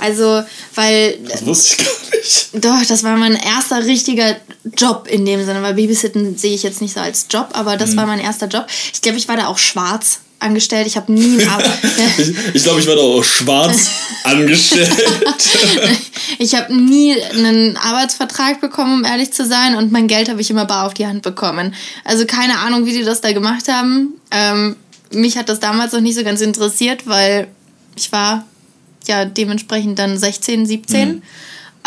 Also, 0.00 0.42
weil. 0.74 1.18
Das 1.28 1.44
wusste 1.44 1.76
ich 1.76 1.86
gar 1.86 2.16
nicht. 2.16 2.64
Doch, 2.64 2.88
das 2.88 3.02
war 3.04 3.16
mein 3.16 3.34
erster 3.34 3.84
richtiger 3.84 4.36
Job 4.76 5.06
in 5.08 5.24
dem 5.24 5.44
Sinne, 5.44 5.62
weil 5.62 5.74
Babysitten 5.74 6.36
sehe 6.38 6.54
ich 6.54 6.62
jetzt 6.62 6.80
nicht 6.80 6.94
so 6.94 7.00
als 7.00 7.26
Job, 7.30 7.48
aber 7.52 7.76
das 7.76 7.92
mhm. 7.92 7.96
war 7.96 8.06
mein 8.06 8.20
erster 8.20 8.46
Job. 8.46 8.66
Ich 8.92 9.02
glaube, 9.02 9.18
ich 9.18 9.28
war 9.28 9.36
da 9.36 9.48
auch 9.48 9.58
schwarz 9.58 10.20
angestellt. 10.40 10.86
Ich 10.86 10.96
habe 10.96 11.12
nie 11.12 11.38
einen 11.40 11.48
Ar 11.48 11.62
Ich, 12.18 12.34
ich 12.54 12.62
glaube, 12.62 12.80
ich 12.80 12.86
war 12.86 12.96
da 12.96 13.02
auch 13.02 13.24
schwarz 13.24 13.88
angestellt. 14.24 14.92
ich 16.38 16.54
habe 16.54 16.74
nie 16.74 17.20
einen 17.20 17.76
Arbeitsvertrag 17.76 18.60
bekommen, 18.60 19.00
um 19.00 19.04
ehrlich 19.04 19.32
zu 19.32 19.46
sein, 19.46 19.74
und 19.76 19.90
mein 19.90 20.06
Geld 20.06 20.28
habe 20.28 20.40
ich 20.40 20.50
immer 20.50 20.66
bar 20.66 20.86
auf 20.86 20.94
die 20.94 21.06
Hand 21.06 21.22
bekommen. 21.22 21.74
Also 22.04 22.26
keine 22.26 22.58
Ahnung, 22.58 22.86
wie 22.86 22.92
die 22.92 23.04
das 23.04 23.20
da 23.20 23.32
gemacht 23.32 23.68
haben. 23.68 24.14
Ähm, 24.30 24.76
mich 25.14 25.36
hat 25.36 25.48
das 25.48 25.60
damals 25.60 25.92
noch 25.92 26.00
nicht 26.00 26.16
so 26.16 26.24
ganz 26.24 26.40
interessiert, 26.40 27.06
weil 27.06 27.48
ich 27.96 28.12
war 28.12 28.44
ja 29.06 29.24
dementsprechend 29.24 29.98
dann 29.98 30.18
16, 30.18 30.66
17. 30.66 31.08
Mhm. 31.08 31.22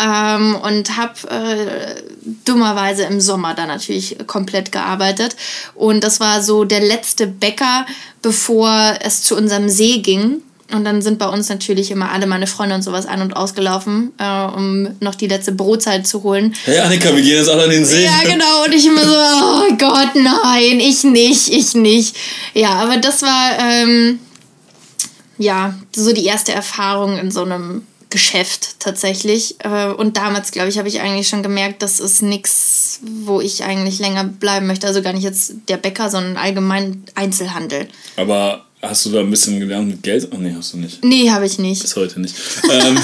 Ähm, 0.00 0.54
und 0.54 0.96
habe 0.96 1.28
äh, 1.28 2.02
dummerweise 2.44 3.02
im 3.04 3.20
Sommer 3.20 3.54
dann 3.54 3.66
natürlich 3.66 4.16
komplett 4.28 4.70
gearbeitet. 4.70 5.34
Und 5.74 6.04
das 6.04 6.20
war 6.20 6.40
so 6.42 6.64
der 6.64 6.80
letzte 6.80 7.26
Bäcker, 7.26 7.84
bevor 8.22 8.94
es 9.00 9.22
zu 9.22 9.36
unserem 9.36 9.68
See 9.68 9.98
ging. 9.98 10.42
Und 10.70 10.84
dann 10.84 11.00
sind 11.00 11.18
bei 11.18 11.26
uns 11.26 11.48
natürlich 11.48 11.90
immer 11.90 12.12
alle 12.12 12.26
meine 12.26 12.46
Freunde 12.46 12.74
und 12.74 12.82
sowas 12.82 13.06
ein- 13.06 13.22
und 13.22 13.34
ausgelaufen, 13.34 14.12
äh, 14.18 14.44
um 14.44 14.96
noch 15.00 15.14
die 15.14 15.26
letzte 15.26 15.52
Brotzeit 15.52 16.06
zu 16.06 16.22
holen. 16.22 16.54
Hey 16.64 16.78
Annika, 16.78 17.14
wir 17.14 17.22
gehen 17.22 17.38
jetzt 17.38 17.48
alle 17.48 17.64
an 17.64 17.70
den 17.70 17.86
See. 17.86 18.04
Ja, 18.04 18.20
genau. 18.22 18.64
Und 18.64 18.74
ich 18.74 18.86
immer 18.86 19.02
so, 19.02 19.14
oh 19.14 19.76
Gott, 19.78 20.14
nein, 20.14 20.78
ich 20.80 21.04
nicht, 21.04 21.48
ich 21.48 21.74
nicht. 21.74 22.16
Ja, 22.52 22.72
aber 22.74 22.98
das 22.98 23.22
war, 23.22 23.58
ähm, 23.58 24.18
ja, 25.38 25.74
so 25.96 26.12
die 26.12 26.26
erste 26.26 26.52
Erfahrung 26.52 27.16
in 27.18 27.30
so 27.30 27.44
einem 27.44 27.86
Geschäft 28.10 28.80
tatsächlich. 28.80 29.56
Äh, 29.64 29.86
und 29.86 30.18
damals, 30.18 30.50
glaube 30.50 30.68
ich, 30.68 30.78
habe 30.78 30.88
ich 30.88 31.00
eigentlich 31.00 31.28
schon 31.28 31.42
gemerkt, 31.42 31.82
das 31.82 31.98
ist 31.98 32.20
nichts, 32.20 33.00
wo 33.02 33.40
ich 33.40 33.64
eigentlich 33.64 33.98
länger 34.00 34.24
bleiben 34.24 34.66
möchte. 34.66 34.86
Also 34.86 35.00
gar 35.00 35.12
nicht 35.14 35.24
jetzt 35.24 35.54
der 35.68 35.78
Bäcker, 35.78 36.10
sondern 36.10 36.36
allgemein 36.36 37.04
Einzelhandel. 37.14 37.88
Aber 38.16 38.66
Hast 38.80 39.06
du 39.06 39.10
da 39.10 39.20
ein 39.20 39.30
bisschen 39.30 39.58
gelernt 39.58 39.88
mit 39.88 40.02
Geld? 40.02 40.28
Oh 40.30 40.36
nee, 40.36 40.54
hast 40.56 40.72
du 40.72 40.78
nicht. 40.78 41.04
Nee, 41.04 41.30
habe 41.30 41.46
ich 41.46 41.58
nicht. 41.58 41.82
Bis 41.82 41.96
heute 41.96 42.20
nicht. 42.20 42.34
ähm. 42.70 42.98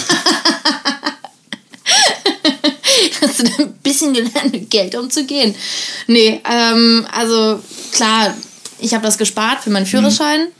hast 3.20 3.40
du 3.40 3.44
da 3.44 3.50
ein 3.58 3.72
bisschen 3.82 4.14
gelernt, 4.14 4.52
mit 4.52 4.70
Geld 4.70 4.94
umzugehen? 4.94 5.54
Nee, 6.06 6.40
ähm, 6.48 7.06
also 7.12 7.60
klar, 7.90 8.34
ich 8.78 8.94
habe 8.94 9.04
das 9.04 9.18
gespart 9.18 9.64
für 9.64 9.70
meinen 9.70 9.86
Führerschein. 9.86 10.42
Mhm. 10.42 10.52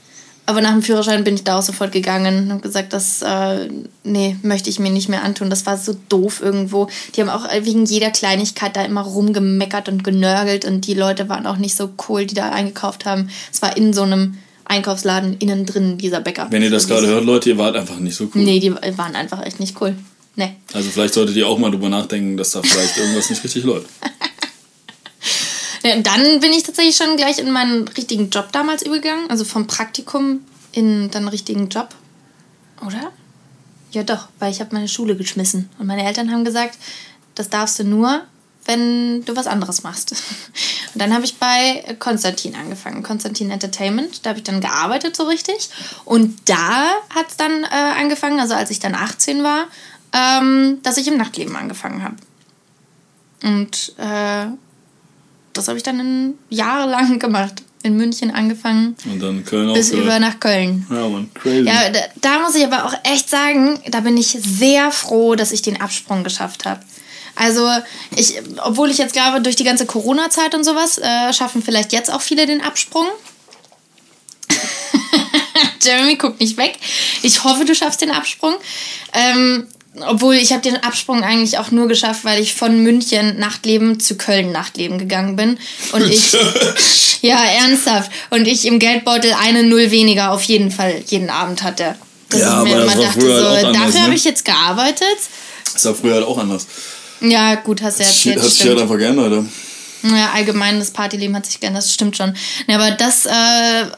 Aber 0.47 0.61
nach 0.61 0.73
dem 0.73 0.83
Führerschein 0.83 1.23
bin 1.23 1.33
ich 1.33 1.43
da 1.43 1.57
auch 1.57 1.63
sofort 1.63 1.91
gegangen 1.91 2.43
und 2.43 2.51
habe 2.51 2.61
gesagt, 2.61 2.93
das 2.93 3.23
äh, 3.23 3.67
nee, 4.03 4.35
möchte 4.43 4.69
ich 4.69 4.77
mir 4.79 4.91
nicht 4.91 5.09
mehr 5.09 5.23
antun. 5.23 5.49
Das 5.49 5.65
war 5.65 5.75
so 5.77 5.97
doof 6.07 6.39
irgendwo. 6.41 6.87
Die 7.15 7.21
haben 7.21 7.29
auch 7.29 7.47
wegen 7.61 7.85
jeder 7.85 8.11
Kleinigkeit 8.11 8.75
da 8.75 8.83
immer 8.83 9.01
rumgemeckert 9.01 9.89
und 9.89 10.03
genörgelt 10.03 10.65
und 10.65 10.85
die 10.85 10.93
Leute 10.93 11.29
waren 11.29 11.47
auch 11.47 11.57
nicht 11.57 11.75
so 11.75 11.89
cool, 12.07 12.27
die 12.27 12.35
da 12.35 12.49
eingekauft 12.49 13.05
haben. 13.05 13.29
Es 13.51 13.63
war 13.63 13.75
in 13.75 13.91
so 13.91 14.03
einem 14.03 14.37
Einkaufsladen 14.65 15.37
innen 15.39 15.65
drin, 15.65 15.97
dieser 15.97 16.21
Bäcker. 16.21 16.47
Wenn 16.49 16.63
ihr 16.63 16.71
das 16.71 16.87
gerade 16.87 17.07
hört, 17.07 17.23
Leute, 17.23 17.49
ihr 17.49 17.57
wart 17.57 17.75
einfach 17.75 17.97
nicht 17.97 18.15
so 18.15 18.25
cool. 18.35 18.43
Nee, 18.43 18.59
die 18.59 18.73
waren 18.73 19.15
einfach 19.15 19.45
echt 19.45 19.59
nicht 19.59 19.79
cool. 19.79 19.95
Nee. 20.35 20.55
Also 20.73 20.89
vielleicht 20.89 21.13
solltet 21.13 21.35
ihr 21.35 21.47
auch 21.47 21.57
mal 21.57 21.71
drüber 21.71 21.89
nachdenken, 21.89 22.35
dass 22.35 22.51
da 22.51 22.61
vielleicht 22.61 22.97
irgendwas 22.97 23.29
nicht 23.29 23.43
richtig 23.43 23.63
läuft. 23.63 23.87
Ja, 25.85 25.93
und 25.93 26.07
dann 26.07 26.39
bin 26.39 26.51
ich 26.51 26.63
tatsächlich 26.63 26.95
schon 26.95 27.15
gleich 27.15 27.37
in 27.37 27.51
meinen 27.51 27.87
richtigen 27.89 28.31
Job 28.31 28.51
damals 28.51 28.83
übergegangen. 28.83 29.29
Also 29.29 29.45
vom 29.45 29.67
Praktikum 29.67 30.39
in 30.71 31.11
dann 31.11 31.27
richtigen 31.27 31.69
Job. 31.69 31.89
Oder? 32.83 33.11
Ja 33.91 34.01
doch, 34.01 34.27
weil 34.39 34.51
ich 34.51 34.61
habe 34.61 34.73
meine 34.73 34.87
Schule 34.87 35.15
geschmissen. 35.15 35.69
Und 35.77 35.85
meine 35.85 36.03
Eltern 36.03 36.31
haben 36.31 36.43
gesagt, 36.43 36.79
das 37.35 37.49
darfst 37.49 37.77
du 37.77 37.83
nur, 37.83 38.23
wenn 38.65 39.23
du 39.25 39.35
was 39.35 39.47
anderes 39.47 39.83
machst. 39.83 40.11
Und 40.93 41.01
dann 41.01 41.13
habe 41.13 41.25
ich 41.25 41.37
bei 41.37 41.95
Konstantin 41.99 42.55
angefangen, 42.55 43.03
Konstantin 43.03 43.51
Entertainment. 43.51 44.25
Da 44.25 44.29
habe 44.31 44.39
ich 44.39 44.43
dann 44.43 44.61
gearbeitet 44.61 45.15
so 45.15 45.23
richtig. 45.23 45.69
Und 46.03 46.37
da 46.49 46.91
hat 47.09 47.29
es 47.29 47.37
dann 47.37 47.63
äh, 47.63 47.99
angefangen, 47.99 48.39
also 48.39 48.53
als 48.53 48.71
ich 48.71 48.79
dann 48.79 48.95
18 48.95 49.43
war, 49.43 49.67
ähm, 50.13 50.79
dass 50.83 50.97
ich 50.97 51.07
im 51.07 51.17
Nachtleben 51.17 51.55
angefangen 51.55 52.03
habe. 52.03 52.15
Und 53.43 53.93
äh, 53.97 54.47
das 55.53 55.67
habe 55.67 55.77
ich 55.77 55.83
dann 55.83 55.99
in, 55.99 56.33
jahrelang 56.49 57.19
gemacht. 57.19 57.63
In 57.83 57.97
München 57.97 58.31
angefangen. 58.31 58.95
Und 59.05 59.19
dann 59.19 59.45
Köln 59.45 59.71
Bis 59.75 59.91
über 59.91 60.17
nach 60.17 60.39
Köln. 60.39 60.87
Ja, 60.89 61.07
man, 61.07 61.31
crazy. 61.35 61.67
Ja, 61.67 61.87
da, 61.91 61.99
da 62.19 62.39
muss 62.39 62.55
ich 62.55 62.65
aber 62.65 62.83
auch 62.85 62.95
echt 63.03 63.29
sagen, 63.29 63.79
da 63.91 63.99
bin 63.99 64.17
ich 64.17 64.29
sehr 64.41 64.89
froh, 64.89 65.35
dass 65.35 65.51
ich 65.51 65.61
den 65.61 65.79
Absprung 65.79 66.23
geschafft 66.23 66.65
habe. 66.65 66.81
Also, 67.35 67.69
ich, 68.15 68.41
obwohl 68.63 68.89
ich 68.89 68.97
jetzt 68.97 69.13
glaube, 69.13 69.41
durch 69.41 69.55
die 69.55 69.63
ganze 69.63 69.85
Corona-Zeit 69.85 70.55
und 70.55 70.63
sowas 70.63 70.97
äh, 70.97 71.33
schaffen 71.33 71.61
vielleicht 71.61 71.93
jetzt 71.93 72.11
auch 72.11 72.21
viele 72.21 72.45
den 72.45 72.61
Absprung. 72.61 73.07
Jeremy 75.81 76.15
guckt 76.15 76.39
nicht 76.39 76.57
weg. 76.57 76.77
Ich 77.21 77.43
hoffe, 77.43 77.65
du 77.65 77.75
schaffst 77.75 78.01
den 78.01 78.11
Absprung. 78.11 78.55
Ähm, 79.13 79.67
obwohl 80.01 80.35
ich 80.35 80.51
habe 80.51 80.61
den 80.61 80.83
Absprung 80.83 81.23
eigentlich 81.23 81.57
auch 81.57 81.71
nur 81.71 81.87
geschafft, 81.87 82.25
weil 82.25 82.41
ich 82.41 82.53
von 82.53 82.83
München 82.83 83.39
Nachtleben 83.39 83.99
zu 83.99 84.15
Köln 84.17 84.51
Nachtleben 84.51 84.97
gegangen 84.97 85.35
bin 85.35 85.57
und 85.93 86.01
ich 86.09 86.35
ja 87.21 87.37
ernsthaft 87.37 88.11
und 88.29 88.47
ich 88.47 88.65
im 88.65 88.79
Geldbeutel 88.79 89.33
eine 89.33 89.63
Null 89.63 89.91
weniger 89.91 90.31
auf 90.31 90.43
jeden 90.43 90.71
Fall 90.71 91.01
jeden 91.07 91.29
Abend 91.29 91.63
hatte. 91.63 91.95
Dass 92.29 92.41
ja, 92.41 92.63
ich 92.63 92.69
mir 92.69 92.81
immer 92.81 92.95
dachte 92.95 93.21
so, 93.21 93.49
halt 93.49 93.75
dafür 93.75 93.99
ne? 93.99 94.03
habe 94.03 94.15
ich 94.15 94.23
jetzt 94.23 94.43
gearbeitet. 94.43 95.17
Das 95.73 95.85
war 95.85 95.95
früher 95.95 96.15
halt 96.15 96.25
auch 96.25 96.37
anders. 96.37 96.67
Ja, 97.21 97.55
gut, 97.55 97.81
hast 97.81 97.99
du 97.99 98.03
ja 98.03 98.09
erzählt. 98.09 98.41
Hat 98.41 98.49
sich 98.49 98.67
halt 98.67 98.79
einfach 98.79 98.97
geändert, 98.97 99.27
oder? 99.27 99.45
Naja, 100.01 100.31
allgemein 100.33 100.77
das 100.77 100.91
Partyleben 100.91 101.35
hat 101.35 101.45
sich 101.45 101.59
geändert, 101.59 101.83
das 101.83 101.93
stimmt 101.93 102.15
schon. 102.15 102.35
Ja, 102.67 102.75
aber 102.75 102.91
das, 102.91 103.25
äh, 103.25 103.29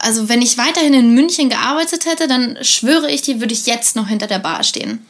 also 0.00 0.28
wenn 0.28 0.40
ich 0.40 0.56
weiterhin 0.56 0.94
in 0.94 1.14
München 1.14 1.50
gearbeitet 1.50 2.06
hätte, 2.06 2.26
dann 2.26 2.56
schwöre 2.62 3.10
ich 3.10 3.22
dir, 3.22 3.40
würde 3.40 3.52
ich 3.52 3.66
jetzt 3.66 3.94
noch 3.94 4.08
hinter 4.08 4.26
der 4.26 4.38
Bar 4.38 4.64
stehen. 4.64 5.00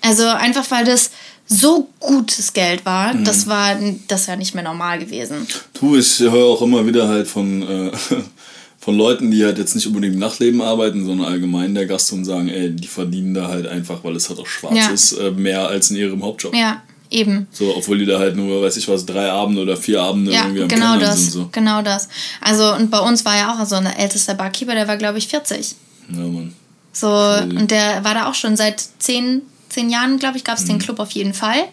Also 0.00 0.26
einfach, 0.26 0.70
weil 0.70 0.84
das 0.84 1.10
so 1.46 1.88
gutes 2.00 2.52
Geld 2.52 2.84
war, 2.84 3.14
mhm. 3.14 3.24
das 3.24 3.46
war 3.46 3.76
das 4.08 4.26
ja 4.26 4.36
nicht 4.36 4.54
mehr 4.54 4.64
normal 4.64 4.98
gewesen. 4.98 5.46
Du, 5.78 5.96
ich 5.96 6.18
höre 6.18 6.46
auch 6.46 6.62
immer 6.62 6.84
wieder 6.86 7.06
halt 7.06 7.28
von, 7.28 7.62
äh, 7.62 7.92
von 8.78 8.96
Leuten, 8.96 9.30
die 9.30 9.44
halt 9.44 9.58
jetzt 9.58 9.74
nicht 9.74 9.86
unbedingt 9.86 10.14
im 10.14 10.20
Nachtleben 10.20 10.62
arbeiten, 10.62 11.06
sondern 11.06 11.28
allgemein 11.28 11.74
der 11.74 11.86
Gast 11.86 12.12
und 12.12 12.24
sagen, 12.24 12.48
ey, 12.48 12.70
die 12.70 12.88
verdienen 12.88 13.34
da 13.34 13.48
halt 13.48 13.66
einfach, 13.66 14.02
weil 14.02 14.16
es 14.16 14.28
halt 14.28 14.40
auch 14.40 14.46
schwarz 14.46 14.76
ja. 14.76 14.88
ist, 14.88 15.12
äh, 15.12 15.30
mehr 15.30 15.68
als 15.68 15.90
in 15.90 15.96
ihrem 15.96 16.24
Hauptjob. 16.24 16.54
Ja, 16.54 16.82
Eben. 17.10 17.46
So, 17.52 17.76
obwohl 17.76 17.98
die 17.98 18.06
da 18.06 18.18
halt 18.18 18.34
nur, 18.34 18.62
weiß 18.62 18.76
ich 18.76 18.88
was, 18.88 19.06
drei 19.06 19.30
Abende 19.30 19.62
oder 19.62 19.76
vier 19.76 20.02
Abende 20.02 20.32
ja, 20.32 20.42
irgendwie 20.42 20.62
am 20.62 20.68
genau 20.68 20.98
das, 20.98 21.20
sind. 21.20 21.30
So. 21.30 21.48
Genau 21.52 21.82
das. 21.82 22.08
Also, 22.40 22.74
und 22.74 22.90
bei 22.90 22.98
uns 22.98 23.24
war 23.24 23.36
ja 23.36 23.52
auch 23.52 23.66
so 23.66 23.76
ein 23.76 23.86
ältester 23.86 24.34
Barkeeper, 24.34 24.74
der 24.74 24.88
war, 24.88 24.96
glaube 24.96 25.18
ich, 25.18 25.28
40. 25.28 25.76
Ja, 26.08 26.18
Mann. 26.18 26.54
So, 26.92 27.08
Crazy. 27.08 27.56
und 27.56 27.70
der 27.70 28.04
war 28.04 28.14
da 28.14 28.28
auch 28.28 28.34
schon 28.34 28.56
seit 28.56 28.82
zehn, 28.98 29.42
zehn 29.68 29.90
Jahren, 29.90 30.18
glaube 30.18 30.38
ich, 30.38 30.44
gab 30.44 30.56
es 30.56 30.64
mhm. 30.64 30.68
den 30.68 30.78
Club 30.78 30.98
auf 30.98 31.10
jeden 31.10 31.34
Fall. 31.34 31.64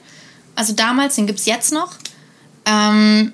Also 0.55 0.73
damals, 0.73 1.15
den 1.15 1.27
gibt 1.27 1.39
es 1.39 1.45
jetzt 1.45 1.71
noch. 1.71 1.93
Ähm, 2.65 3.31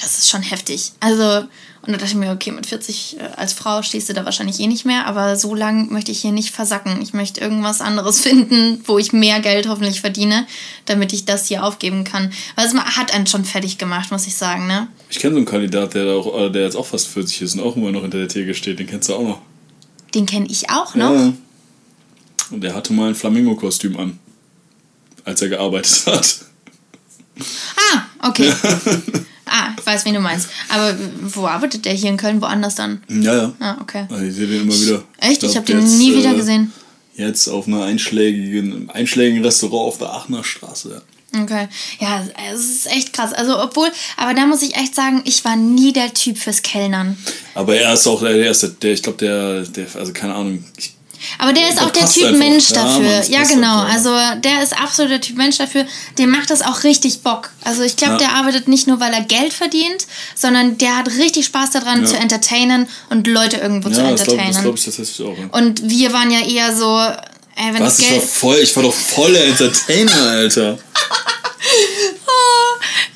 das 0.00 0.18
ist 0.18 0.30
schon 0.30 0.42
heftig. 0.42 0.92
Also, 1.00 1.46
und 1.84 1.92
da 1.92 1.98
dachte 1.98 2.12
ich 2.12 2.14
mir, 2.14 2.30
okay, 2.30 2.52
mit 2.52 2.66
40 2.66 3.16
äh, 3.18 3.22
als 3.36 3.52
Frau 3.54 3.82
stehst 3.82 4.08
du 4.08 4.14
da 4.14 4.24
wahrscheinlich 4.24 4.60
eh 4.60 4.68
nicht 4.68 4.84
mehr, 4.84 5.06
aber 5.06 5.34
so 5.36 5.52
lang 5.52 5.90
möchte 5.90 6.12
ich 6.12 6.20
hier 6.20 6.30
nicht 6.30 6.52
versacken. 6.52 7.02
Ich 7.02 7.12
möchte 7.12 7.40
irgendwas 7.40 7.80
anderes 7.80 8.20
finden, 8.22 8.80
wo 8.86 8.98
ich 8.98 9.12
mehr 9.12 9.40
Geld 9.40 9.68
hoffentlich 9.68 10.00
verdiene, 10.00 10.46
damit 10.86 11.12
ich 11.12 11.24
das 11.24 11.48
hier 11.48 11.64
aufgeben 11.64 12.04
kann. 12.04 12.32
Weil 12.54 12.66
es 12.66 12.74
hat 12.74 13.12
einen 13.12 13.26
schon 13.26 13.44
fertig 13.44 13.78
gemacht, 13.78 14.12
muss 14.12 14.28
ich 14.28 14.36
sagen, 14.36 14.68
ne? 14.68 14.86
Ich 15.10 15.18
kenne 15.18 15.32
so 15.32 15.38
einen 15.38 15.46
Kandidat, 15.46 15.94
der, 15.94 16.06
auch, 16.12 16.40
äh, 16.40 16.50
der 16.50 16.62
jetzt 16.62 16.76
auch 16.76 16.86
fast 16.86 17.08
40 17.08 17.42
ist 17.42 17.54
und 17.54 17.62
auch 17.62 17.74
immer 17.74 17.90
noch 17.90 18.02
hinter 18.02 18.18
der 18.18 18.28
Theke 18.28 18.54
steht. 18.54 18.78
Den 18.78 18.86
kennst 18.86 19.08
du 19.08 19.14
auch 19.14 19.22
noch. 19.22 19.40
Den 20.14 20.26
kenne 20.26 20.46
ich 20.48 20.70
auch 20.70 20.94
noch? 20.94 21.10
Ja. 21.12 21.32
Und 22.50 22.60
der 22.60 22.76
hatte 22.76 22.92
mal 22.92 23.08
ein 23.08 23.14
Flamingo-Kostüm 23.16 23.96
an, 23.98 24.20
als 25.24 25.42
er 25.42 25.48
gearbeitet 25.48 26.06
hat. 26.06 26.42
Ah, 27.76 28.28
okay. 28.28 28.52
Ich 28.52 29.21
weiß, 29.92 30.04
wen 30.04 30.14
du 30.14 30.20
meinst. 30.20 30.48
Aber 30.68 30.96
wo 31.22 31.46
arbeitet 31.46 31.84
der 31.84 31.92
hier 31.92 32.10
in 32.10 32.16
Köln? 32.16 32.40
Woanders 32.40 32.74
dann? 32.74 33.02
Ja, 33.08 33.34
ja. 33.34 33.52
Ah, 33.60 33.76
okay. 33.80 34.06
Also 34.10 34.24
ich 34.24 34.34
sehe 34.34 34.46
den 34.46 34.62
immer 34.62 34.74
wieder. 34.74 35.02
Echt? 35.18 35.42
Ich, 35.42 35.50
ich 35.50 35.56
habe 35.56 35.66
den 35.66 35.98
nie 35.98 36.16
wieder 36.16 36.32
äh, 36.32 36.36
gesehen. 36.36 36.72
Jetzt 37.14 37.48
auf 37.48 37.66
einer 37.66 37.84
einschlägigen, 37.84 38.88
einschlägigen 38.90 39.44
Restaurant 39.44 39.88
auf 39.88 39.98
der 39.98 40.10
Aachener 40.10 40.44
Straße, 40.44 40.90
ja. 40.90 41.42
Okay. 41.42 41.68
Ja, 41.98 42.22
es 42.52 42.60
ist 42.60 42.86
echt 42.86 43.14
krass. 43.14 43.32
Also, 43.32 43.58
obwohl, 43.58 43.88
aber 44.18 44.34
da 44.34 44.44
muss 44.44 44.60
ich 44.60 44.76
echt 44.76 44.94
sagen, 44.94 45.22
ich 45.24 45.44
war 45.44 45.56
nie 45.56 45.92
der 45.92 46.12
Typ 46.12 46.36
fürs 46.36 46.60
Kellnern. 46.60 47.16
Aber 47.54 47.74
er 47.74 47.94
ist 47.94 48.06
auch 48.06 48.20
der 48.20 48.36
Erste, 48.36 48.68
der, 48.68 48.92
ich 48.92 49.02
glaube, 49.02 49.18
der, 49.18 49.62
der, 49.62 49.86
also 49.94 50.12
keine 50.12 50.34
Ahnung, 50.34 50.62
ich 50.76 50.92
aber 51.38 51.52
der 51.52 51.68
ist 51.68 51.80
auch 51.80 51.90
der 51.90 52.08
Typ. 52.08 52.36
Mensch 52.36 52.68
dafür. 52.68 53.22
Ja, 53.28 53.40
ja 53.40 53.44
genau. 53.44 53.80
Also 53.80 54.10
der 54.42 54.62
ist 54.62 54.78
absolut 54.78 55.12
der 55.12 55.20
Typ 55.20 55.36
Mensch 55.36 55.58
dafür. 55.58 55.86
Dem 56.18 56.30
macht 56.30 56.50
das 56.50 56.62
auch 56.62 56.84
richtig 56.84 57.20
Bock. 57.20 57.50
Also 57.64 57.82
ich 57.82 57.96
glaube, 57.96 58.14
ja. 58.14 58.18
der 58.18 58.34
arbeitet 58.34 58.68
nicht 58.68 58.86
nur, 58.86 59.00
weil 59.00 59.12
er 59.12 59.22
Geld 59.22 59.52
verdient, 59.52 60.06
sondern 60.34 60.78
der 60.78 60.96
hat 60.96 61.08
richtig 61.08 61.46
Spaß 61.46 61.70
daran, 61.70 62.02
ja. 62.02 62.06
zu 62.06 62.16
entertainen 62.16 62.88
und 63.10 63.26
Leute 63.26 63.58
irgendwo 63.58 63.90
zu 63.90 64.00
entertainen. 64.00 64.52
Das 64.52 64.62
glaube 64.62 64.78
ich 64.78 64.84
tatsächlich 64.84 65.26
auch. 65.26 65.58
Und 65.58 65.88
wir 65.88 66.12
waren 66.12 66.30
ja 66.30 66.40
eher 66.40 66.74
so, 66.76 66.98
ey, 66.98 67.74
wenn 67.74 67.82
Was, 67.82 67.96
das 67.96 68.06
Geld... 68.06 68.22
Ich 68.22 68.22
war, 68.22 68.28
voll, 68.28 68.58
ich 68.58 68.76
war 68.76 68.82
doch 68.82 68.94
voller 68.94 69.44
Entertainer, 69.44 70.22
Alter. 70.30 70.78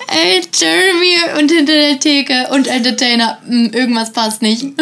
ey, 0.08 0.42
Jeremy 0.52 1.40
und 1.40 1.50
hinter 1.50 1.72
der 1.72 2.00
Theke 2.00 2.48
und 2.52 2.66
Entertainer. 2.66 3.38
Hm, 3.46 3.72
irgendwas 3.72 4.12
passt 4.12 4.42
nicht. 4.42 4.64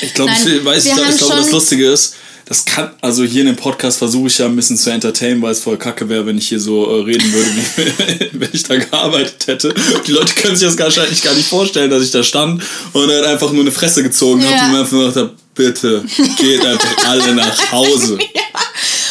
Ich 0.00 0.14
glaube, 0.14 0.30
ich 0.30 0.64
weiß, 0.64 0.86
ich, 0.86 0.94
glaube, 0.94 1.10
das 1.10 1.50
Lustige 1.50 1.90
ist, 1.90 2.14
das 2.50 2.64
kann, 2.64 2.90
also 3.00 3.22
hier 3.22 3.42
in 3.42 3.46
dem 3.46 3.56
Podcast 3.56 3.98
versuche 3.98 4.26
ich 4.26 4.38
ja 4.38 4.46
ein 4.46 4.56
bisschen 4.56 4.76
zu 4.76 4.90
entertainen, 4.90 5.40
weil 5.40 5.52
es 5.52 5.60
voll 5.60 5.76
kacke 5.76 6.08
wäre, 6.08 6.26
wenn 6.26 6.36
ich 6.36 6.48
hier 6.48 6.58
so 6.58 6.84
äh, 6.84 7.04
reden 7.04 7.32
würde, 7.32 7.48
wie 7.54 8.30
wenn 8.40 8.48
ich 8.52 8.64
da 8.64 8.76
gearbeitet 8.76 9.46
hätte. 9.46 9.74
Die 10.04 10.10
Leute 10.10 10.34
können 10.34 10.56
sich 10.56 10.66
das 10.66 10.76
wahrscheinlich 10.76 11.22
gar 11.22 11.34
nicht 11.34 11.48
vorstellen, 11.48 11.90
dass 11.90 12.02
ich 12.02 12.10
da 12.10 12.24
stand 12.24 12.60
und 12.92 13.08
dann 13.08 13.24
einfach 13.24 13.52
nur 13.52 13.62
eine 13.62 13.70
Fresse 13.70 14.02
gezogen 14.02 14.42
ja. 14.42 14.50
habe 14.50 14.64
und 14.64 14.72
mir 14.72 14.78
einfach 14.80 14.98
gesagt 14.98 15.16
habe, 15.16 15.34
bitte, 15.54 16.04
geht 16.38 16.64
einfach 16.64 17.08
alle 17.08 17.34
nach 17.36 17.72
Hause. 17.72 18.18
ja. 18.34 18.42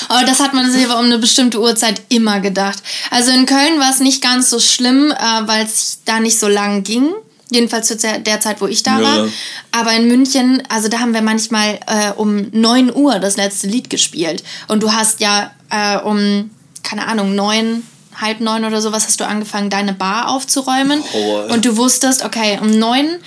Aber 0.10 0.26
das 0.26 0.40
hat 0.40 0.54
man 0.54 0.70
sich 0.70 0.84
aber 0.86 1.00
um 1.00 1.06
eine 1.06 1.20
bestimmte 1.20 1.62
Uhrzeit 1.62 2.02
immer 2.10 2.40
gedacht. 2.42 2.80
Also 3.12 3.32
in 3.32 3.46
Köln 3.46 3.80
war 3.80 3.92
es 3.92 4.00
nicht 4.00 4.22
ganz 4.22 4.50
so 4.50 4.60
schlimm, 4.60 5.12
äh, 5.12 5.48
weil 5.48 5.66
es 5.66 6.00
da 6.04 6.20
nicht 6.20 6.40
so 6.40 6.48
lang 6.48 6.84
ging. 6.84 7.10
Jedenfalls 7.52 7.88
zu 7.88 7.96
der 7.96 8.40
Zeit, 8.40 8.62
wo 8.62 8.68
ich 8.68 8.84
da 8.84 9.00
ja. 9.00 9.04
war. 9.04 9.28
Aber 9.72 9.94
in 9.94 10.08
München, 10.08 10.62
also 10.70 10.88
da 10.88 11.00
haben 11.00 11.14
wir 11.14 11.22
manchmal 11.22 11.80
äh, 11.88 12.12
um 12.16 12.48
9 12.52 12.94
Uhr 12.94 13.20
das 13.20 13.38
letzte 13.38 13.68
Lied 13.68 13.90
gespielt. 13.90 14.44
Und 14.68 14.84
du 14.84 14.92
hast 14.92 15.20
ja 15.20 15.52
äh, 15.70 15.98
um, 15.98 16.52
keine 16.84 17.08
Ahnung, 17.08 17.34
9, 17.34 17.84
halb 18.16 18.42
neun 18.42 18.66
oder 18.66 18.82
sowas 18.82 19.06
hast 19.06 19.20
du 19.20 19.26
angefangen, 19.26 19.70
deine 19.70 19.94
Bar 19.94 20.30
aufzuräumen. 20.30 21.02
Oh, 21.14 21.54
und 21.54 21.66
du 21.66 21.78
wusstest, 21.78 22.24
okay, 22.26 22.60
um 22.62 22.78
9 22.78 23.20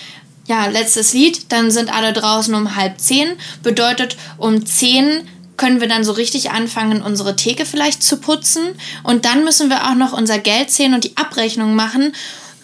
ja, 0.47 0.67
letztes 0.67 1.13
Lied, 1.13 1.53
dann 1.53 1.71
sind 1.71 1.93
alle 1.93 2.13
draußen 2.13 2.55
um 2.55 2.75
halb 2.77 3.01
zehn. 3.01 3.33
Bedeutet, 3.63 4.17
um 4.39 4.67
10 4.67 5.23
können 5.57 5.81
wir 5.81 5.89
dann 5.89 6.05
so 6.05 6.13
richtig 6.13 6.51
anfangen, 6.51 7.03
unsere 7.03 7.37
Theke 7.37 7.67
vielleicht 7.67 8.03
zu 8.03 8.17
putzen. 8.17 8.75
Und 9.03 9.25
dann 9.25 9.45
müssen 9.45 9.71
wir 9.71 9.89
auch 9.89 9.95
noch 9.95 10.13
unser 10.13 10.39
Geld 10.39 10.71
zählen 10.71 10.95
und 10.95 11.05
die 11.05 11.17
Abrechnung 11.17 11.75
machen. 11.75 12.15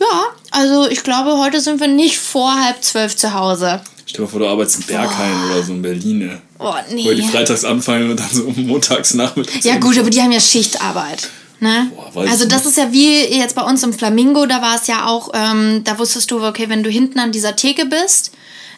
Ja, 0.00 0.24
also 0.50 0.88
ich 0.88 1.02
glaube, 1.02 1.38
heute 1.38 1.60
sind 1.60 1.80
wir 1.80 1.88
nicht 1.88 2.18
vor 2.18 2.54
halb 2.62 2.82
zwölf 2.82 3.16
zu 3.16 3.34
Hause. 3.34 3.80
Stell 4.06 4.24
dir 4.24 4.30
vor, 4.30 4.40
du 4.40 4.48
arbeitest 4.48 4.80
in 4.80 4.86
Berghain 4.86 5.34
oh. 5.34 5.52
oder 5.52 5.62
so 5.62 5.72
in 5.72 5.82
Berlin. 5.82 6.18
Ne? 6.18 6.42
Oh, 6.58 6.72
nee. 6.90 7.04
Wo 7.04 7.12
die 7.12 7.22
freitags 7.22 7.64
anfangen 7.64 8.10
und 8.10 8.18
dann 8.18 8.30
so 8.30 8.52
montags 8.56 9.14
nachmittags. 9.14 9.64
Ja, 9.64 9.76
gut, 9.76 9.98
aber 9.98 10.10
die 10.10 10.22
haben 10.22 10.32
ja 10.32 10.40
Schichtarbeit. 10.40 11.28
Ne? 11.60 11.90
Boah, 12.14 12.22
also 12.22 12.46
das 12.46 12.66
ist 12.66 12.76
ja 12.76 12.92
wie 12.92 13.24
jetzt 13.24 13.56
bei 13.56 13.62
uns 13.62 13.82
im 13.82 13.92
Flamingo, 13.92 14.46
da 14.46 14.62
war 14.62 14.76
es 14.76 14.86
ja 14.86 15.06
auch, 15.06 15.30
ähm, 15.34 15.82
da 15.82 15.98
wusstest 15.98 16.30
du, 16.30 16.42
okay, 16.44 16.68
wenn 16.68 16.84
du 16.84 16.90
hinten 16.90 17.18
an 17.18 17.32
dieser 17.32 17.56
Theke 17.56 17.84
bist, 17.86 18.30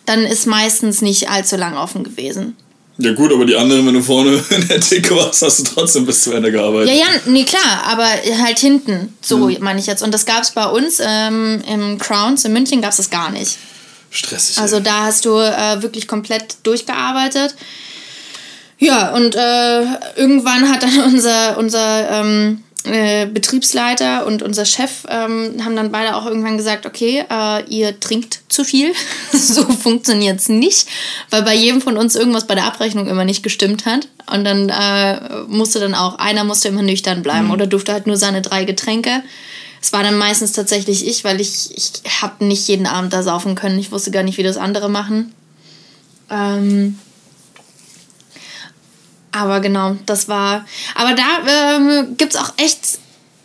dann 0.06 0.20
ist 0.22 0.46
meistens 0.46 1.02
nicht 1.02 1.28
allzu 1.28 1.56
lang 1.56 1.76
offen 1.76 2.04
gewesen. 2.04 2.56
Ja 3.00 3.12
gut, 3.12 3.32
aber 3.32 3.46
die 3.46 3.56
anderen, 3.56 3.86
wenn 3.86 3.94
du 3.94 4.02
vorne 4.02 4.32
in 4.50 4.68
der 4.68 4.80
Theke 4.80 5.16
warst, 5.16 5.40
hast 5.42 5.58
du 5.60 5.64
trotzdem 5.64 6.04
bis 6.04 6.22
zu 6.22 6.32
Ende 6.32 6.52
gearbeitet. 6.52 6.88
Ja, 6.88 6.94
ja, 6.94 7.06
nee, 7.26 7.44
klar, 7.44 7.82
aber 7.86 8.04
halt 8.04 8.58
hinten. 8.58 9.16
So 9.22 9.48
mhm. 9.48 9.56
meine 9.60 9.80
ich 9.80 9.86
jetzt. 9.86 10.02
Und 10.02 10.12
das 10.12 10.26
gab 10.26 10.42
es 10.42 10.50
bei 10.50 10.66
uns 10.66 11.00
ähm, 11.04 11.62
im 11.66 11.98
Crowns 11.98 12.44
in 12.44 12.52
München 12.52 12.82
gab 12.82 12.90
es 12.90 12.98
das 12.98 13.08
gar 13.08 13.30
nicht. 13.30 13.56
Stressig. 14.10 14.58
Also 14.58 14.76
ey. 14.76 14.82
da 14.82 15.04
hast 15.04 15.24
du 15.24 15.38
äh, 15.38 15.82
wirklich 15.82 16.06
komplett 16.06 16.56
durchgearbeitet. 16.62 17.54
Ja, 18.78 19.14
und 19.14 19.34
äh, 19.34 19.82
irgendwann 20.16 20.68
hat 20.70 20.82
dann 20.82 21.00
unser, 21.04 21.56
unser 21.58 22.10
ähm, 22.10 22.62
äh, 22.84 23.26
Betriebsleiter 23.26 24.26
und 24.26 24.42
unser 24.42 24.64
Chef 24.64 25.04
ähm, 25.08 25.62
haben 25.64 25.76
dann 25.76 25.92
beide 25.92 26.16
auch 26.16 26.26
irgendwann 26.26 26.56
gesagt, 26.56 26.86
okay, 26.86 27.24
äh, 27.30 27.64
ihr 27.68 27.98
trinkt 28.00 28.40
zu 28.48 28.64
viel. 28.64 28.92
so 29.32 29.64
funktioniert 29.64 30.40
es 30.40 30.48
nicht, 30.48 30.88
weil 31.30 31.42
bei 31.42 31.54
jedem 31.54 31.80
von 31.80 31.96
uns 31.96 32.14
irgendwas 32.14 32.46
bei 32.46 32.54
der 32.54 32.64
Abrechnung 32.64 33.06
immer 33.06 33.24
nicht 33.24 33.42
gestimmt 33.42 33.86
hat. 33.86 34.08
Und 34.32 34.44
dann 34.44 34.68
äh, 34.68 35.42
musste 35.48 35.80
dann 35.80 35.94
auch, 35.94 36.18
einer 36.18 36.44
musste 36.44 36.68
immer 36.68 36.82
nüchtern 36.82 37.22
bleiben 37.22 37.46
mhm. 37.46 37.52
oder 37.52 37.66
durfte 37.66 37.92
halt 37.92 38.06
nur 38.06 38.16
seine 38.16 38.42
drei 38.42 38.64
Getränke. 38.64 39.22
Es 39.82 39.92
war 39.92 40.02
dann 40.02 40.16
meistens 40.16 40.52
tatsächlich 40.52 41.06
ich, 41.06 41.24
weil 41.24 41.40
ich, 41.40 41.76
ich 41.76 42.22
habe 42.22 42.44
nicht 42.44 42.68
jeden 42.68 42.86
Abend 42.86 43.12
da 43.12 43.22
saufen 43.22 43.54
können. 43.54 43.78
Ich 43.78 43.92
wusste 43.92 44.10
gar 44.10 44.22
nicht, 44.22 44.38
wie 44.38 44.42
das 44.42 44.56
andere 44.56 44.90
machen. 44.90 45.34
Ähm, 46.30 46.98
aber 49.32 49.60
genau, 49.60 49.96
das 50.06 50.28
war. 50.28 50.64
Aber 50.94 51.14
da 51.14 51.76
ähm, 51.76 52.16
gibt 52.16 52.34
es 52.34 52.40
auch 52.40 52.52
echt. 52.56 52.98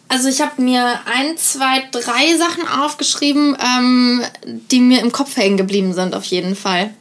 Also 0.08 0.30
ich 0.30 0.40
habe 0.40 0.62
mir 0.62 1.00
ein, 1.06 1.36
zwei, 1.38 1.84
drei 1.92 2.38
Sachen 2.38 2.68
aufgeschrieben, 2.68 3.58
ähm, 3.60 4.24
die 4.46 4.80
mir 4.80 5.02
im 5.02 5.12
Kopf 5.12 5.36
hängen 5.36 5.58
geblieben 5.58 5.94
sind, 5.94 6.14
auf 6.14 6.26
jeden 6.26 6.56
Fall. 6.56 6.94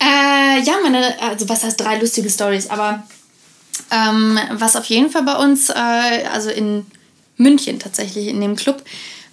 Äh, 0.00 0.62
ja, 0.62 0.74
meine, 0.82 1.20
also 1.20 1.48
was 1.48 1.64
heißt 1.64 1.78
drei 1.78 1.98
lustige 1.98 2.30
Stories, 2.30 2.70
aber 2.70 3.02
ähm, 3.90 4.38
was 4.52 4.76
auf 4.76 4.86
jeden 4.86 5.10
Fall 5.10 5.22
bei 5.22 5.36
uns, 5.36 5.68
äh, 5.68 6.24
also 6.32 6.50
in 6.50 6.86
München 7.36 7.78
tatsächlich, 7.78 8.28
in 8.28 8.40
dem 8.40 8.56
Club, 8.56 8.82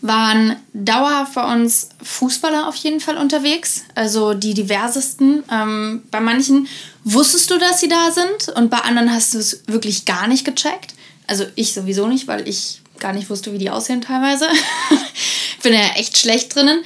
waren 0.04 0.58
dauerhaft 0.74 1.34
bei 1.34 1.54
uns 1.54 1.90
Fußballer 2.04 2.68
auf 2.68 2.76
jeden 2.76 3.00
Fall 3.00 3.18
unterwegs, 3.18 3.84
also 3.96 4.34
die 4.34 4.54
diversesten. 4.54 5.44
Ähm, 5.50 6.04
bei 6.12 6.20
manchen 6.20 6.68
wusstest 7.06 7.50
du, 7.50 7.58
dass 7.58 7.80
sie 7.80 7.88
da 7.88 8.12
sind 8.12 8.56
und 8.58 8.70
bei 8.70 8.80
anderen 8.80 9.14
hast 9.14 9.34
du 9.34 9.40
es 9.40 9.64
wirklich 9.66 10.04
gar 10.04 10.28
nicht 10.28 10.44
gecheckt. 10.44 10.94
Also 11.26 11.46
ich 11.56 11.74
sowieso 11.74 12.08
nicht, 12.08 12.28
weil 12.28 12.48
ich 12.50 12.82
gar 13.00 13.14
nicht 13.14 13.30
wusste, 13.30 13.54
wie 13.54 13.58
die 13.58 13.70
aussehen 13.70 14.02
teilweise. 14.02 14.48
bin 15.64 15.74
ja 15.74 15.94
echt 15.96 16.18
schlecht 16.18 16.54
drinnen. 16.54 16.84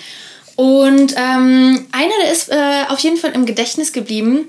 Und 0.56 1.14
ähm, 1.18 1.88
einer, 1.92 2.14
der 2.24 2.32
ist 2.32 2.50
äh, 2.50 2.86
auf 2.90 3.00
jeden 3.00 3.18
Fall 3.18 3.32
im 3.32 3.48
Gedächtnis 3.48 3.94
geblieben. 3.94 4.46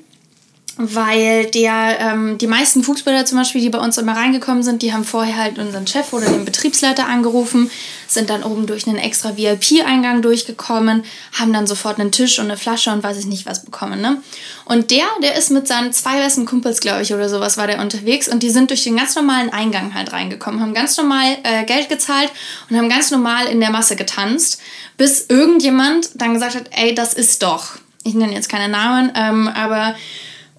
Weil 0.81 1.47
der, 1.47 1.99
ähm, 1.99 2.39
die 2.39 2.47
meisten 2.47 2.85
Fußballer 2.85 3.25
zum 3.25 3.37
Beispiel, 3.37 3.61
die 3.61 3.69
bei 3.69 3.81
uns 3.81 3.99
immer 3.99 4.17
reingekommen 4.17 4.63
sind, 4.63 4.81
die 4.81 4.93
haben 4.93 5.03
vorher 5.03 5.37
halt 5.37 5.59
unseren 5.59 5.89
Chef 5.89 6.13
oder 6.13 6.27
den 6.27 6.45
Betriebsleiter 6.45 7.09
angerufen, 7.09 7.69
sind 8.07 8.31
dann 8.31 8.45
oben 8.45 8.69
durch 8.69 8.87
einen 8.87 8.97
extra 8.97 9.37
VIP-Eingang 9.37 10.23
durchgekommen, 10.23 11.03
haben 11.33 11.53
dann 11.53 11.67
sofort 11.67 11.99
einen 11.99 12.13
Tisch 12.13 12.39
und 12.39 12.45
eine 12.45 12.57
Flasche 12.57 12.93
und 12.93 13.03
weiß 13.03 13.19
ich 13.19 13.27
nicht 13.27 13.45
was 13.45 13.65
bekommen, 13.65 14.01
ne? 14.01 14.23
Und 14.67 14.93
der, 14.93 15.05
der 15.21 15.37
ist 15.37 15.51
mit 15.51 15.67
seinen 15.67 15.93
zwei 15.93 16.21
besten 16.21 16.47
Kumpels, 16.47 16.79
glaube 16.79 17.03
ich, 17.03 17.13
oder 17.13 17.29
sowas 17.29 17.57
war 17.57 17.67
der 17.67 17.81
unterwegs 17.81 18.29
und 18.29 18.45
die 18.45 18.51
sind 18.51 18.71
durch 18.71 18.85
den 18.85 18.97
ganz 18.97 19.17
normalen 19.17 19.53
Eingang 19.53 19.95
halt 19.95 20.13
reingekommen, 20.13 20.61
haben 20.61 20.75
ganz 20.75 20.97
normal 20.97 21.39
äh, 21.43 21.65
Geld 21.65 21.89
gezahlt 21.89 22.31
und 22.71 22.77
haben 22.77 22.89
ganz 22.89 23.11
normal 23.11 23.47
in 23.47 23.59
der 23.59 23.71
Masse 23.71 23.97
getanzt, 23.97 24.61
bis 24.97 25.27
irgendjemand 25.29 26.11
dann 26.15 26.35
gesagt 26.35 26.55
hat, 26.55 26.71
ey, 26.71 26.95
das 26.95 27.15
ist 27.15 27.43
doch, 27.43 27.79
ich 28.05 28.15
nenne 28.15 28.33
jetzt 28.33 28.49
keine 28.49 28.69
Namen, 28.69 29.11
ähm, 29.17 29.49
aber 29.49 29.97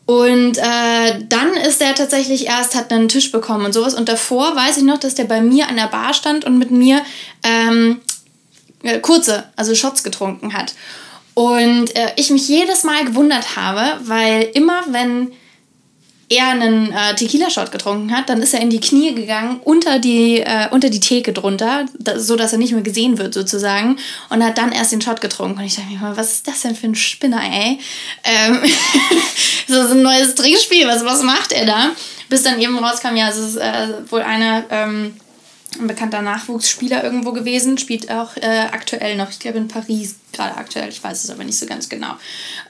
und 0.09 0.57
äh, 0.57 1.23
dann 1.29 1.53
ist 1.53 1.83
er 1.83 1.93
tatsächlich 1.93 2.47
erst, 2.47 2.73
hat 2.73 2.91
einen 2.91 3.09
Tisch 3.09 3.31
bekommen 3.31 3.65
und 3.65 3.73
sowas. 3.73 3.93
Und 3.93 4.09
davor 4.09 4.55
weiß 4.55 4.77
ich 4.77 4.83
noch, 4.83 4.97
dass 4.97 5.13
der 5.13 5.25
bei 5.25 5.39
mir 5.39 5.67
an 5.67 5.75
der 5.75 5.85
Bar 5.85 6.15
stand 6.15 6.45
und 6.45 6.57
mit 6.57 6.71
mir 6.71 7.03
ähm, 7.43 8.01
äh, 8.81 8.99
kurze, 9.01 9.43
also 9.55 9.75
Shots 9.75 10.03
getrunken 10.03 10.55
hat. 10.55 10.73
Und 11.35 11.95
äh, 11.95 12.13
ich 12.15 12.31
mich 12.31 12.47
jedes 12.47 12.83
Mal 12.83 13.05
gewundert 13.05 13.55
habe, 13.55 13.99
weil 14.03 14.49
immer 14.55 14.83
wenn 14.87 15.31
er 16.29 16.49
einen 16.49 16.91
äh, 16.91 17.15
Tequila-Shot 17.15 17.71
getrunken 17.71 18.15
hat, 18.15 18.29
dann 18.29 18.41
ist 18.41 18.53
er 18.53 18.61
in 18.61 18.69
die 18.69 18.79
Knie 18.79 19.15
gegangen, 19.15 19.59
unter 19.63 19.99
die, 19.99 20.39
äh, 20.39 20.67
unter 20.69 20.89
die 20.89 20.99
Theke 20.99 21.33
drunter, 21.33 21.87
da, 21.97 22.19
so 22.19 22.35
dass 22.35 22.51
er 22.53 22.59
nicht 22.59 22.71
mehr 22.71 22.83
gesehen 22.83 23.17
wird 23.17 23.33
sozusagen, 23.33 23.97
und 24.29 24.43
hat 24.43 24.57
dann 24.57 24.71
erst 24.71 24.91
den 24.91 25.01
Shot 25.01 25.21
getrunken. 25.21 25.59
Und 25.59 25.65
ich 25.65 25.75
dachte 25.75 25.89
mir, 25.89 26.15
was 26.15 26.33
ist 26.33 26.47
das 26.47 26.61
denn 26.61 26.75
für 26.75 26.87
ein 26.87 26.95
Spinner, 26.95 27.41
ey? 27.41 27.79
Ähm, 28.23 28.61
so, 29.67 29.79
ein 29.79 30.03
neues 30.03 30.35
Trinkspiel, 30.35 30.87
was, 30.87 31.03
was 31.03 31.23
macht 31.23 31.51
er 31.51 31.65
da? 31.65 31.89
Bis 32.29 32.43
dann 32.43 32.61
eben 32.61 32.77
rauskam, 32.77 33.15
ja, 33.15 33.29
es 33.29 33.37
ist 33.37 33.57
äh, 33.57 33.87
wohl 34.09 34.21
einer... 34.21 34.65
Ähm, 34.69 35.13
ein 35.77 35.85
bekannter 35.85 36.23
Nachwuchsspieler 36.23 37.03
irgendwo 37.03 37.31
gewesen, 37.31 37.77
spielt 37.77 38.09
auch 38.09 38.35
äh, 38.37 38.67
aktuell 38.71 39.15
noch, 39.15 39.29
ich 39.29 39.37
glaube 39.37 39.59
in 39.59 39.67
Paris 39.67 40.15
gerade 40.33 40.57
aktuell, 40.57 40.89
ich 40.89 41.03
weiß 41.03 41.23
es 41.23 41.29
aber 41.29 41.43
nicht 41.43 41.59
so 41.59 41.67
ganz 41.67 41.89
genau. 41.89 42.15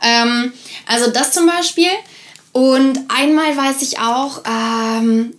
Ähm, 0.02 0.52
also 0.86 1.10
das 1.10 1.32
zum 1.32 1.46
Beispiel. 1.46 1.90
Und 2.60 3.00
einmal 3.08 3.56
weiß 3.56 3.82
ich 3.84 4.00
auch, 4.00 4.44
ähm, 4.46 5.34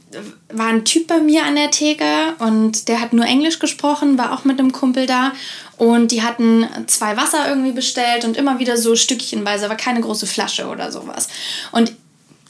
war 0.49 0.69
ein 0.69 0.87
Typ 0.87 1.07
bei 1.07 1.19
mir 1.19 1.45
an 1.45 1.55
der 1.55 1.71
Theke 1.71 2.07
und 2.39 2.89
der 2.89 3.03
hat 3.03 3.13
nur 3.13 3.27
Englisch 3.27 3.59
gesprochen, 3.59 4.17
war 4.17 4.33
auch 4.33 4.47
mit 4.47 4.59
einem 4.59 4.73
Kumpel 4.73 5.05
da 5.05 5.33
und 5.77 6.13
die 6.13 6.23
hatten 6.23 6.67
zwei 6.87 7.19
Wasser 7.19 7.47
irgendwie 7.47 7.73
bestellt 7.73 8.25
und 8.25 8.39
immer 8.39 8.59
wieder 8.59 8.79
so 8.79 8.97
stückchenweise, 8.97 9.67
aber 9.67 9.75
keine 9.75 10.01
große 10.01 10.27
Flasche 10.27 10.69
oder 10.69 10.91
sowas. 10.91 11.29
Und 11.73 11.93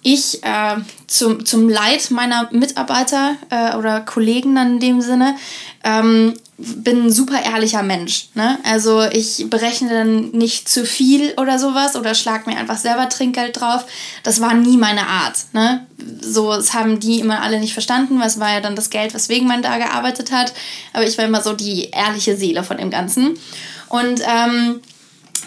ich 0.03 0.43
äh, 0.43 0.77
zum, 1.07 1.45
zum 1.45 1.69
Leid 1.69 2.11
meiner 2.11 2.49
Mitarbeiter 2.53 3.37
äh, 3.51 3.77
oder 3.77 4.01
Kollegen 4.01 4.55
dann 4.55 4.75
in 4.75 4.81
dem 4.81 5.01
Sinne 5.01 5.37
ähm, 5.85 6.35
bin 6.57 7.07
ein 7.07 7.13
super 7.13 7.43
ehrlicher 7.43 7.83
Mensch. 7.83 8.29
Ne? 8.35 8.59
Also 8.65 9.03
ich 9.03 9.47
berechne 9.49 9.89
dann 9.89 10.31
nicht 10.31 10.69
zu 10.69 10.85
viel 10.85 11.33
oder 11.39 11.59
sowas 11.59 11.97
oder 11.97 12.15
schlag 12.15 12.47
mir 12.47 12.57
einfach 12.57 12.77
selber 12.77 13.09
Trinkgeld 13.09 13.61
drauf. 13.61 13.85
Das 14.23 14.41
war 14.41 14.55
nie 14.55 14.77
meine 14.77 15.07
Art. 15.07 15.37
Ne? 15.53 15.87
So, 16.21 16.55
das 16.55 16.75
haben 16.75 17.01
die 17.01 17.21
immer 17.21 17.43
alle 17.43 17.61
nicht 17.61 17.73
verstanden, 17.73 18.21
es 18.21 18.41
war 18.41 18.53
ja 18.53 18.61
dann 18.61 18.77
das 18.77 18.91
Geld, 18.91 19.15
weswegen 19.15 19.49
man 19.49 19.63
da 19.63 19.79
gearbeitet 19.79 20.33
hat. 20.33 20.53
Aber 20.93 21.07
ich 21.07 21.17
war 21.17 21.25
immer 21.25 21.43
so 21.43 21.55
die 21.55 21.91
ehrliche 21.91 22.37
Seele 22.37 22.63
von 22.63 22.77
dem 22.77 22.91
Ganzen. 22.91 23.39
Und 23.89 24.21
ähm, 24.21 24.81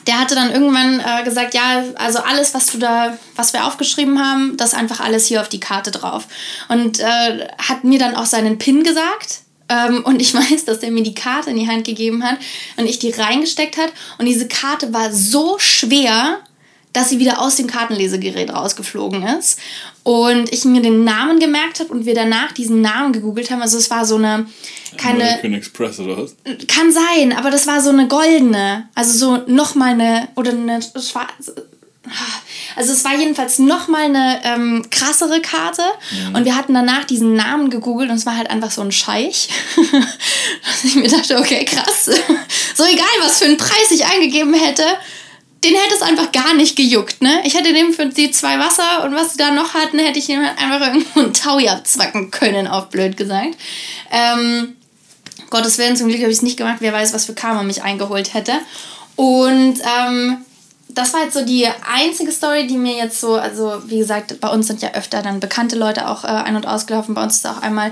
der 0.08 0.20
hatte 0.20 0.36
dann 0.36 0.51
irgendwann 0.51 0.99
äh, 0.99 1.24
gesagt, 1.24 1.54
ja, 1.54 1.84
also 1.95 2.20
alles, 2.20 2.54
was 2.54 2.68
du 2.68 2.78
da, 2.78 3.18
was 3.36 3.54
wir 3.54 3.66
aufgeschrieben 3.66 4.20
haben, 4.20 4.58
das 4.58 4.74
einfach 4.74 4.99
alles 4.99 5.28
hier 5.28 5.41
auf 5.41 5.49
die 5.49 5.60
Karte 5.60 5.91
drauf. 5.91 6.28
Und 6.70 6.99
äh, 6.99 7.47
hat 7.58 7.84
mir 7.84 7.99
dann 7.99 8.16
auch 8.16 8.26
seinen 8.26 8.58
PIN 8.58 8.84
gesagt 8.84 9.41
ähm, 9.70 10.04
und 10.04 10.22
ich 10.22 10.34
weiß, 10.34 10.66
dass 10.66 10.80
der 10.80 10.91
mir 10.91 11.04
die 11.04 11.16
Karte 11.16 11.49
in 11.49 11.58
die 11.58 11.68
Hand 11.68 11.86
gegeben 11.86 12.24
hat 12.24 12.38
und 12.78 12.86
ich 12.86 12.99
die 12.99 13.12
reingesteckt 13.12 13.78
hat. 13.78 13.91
Und 14.18 14.26
diese 14.26 14.47
Karte 14.47 14.93
war 14.93 15.12
so 15.12 15.58
schwer, 15.60 16.39
dass 16.91 17.10
sie 17.10 17.20
wieder 17.20 17.41
aus 17.41 17.56
dem 17.56 17.68
Kartenlesegerät 17.68 18.54
rausgeflogen 18.54 19.24
ist. 19.24 19.60
Und 20.04 20.51
ich 20.51 20.66
mir 20.66 20.82
den 20.82 21.06
Namen 21.06 21.39
gemerkt 21.39 21.80
habe 21.80 21.93
und 21.93 22.06
wir 22.06 22.14
danach 22.14 22.51
diesen 22.51 22.82
Namen 22.82 23.14
gegoogelt 23.14 23.49
haben. 23.51 23.62
Also 23.62 23.78
es 23.78 23.89
war 23.89 24.06
so 24.06 24.18
eine 24.18 24.47
keine. 24.97 25.24
American 25.24 25.54
Express 25.54 25.99
oder 25.99 26.18
was? 26.18 26.36
Kann 26.68 26.91
sein, 26.91 27.34
aber 27.34 27.49
das 27.49 27.68
war 27.68 27.82
so 27.82 27.89
eine 27.89 28.08
goldene. 28.08 28.89
Also 28.95 29.18
so 29.18 29.51
nochmal 29.51 29.91
eine. 29.91 30.28
Oder 30.36 30.51
eine 30.51 30.82
schwarze 30.82 31.56
also 32.76 32.91
es 32.91 33.06
war 33.06 33.16
jedenfalls 33.16 33.60
nochmal 33.60 34.04
eine 34.04 34.41
ähm, 34.43 34.86
krassere 34.89 35.41
Karte 35.41 35.84
mhm. 36.12 36.36
und 36.36 36.45
wir 36.45 36.56
hatten 36.56 36.74
danach 36.74 37.06
diesen 37.06 37.36
Namen 37.36 37.70
gegoogelt 37.70 38.10
und 38.10 38.18
es 38.18 38.26
war 38.26 38.36
halt 38.36 38.49
einfach 38.49 38.72
so 38.72 38.82
ein 38.82 38.91
Scheich. 38.91 39.49
Dass 40.66 40.84
ich 40.84 40.95
mir 40.95 41.08
dachte, 41.08 41.38
okay, 41.38 41.66
krass. 41.66 42.06
so 42.76 42.84
egal, 42.84 43.06
was 43.22 43.39
für 43.39 43.45
einen 43.45 43.58
Preis 43.58 43.91
ich 43.91 44.06
eingegeben 44.06 44.54
hätte, 44.54 44.84
den 45.64 45.76
hätte 45.76 45.95
es 45.95 46.01
einfach 46.01 46.32
gar 46.32 46.53
nicht 46.53 46.76
gejuckt, 46.76 47.22
ne? 47.22 47.41
Ich 47.45 47.55
hätte 47.55 47.74
dem 47.74 47.93
für 47.93 48.05
die 48.07 48.32
zwei 48.32 48.59
Wasser 48.59 49.03
und 49.03 49.16
was 49.16 49.32
sie 49.32 49.38
da 49.38 49.51
noch 49.51 49.74
hatten, 49.74 49.99
hätte 49.99 50.20
ich 50.20 50.30
ihm 50.30 50.45
halt 50.45 50.57
einfach 50.59 50.88
irgendwo 50.88 51.20
einen 51.20 51.34
Taui 51.34 51.70
abzwacken 51.70 52.32
können, 52.32 52.68
auf 52.68 52.89
blöd 52.89 53.16
gesagt. 53.16 53.55
Ähm, 54.11 54.76
Gottes 55.49 55.78
Willen, 55.78 55.95
zum 55.95 56.07
Glück 56.07 56.20
habe 56.20 56.32
ich 56.32 56.38
es 56.38 56.43
nicht 56.43 56.57
gemacht. 56.57 56.78
Wer 56.80 56.93
weiß, 56.93 57.14
was 57.14 57.26
für 57.26 57.34
Karma 57.34 57.64
mich 57.64 57.84
eingeholt 57.84 58.34
hätte. 58.34 58.53
Und 59.16 59.76
ähm, 59.99 60.38
das 60.89 61.14
war 61.14 61.22
jetzt 61.22 61.34
so 61.34 61.45
die 61.45 61.68
einzige 61.88 62.32
Story, 62.32 62.68
die 62.68 62.78
mir 62.78 62.95
jetzt 62.95 63.20
so, 63.20 63.36
also 63.36 63.82
wie 63.86 63.99
gesagt, 63.99 64.39
bei 64.39 64.49
uns 64.49 64.68
sind 64.68 64.82
ja 64.82 64.93
öfter 64.93 65.22
dann 65.22 65.39
bekannte 65.39 65.76
Leute 65.76 66.09
auch 66.09 66.24
äh, 66.24 66.28
ein- 66.28 66.55
und 66.55 66.68
ausgelaufen. 66.68 67.16
Bei 67.16 67.24
uns 67.24 67.36
ist 67.36 67.47
auch 67.47 67.61
einmal 67.61 67.91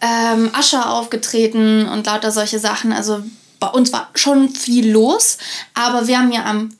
ähm, 0.00 0.50
Ascher 0.52 0.90
aufgetreten 0.90 1.88
und 1.88 2.06
lauter 2.06 2.30
solche 2.30 2.58
Sachen. 2.58 2.92
Also 2.92 3.22
bei 3.58 3.68
uns 3.68 3.92
war 3.92 4.10
schon 4.14 4.48
viel 4.50 4.90
los, 4.90 5.38
aber 5.74 6.06
wer 6.06 6.20
mir 6.20 6.44
am 6.46 6.70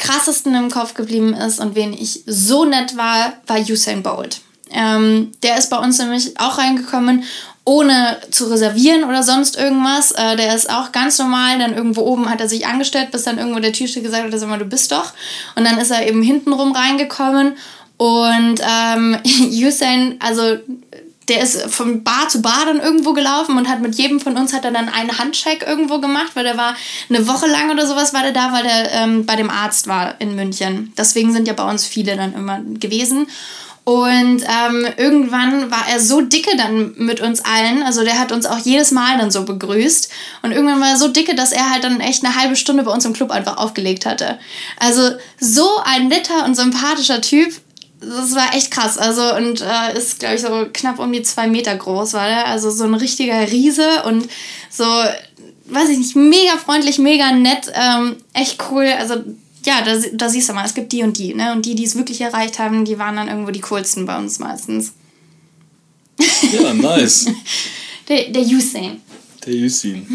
krassesten 0.00 0.54
im 0.54 0.70
Kopf 0.70 0.94
geblieben 0.94 1.34
ist 1.34 1.60
und 1.60 1.74
wen 1.74 1.92
ich 1.92 2.22
so 2.26 2.64
nett 2.64 2.96
war, 2.96 3.34
war 3.46 3.58
Usain 3.58 4.02
Bolt. 4.02 4.40
Ähm, 4.72 5.32
der 5.42 5.58
ist 5.58 5.70
bei 5.70 5.78
uns 5.78 5.98
nämlich 5.98 6.38
auch 6.38 6.58
reingekommen 6.58 7.24
ohne 7.64 8.18
zu 8.30 8.46
reservieren 8.46 9.04
oder 9.04 9.22
sonst 9.22 9.56
irgendwas. 9.56 10.12
Äh, 10.12 10.36
der 10.36 10.54
ist 10.54 10.70
auch 10.70 10.92
ganz 10.92 11.18
normal. 11.18 11.58
Dann 11.58 11.74
irgendwo 11.74 12.02
oben 12.02 12.28
hat 12.28 12.40
er 12.40 12.48
sich 12.48 12.66
angestellt, 12.66 13.10
bis 13.10 13.24
dann 13.24 13.38
irgendwo 13.38 13.60
der 13.60 13.72
Türsteher 13.72 14.02
gesagt 14.02 14.24
hat, 14.24 14.40
sag 14.40 14.48
mal, 14.48 14.58
du 14.58 14.64
bist 14.64 14.90
doch. 14.90 15.12
Und 15.54 15.64
dann 15.64 15.78
ist 15.78 15.90
er 15.90 16.06
eben 16.06 16.22
hintenrum 16.22 16.72
reingekommen. 16.72 17.56
Und 17.96 18.60
ähm, 18.60 19.18
Usain, 19.50 20.16
also 20.20 20.58
der 21.30 21.42
ist 21.42 21.70
von 21.70 22.02
Bar 22.02 22.28
zu 22.28 22.42
Bar 22.42 22.66
dann 22.66 22.80
irgendwo 22.80 23.12
gelaufen 23.12 23.56
und 23.56 23.68
hat 23.68 23.80
mit 23.80 23.94
jedem 23.94 24.20
von 24.20 24.36
uns 24.36 24.52
hat 24.52 24.64
er 24.64 24.72
dann 24.72 24.88
einen 24.88 25.18
Handcheck 25.18 25.64
irgendwo 25.66 25.98
gemacht, 26.00 26.32
weil 26.34 26.44
der 26.44 26.58
war 26.58 26.76
eine 27.08 27.26
Woche 27.26 27.46
lang 27.46 27.70
oder 27.70 27.86
sowas 27.86 28.12
war 28.12 28.22
der 28.22 28.32
da, 28.32 28.52
weil 28.52 28.64
der 28.64 28.92
ähm, 28.92 29.24
bei 29.24 29.36
dem 29.36 29.48
Arzt 29.48 29.86
war 29.86 30.20
in 30.20 30.34
München. 30.34 30.92
Deswegen 30.98 31.32
sind 31.32 31.48
ja 31.48 31.54
bei 31.54 31.68
uns 31.68 31.86
viele 31.86 32.16
dann 32.16 32.34
immer 32.34 32.60
gewesen. 32.64 33.26
Und 33.84 34.42
ähm, 34.42 34.86
irgendwann 34.98 35.70
war 35.70 35.88
er 35.90 36.00
so 36.00 36.20
dicke 36.20 36.56
dann 36.56 36.92
mit 36.96 37.20
uns 37.20 37.44
allen. 37.44 37.82
Also 37.82 38.04
der 38.04 38.18
hat 38.18 38.30
uns 38.30 38.46
auch 38.46 38.58
jedes 38.58 38.90
Mal 38.90 39.18
dann 39.18 39.30
so 39.30 39.44
begrüßt. 39.44 40.10
Und 40.42 40.52
irgendwann 40.52 40.80
war 40.80 40.90
er 40.90 40.96
so 40.96 41.08
dicke, 41.08 41.34
dass 41.34 41.52
er 41.52 41.70
halt 41.70 41.82
dann 41.82 42.00
echt 42.00 42.24
eine 42.24 42.36
halbe 42.36 42.56
Stunde 42.56 42.82
bei 42.82 42.92
uns 42.92 43.04
im 43.04 43.14
Club 43.14 43.30
einfach 43.30 43.56
aufgelegt 43.56 44.04
hatte. 44.04 44.38
Also 44.78 45.10
so 45.40 45.68
ein 45.84 46.08
netter 46.08 46.44
und 46.44 46.56
sympathischer 46.56 47.20
Typ. 47.20 47.54
Das 48.00 48.34
war 48.34 48.54
echt 48.54 48.70
krass. 48.70 48.96
Also 48.96 49.34
und 49.36 49.60
äh, 49.60 49.96
ist, 49.96 50.20
glaube 50.20 50.36
ich, 50.36 50.40
so 50.40 50.66
knapp 50.72 50.98
um 50.98 51.12
die 51.12 51.22
zwei 51.22 51.46
Meter 51.46 51.76
groß, 51.76 52.14
war 52.14 52.26
der. 52.26 52.46
Also 52.46 52.70
so 52.70 52.84
ein 52.84 52.94
richtiger 52.94 53.50
Riese 53.50 54.04
und 54.04 54.28
so, 54.70 54.84
weiß 55.66 55.90
ich 55.90 55.98
nicht, 55.98 56.16
mega 56.16 56.56
freundlich, 56.56 56.98
mega 56.98 57.32
nett. 57.32 57.70
Ähm, 57.74 58.16
echt 58.32 58.62
cool. 58.70 58.86
Also 58.86 59.16
ja, 59.66 59.82
da, 59.82 59.96
da 60.12 60.28
siehst 60.28 60.48
du 60.48 60.54
mal, 60.54 60.64
es 60.64 60.74
gibt 60.74 60.92
die 60.92 61.02
und 61.02 61.18
die, 61.18 61.34
ne? 61.34 61.52
Und 61.52 61.66
die, 61.66 61.74
die 61.74 61.84
es 61.84 61.96
wirklich 61.96 62.20
erreicht 62.22 62.58
haben, 62.58 62.84
die 62.84 62.98
waren 62.98 63.16
dann 63.16 63.28
irgendwo 63.28 63.50
die 63.50 63.60
coolsten 63.60 64.06
bei 64.06 64.16
uns 64.16 64.38
meistens. 64.38 64.94
Ja, 66.52 66.72
nice. 66.72 67.26
der, 68.08 68.30
der 68.30 68.42
Usain. 68.42 69.00
Der 69.44 69.54
Usain. 69.54 70.06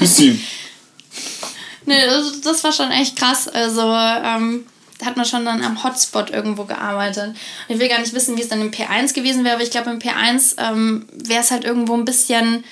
Usain. 0.00 0.40
ne, 1.86 2.06
das, 2.06 2.40
das 2.40 2.64
war 2.64 2.72
schon 2.72 2.90
echt 2.90 3.16
krass. 3.16 3.48
Also, 3.48 3.82
ähm, 3.82 4.64
hat 5.04 5.16
man 5.16 5.24
schon 5.24 5.44
dann 5.44 5.62
am 5.62 5.82
Hotspot 5.84 6.30
irgendwo 6.30 6.64
gearbeitet. 6.64 7.36
Ich 7.68 7.78
will 7.78 7.88
gar 7.88 8.00
nicht 8.00 8.14
wissen, 8.14 8.36
wie 8.36 8.42
es 8.42 8.48
dann 8.48 8.60
im 8.60 8.70
P1 8.70 9.14
gewesen 9.14 9.44
wäre, 9.44 9.54
aber 9.54 9.64
ich 9.64 9.70
glaube, 9.70 9.90
im 9.90 9.98
P1 9.98 10.56
ähm, 10.58 11.06
wäre 11.12 11.40
es 11.40 11.50
halt 11.50 11.64
irgendwo 11.64 11.94
ein 11.94 12.04
bisschen 12.04 12.64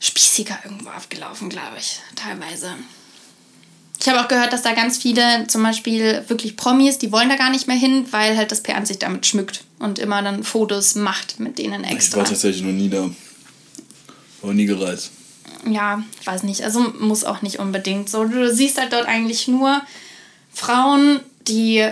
spießiger 0.00 0.58
irgendwo 0.64 0.90
abgelaufen, 0.90 1.48
glaube 1.48 1.76
ich, 1.78 2.00
teilweise. 2.16 2.72
Ich 4.00 4.08
habe 4.08 4.20
auch 4.20 4.26
gehört, 4.26 4.52
dass 4.52 4.62
da 4.62 4.72
ganz 4.72 4.98
viele, 4.98 5.46
zum 5.46 5.62
Beispiel 5.62 6.24
wirklich 6.26 6.56
Promis, 6.56 6.98
die 6.98 7.12
wollen 7.12 7.28
da 7.28 7.36
gar 7.36 7.50
nicht 7.50 7.68
mehr 7.68 7.76
hin, 7.76 8.06
weil 8.10 8.36
halt 8.36 8.50
das 8.50 8.60
PR 8.60 8.84
sich 8.84 8.98
damit 8.98 9.26
schmückt 9.26 9.62
und 9.78 10.00
immer 10.00 10.22
dann 10.22 10.42
Fotos 10.42 10.96
macht 10.96 11.38
mit 11.38 11.56
denen 11.58 11.84
extra. 11.84 12.16
Ich 12.16 12.24
war 12.24 12.28
tatsächlich 12.28 12.62
noch 12.62 12.72
nie 12.72 12.88
da. 12.88 13.08
War 14.42 14.52
nie 14.52 14.66
gereist. 14.66 15.12
Ja, 15.70 16.02
ich 16.20 16.26
weiß 16.26 16.42
nicht. 16.42 16.62
Also 16.62 16.80
muss 16.98 17.22
auch 17.22 17.42
nicht 17.42 17.60
unbedingt 17.60 18.10
so. 18.10 18.24
Du 18.24 18.52
siehst 18.52 18.80
halt 18.80 18.92
dort 18.92 19.06
eigentlich 19.06 19.46
nur 19.46 19.80
Frauen, 20.52 21.20
die 21.48 21.88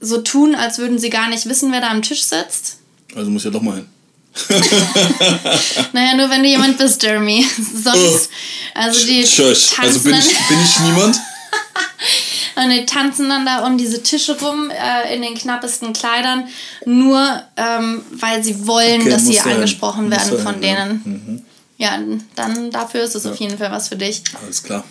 so 0.00 0.18
tun, 0.22 0.54
als 0.54 0.78
würden 0.78 0.98
sie 0.98 1.10
gar 1.10 1.28
nicht 1.28 1.48
wissen, 1.48 1.72
wer 1.72 1.80
da 1.80 1.90
am 1.90 2.02
Tisch 2.02 2.22
sitzt. 2.22 2.78
Also 3.14 3.30
muss 3.30 3.42
ich 3.42 3.46
ja 3.46 3.50
doch 3.50 3.62
mal 3.62 3.76
hin. 3.76 3.86
Naja, 5.92 6.14
nur 6.16 6.30
wenn 6.30 6.42
du 6.42 6.48
jemand 6.48 6.78
bist, 6.78 7.02
Jeremy. 7.02 7.44
Sonst, 7.82 8.30
also 8.74 9.06
die 9.06 9.24
tanzen 9.24 9.82
Also 9.82 10.00
bin 10.00 10.14
ich, 10.14 10.48
bin 10.48 10.62
ich 10.62 10.78
niemand? 10.80 11.16
und 12.56 12.70
die 12.70 12.86
tanzen 12.86 13.28
dann 13.28 13.44
da 13.44 13.66
um 13.66 13.78
diese 13.78 14.02
Tische 14.02 14.38
rum 14.38 14.70
äh, 14.70 15.14
in 15.14 15.22
den 15.22 15.34
knappesten 15.34 15.92
Kleidern, 15.92 16.44
nur 16.84 17.42
ähm, 17.56 18.02
weil 18.12 18.44
sie 18.44 18.66
wollen, 18.66 19.00
Okay, 19.00 19.10
dass 19.10 19.26
sie 19.26 19.34
sein. 19.34 19.54
angesprochen 19.54 20.10
werden 20.10 20.36
sein, 20.36 20.38
von 20.38 20.62
ja. 20.62 20.84
denen. 20.86 21.44
Ja, 21.78 21.98
dann 22.34 22.70
dafür 22.70 23.02
ist 23.02 23.14
es 23.14 23.24
auf 23.26 23.36
jeden 23.36 23.56
Fall 23.58 23.70
was 23.70 23.88
für 23.88 23.96
dich. 23.96 24.22
Alles 24.42 24.62
klar. 24.62 24.84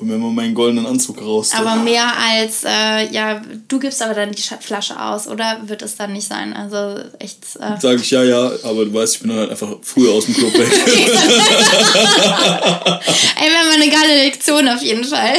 Hol 0.00 0.08
mir 0.08 0.16
mal 0.16 0.30
meinen 0.30 0.54
goldenen 0.54 0.86
Anzug 0.86 1.20
raus. 1.20 1.50
Aber 1.54 1.76
mehr 1.76 2.10
als, 2.16 2.64
äh, 2.64 3.12
ja, 3.12 3.42
du 3.68 3.78
gibst 3.78 4.00
aber 4.00 4.14
dann 4.14 4.32
die 4.32 4.40
Flasche 4.40 4.98
aus, 4.98 5.28
oder 5.28 5.60
wird 5.66 5.82
es 5.82 5.96
dann 5.96 6.14
nicht 6.14 6.26
sein? 6.26 6.54
Also 6.54 6.98
echt. 7.18 7.36
Äh, 7.56 7.78
Sag 7.78 8.00
ich 8.00 8.10
ja, 8.10 8.24
ja, 8.24 8.50
aber 8.62 8.86
du 8.86 8.94
weißt, 8.94 9.16
ich 9.16 9.20
bin 9.20 9.28
dann 9.28 9.40
halt 9.40 9.50
einfach 9.50 9.68
früher 9.82 10.12
aus 10.14 10.24
dem 10.24 10.34
Club 10.36 10.54
weg. 10.54 10.72
ey, 10.86 11.10
wäre 13.50 13.64
mal 13.66 13.74
eine 13.74 13.90
geile 13.90 14.24
Lektion 14.24 14.66
auf 14.68 14.80
jeden 14.80 15.04
Fall. 15.04 15.34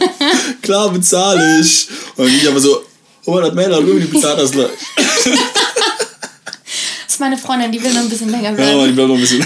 Klar, 0.62 0.90
bezahle 0.90 1.60
ich. 1.60 1.88
Und 2.16 2.28
dann 2.28 2.34
ich 2.34 2.48
aber 2.48 2.60
so, 2.60 2.82
oh 3.26 3.40
das 3.40 3.54
hat 3.74 3.80
irgendwie 3.82 4.06
bezahlt 4.06 4.38
das 4.38 4.52
gleich. 4.52 4.70
Das 7.04 7.14
ist 7.14 7.20
meine 7.20 7.38
Freundin, 7.38 7.72
die 7.72 7.82
will 7.82 7.92
noch 7.92 8.02
ein 8.02 8.08
bisschen 8.08 8.30
länger 8.30 8.50
Ja, 8.50 8.54
bleiben. 8.54 8.74
aber 8.78 8.86
ich 8.86 8.94
bleib 8.94 9.08
noch 9.08 9.16
ein 9.16 9.20
bisschen. 9.20 9.44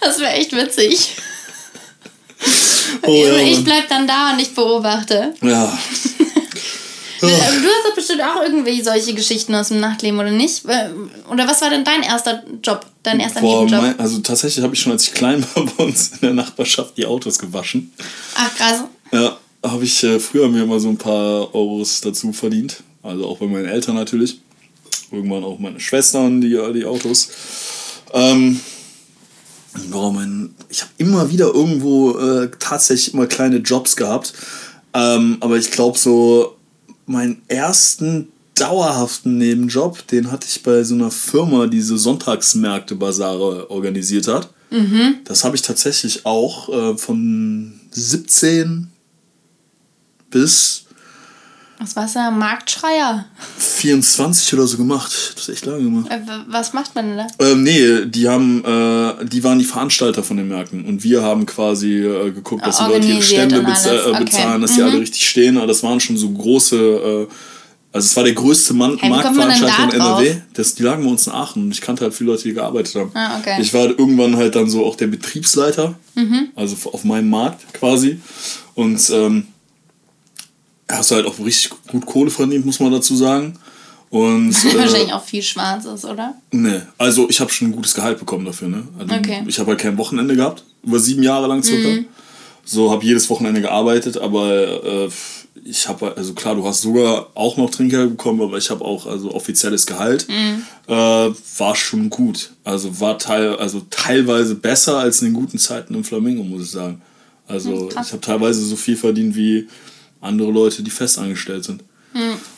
Das 0.00 0.18
wäre 0.20 0.32
echt 0.32 0.52
witzig. 0.52 1.16
Ja, 3.06 3.36
ich 3.38 3.64
bleib 3.64 3.88
dann 3.88 4.06
da 4.06 4.32
und 4.32 4.40
ich 4.40 4.54
beobachte. 4.54 5.34
ja. 5.42 5.78
Du 7.20 7.30
hast 7.30 7.88
doch 7.88 7.94
bestimmt 7.94 8.22
auch 8.22 8.42
irgendwie 8.42 8.82
solche 8.82 9.14
Geschichten 9.14 9.54
aus 9.54 9.68
dem 9.68 9.80
Nachtleben, 9.80 10.18
oder 10.18 10.30
nicht? 10.30 10.64
Oder 11.30 11.46
was 11.48 11.62
war 11.62 11.70
denn 11.70 11.84
dein 11.84 12.02
erster 12.02 12.42
Job? 12.62 12.84
Dein 13.02 13.20
erster 13.20 13.40
Boah, 13.40 13.64
Nebenjob? 13.64 13.82
mein, 13.82 13.98
also 13.98 14.18
tatsächlich 14.18 14.62
habe 14.62 14.74
ich 14.74 14.80
schon, 14.80 14.92
als 14.92 15.04
ich 15.04 15.14
klein 15.14 15.44
war, 15.54 15.64
bei 15.78 15.84
uns 15.84 16.08
in 16.08 16.18
der 16.20 16.34
Nachbarschaft 16.34 16.96
die 16.96 17.06
Autos 17.06 17.38
gewaschen. 17.38 17.92
Ach, 18.34 18.54
krass. 18.54 18.84
Ja, 19.12 19.38
habe 19.62 19.84
ich 19.84 20.02
äh, 20.04 20.20
früher 20.20 20.48
mir 20.48 20.64
immer 20.64 20.80
so 20.80 20.88
ein 20.88 20.98
paar 20.98 21.54
Euros 21.54 22.00
dazu 22.00 22.32
verdient. 22.32 22.82
Also 23.02 23.26
auch 23.26 23.38
bei 23.38 23.46
meinen 23.46 23.66
Eltern 23.66 23.94
natürlich. 23.94 24.38
Irgendwann 25.10 25.44
auch 25.44 25.58
meine 25.58 25.80
Schwestern, 25.80 26.40
die, 26.40 26.58
die 26.74 26.84
Autos. 26.84 27.28
Ähm, 28.12 28.60
boah, 29.90 30.12
mein, 30.12 30.54
ich 30.68 30.82
habe 30.82 30.92
immer 30.98 31.30
wieder 31.30 31.46
irgendwo 31.46 32.18
äh, 32.18 32.50
tatsächlich 32.58 33.14
immer 33.14 33.26
kleine 33.26 33.58
Jobs 33.58 33.96
gehabt. 33.96 34.32
Ähm, 34.92 35.38
aber 35.40 35.56
ich 35.56 35.70
glaube 35.70 35.98
so, 35.98 36.56
meinen 37.06 37.42
ersten 37.48 38.28
dauerhaften 38.54 39.38
Nebenjob, 39.38 40.06
den 40.08 40.30
hatte 40.30 40.46
ich 40.48 40.62
bei 40.62 40.84
so 40.84 40.94
einer 40.94 41.10
Firma, 41.10 41.66
die 41.66 41.80
so 41.80 41.96
Sonntagsmärkte, 41.96 42.94
Basare 42.94 43.70
organisiert 43.70 44.28
hat. 44.28 44.50
Das 45.24 45.44
habe 45.44 45.56
ich 45.56 45.62
tatsächlich 45.62 46.24
auch 46.24 46.68
äh, 46.68 46.96
von 46.96 47.80
17 47.90 48.88
bis 50.30 50.83
Was 51.80 51.96
war's 51.96 52.12
da? 52.14 52.30
Marktschreier? 52.30 53.26
24 53.58 54.54
oder 54.54 54.66
so 54.66 54.76
gemacht. 54.76 55.12
Das 55.34 55.48
ist 55.48 55.48
echt 55.54 55.66
lange 55.66 55.82
gemacht. 55.82 56.06
Äh, 56.10 56.20
Was 56.48 56.72
macht 56.72 56.94
man 56.94 57.08
denn 57.08 57.16
da? 57.18 57.26
Ähm, 57.44 57.62
nee, 57.62 58.06
die 58.06 58.28
haben, 58.28 58.64
äh, 58.64 59.24
die 59.26 59.42
waren 59.44 59.58
die 59.58 59.64
Veranstalter 59.64 60.22
von 60.22 60.36
den 60.36 60.48
Märkten 60.48 60.84
und 60.84 61.02
wir 61.02 61.22
haben 61.22 61.46
quasi 61.46 61.96
äh, 62.04 62.30
geguckt, 62.30 62.64
dass 62.66 62.78
die 62.78 62.84
Leute 62.84 63.06
ihre 63.08 63.22
Stände 63.22 63.60
bez 63.62 63.86
äh, 63.86 63.90
Okay. 64.08 64.24
bezahlen, 64.24 64.62
dass 64.62 64.72
die 64.74 64.80
Mhm. 64.80 64.86
alle 64.86 65.00
richtig 65.00 65.28
stehen. 65.28 65.56
Aber 65.58 65.66
das 65.66 65.82
waren 65.82 65.98
schon 66.00 66.16
so 66.16 66.30
große, 66.30 66.76
äh, 66.76 67.26
also 67.92 68.06
es 68.06 68.16
war 68.16 68.24
der 68.24 68.34
größte 68.34 68.72
Man 68.74 68.92
Hey, 68.92 69.00
denn 69.02 69.10
Marktveranstalter 69.10 69.84
in 69.84 69.90
NRW. 70.00 70.36
Das, 70.54 70.74
die 70.74 70.82
lagen 70.84 71.04
bei 71.04 71.10
uns 71.10 71.26
in 71.26 71.32
Aachen 71.32 71.64
und 71.64 71.70
ich 71.72 71.80
kannte 71.80 72.04
halt 72.04 72.14
viele 72.14 72.30
Leute, 72.30 72.44
die 72.44 72.54
gearbeitet 72.54 72.94
haben. 72.94 73.10
Ah, 73.14 73.38
okay. 73.38 73.58
Ich 73.60 73.74
war 73.74 73.82
halt 73.82 73.98
irgendwann 73.98 74.36
halt 74.36 74.54
dann 74.54 74.70
so 74.70 74.84
auch 74.86 74.96
der 74.96 75.08
Betriebsleiter, 75.08 75.94
Mhm. 76.14 76.48
also 76.56 76.76
auf 76.92 77.04
meinem 77.04 77.30
Markt 77.30 77.72
quasi. 77.74 78.20
Und 78.74 79.10
ähm, 79.10 79.48
hast 80.96 81.10
du 81.10 81.16
halt 81.16 81.26
auch 81.26 81.38
richtig 81.38 81.72
gut 81.88 82.06
Kohle 82.06 82.30
verdient, 82.30 82.64
muss 82.64 82.80
man 82.80 82.92
dazu 82.92 83.16
sagen. 83.16 83.58
Und, 84.10 84.50
äh, 84.64 84.78
Wahrscheinlich 84.78 85.12
auch 85.12 85.24
viel 85.24 85.42
Schwarzes, 85.42 86.04
oder? 86.04 86.34
Nee, 86.52 86.82
also 86.98 87.28
ich 87.28 87.40
habe 87.40 87.50
schon 87.50 87.68
ein 87.68 87.72
gutes 87.72 87.94
Gehalt 87.94 88.18
bekommen 88.18 88.44
dafür, 88.44 88.68
ne? 88.68 88.84
Also 88.98 89.14
Okay. 89.14 89.42
Ich 89.46 89.58
habe 89.58 89.70
halt 89.70 89.80
kein 89.80 89.98
Wochenende 89.98 90.36
gehabt, 90.36 90.64
über 90.82 91.00
sieben 91.00 91.22
Jahre 91.22 91.46
lang 91.46 91.62
circa. 91.62 92.04
So 92.64 92.90
habe 92.90 93.04
jedes 93.04 93.28
Wochenende 93.28 93.60
gearbeitet, 93.60 94.16
aber 94.16 95.06
äh, 95.06 95.08
ich 95.64 95.88
habe, 95.88 96.16
also 96.16 96.34
klar, 96.34 96.54
du 96.54 96.64
hast 96.66 96.82
sogar 96.82 97.28
auch 97.34 97.56
noch 97.56 97.70
Trinkgeld 97.70 98.10
bekommen, 98.10 98.40
aber 98.40 98.58
ich 98.58 98.70
habe 98.70 98.84
auch 98.84 99.06
also 99.06 99.32
offizielles 99.32 99.86
Gehalt. 99.86 100.26
Äh, 100.86 100.92
war 100.92 101.74
schon 101.74 102.10
gut. 102.10 102.50
Also 102.64 103.00
war 103.00 103.18
teil, 103.18 103.56
also 103.56 103.82
teilweise 103.90 104.54
besser 104.54 104.98
als 104.98 105.22
in 105.22 105.28
den 105.28 105.34
guten 105.34 105.58
Zeiten 105.58 105.94
im 105.94 106.04
Flamingo, 106.04 106.44
muss 106.44 106.64
ich 106.64 106.70
sagen. 106.70 107.00
Also 107.46 107.88
krass. 107.88 108.06
ich 108.06 108.12
habe 108.12 108.22
teilweise 108.22 108.64
so 108.64 108.76
viel 108.76 108.96
verdient 108.96 109.36
wie 109.36 109.68
andere 110.24 110.50
Leute, 110.50 110.82
die 110.82 110.90
festangestellt 110.90 111.64
sind. 111.64 111.82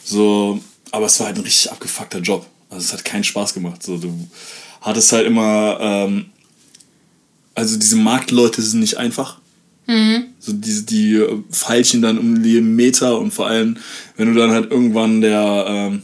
So, 0.05 0.61
aber 0.91 1.07
es 1.07 1.19
war 1.21 1.27
halt 1.27 1.37
ein 1.37 1.45
richtig 1.45 1.71
abgefuckter 1.71 2.21
Job. 2.21 2.47
Also 2.71 2.85
es 2.85 2.93
hat 2.93 3.05
keinen 3.05 3.25
Spaß 3.25 3.55
gemacht. 3.55 3.83
So, 3.83 3.97
du 3.99 4.13
hattest 4.81 5.13
halt 5.13 5.27
immer, 5.27 5.79
ähm, 5.81 6.27
also 7.55 7.77
diese 7.79 7.97
Marktleute 7.97 8.63
sind 8.63 8.81
nicht 8.81 8.97
einfach. 8.97 9.39
So 10.41 10.53
diese, 10.53 10.83
die 10.85 11.15
äh, 11.15 11.43
feilschen 11.51 12.03
dann 12.03 12.19
um 12.19 12.45
jeden 12.45 12.75
Meter 12.75 13.19
und 13.19 13.33
vor 13.33 13.47
allem, 13.47 13.77
wenn 14.17 14.33
du 14.33 14.39
dann 14.41 14.51
halt 14.51 14.71
irgendwann 14.71 15.21
der, 15.21 15.65
ähm, 15.69 16.03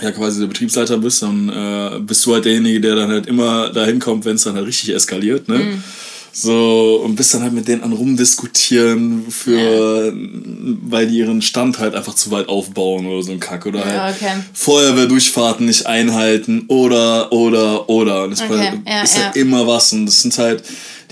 ja 0.00 0.12
quasi 0.12 0.40
der 0.40 0.46
Betriebsleiter 0.46 0.98
bist, 0.98 1.22
dann 1.22 1.48
äh, 1.48 1.98
bist 2.00 2.24
du 2.24 2.32
halt 2.34 2.44
derjenige, 2.44 2.80
der 2.80 2.94
dann 2.94 3.10
halt 3.10 3.26
immer 3.26 3.70
dahin 3.70 3.98
kommt, 4.00 4.24
wenn 4.24 4.36
es 4.36 4.44
dann 4.44 4.54
halt 4.54 4.66
richtig 4.66 4.94
eskaliert, 4.94 5.48
ne? 5.48 5.82
So, 6.32 7.02
und 7.04 7.16
bist 7.16 7.34
dann 7.34 7.42
halt 7.42 7.52
mit 7.52 7.66
denen 7.66 7.82
an 7.82 7.92
rumdiskutieren 7.92 9.24
für, 9.30 10.12
weil 10.82 11.08
die 11.08 11.18
ihren 11.18 11.42
Stand 11.42 11.78
halt 11.78 11.94
einfach 11.94 12.14
zu 12.14 12.30
weit 12.30 12.48
aufbauen 12.48 13.06
oder 13.06 13.22
so 13.22 13.32
ein 13.32 13.40
Kack 13.40 13.66
oder 13.66 13.80
Ja, 13.80 14.02
halt 14.04 14.16
okay. 14.16 14.32
Feuerwehrdurchfahrten 14.52 15.66
nicht 15.66 15.86
einhalten 15.86 16.64
oder, 16.68 17.32
oder, 17.32 17.88
oder. 17.88 18.24
Und 18.24 18.32
es 18.32 18.40
Okay, 18.42 18.80
ja, 18.86 19.02
ist 19.02 19.16
halt 19.22 19.34
ja. 19.36 19.42
immer 19.42 19.66
was 19.66 19.92
und 19.92 20.06
das 20.06 20.22
sind 20.22 20.36
halt, 20.38 20.62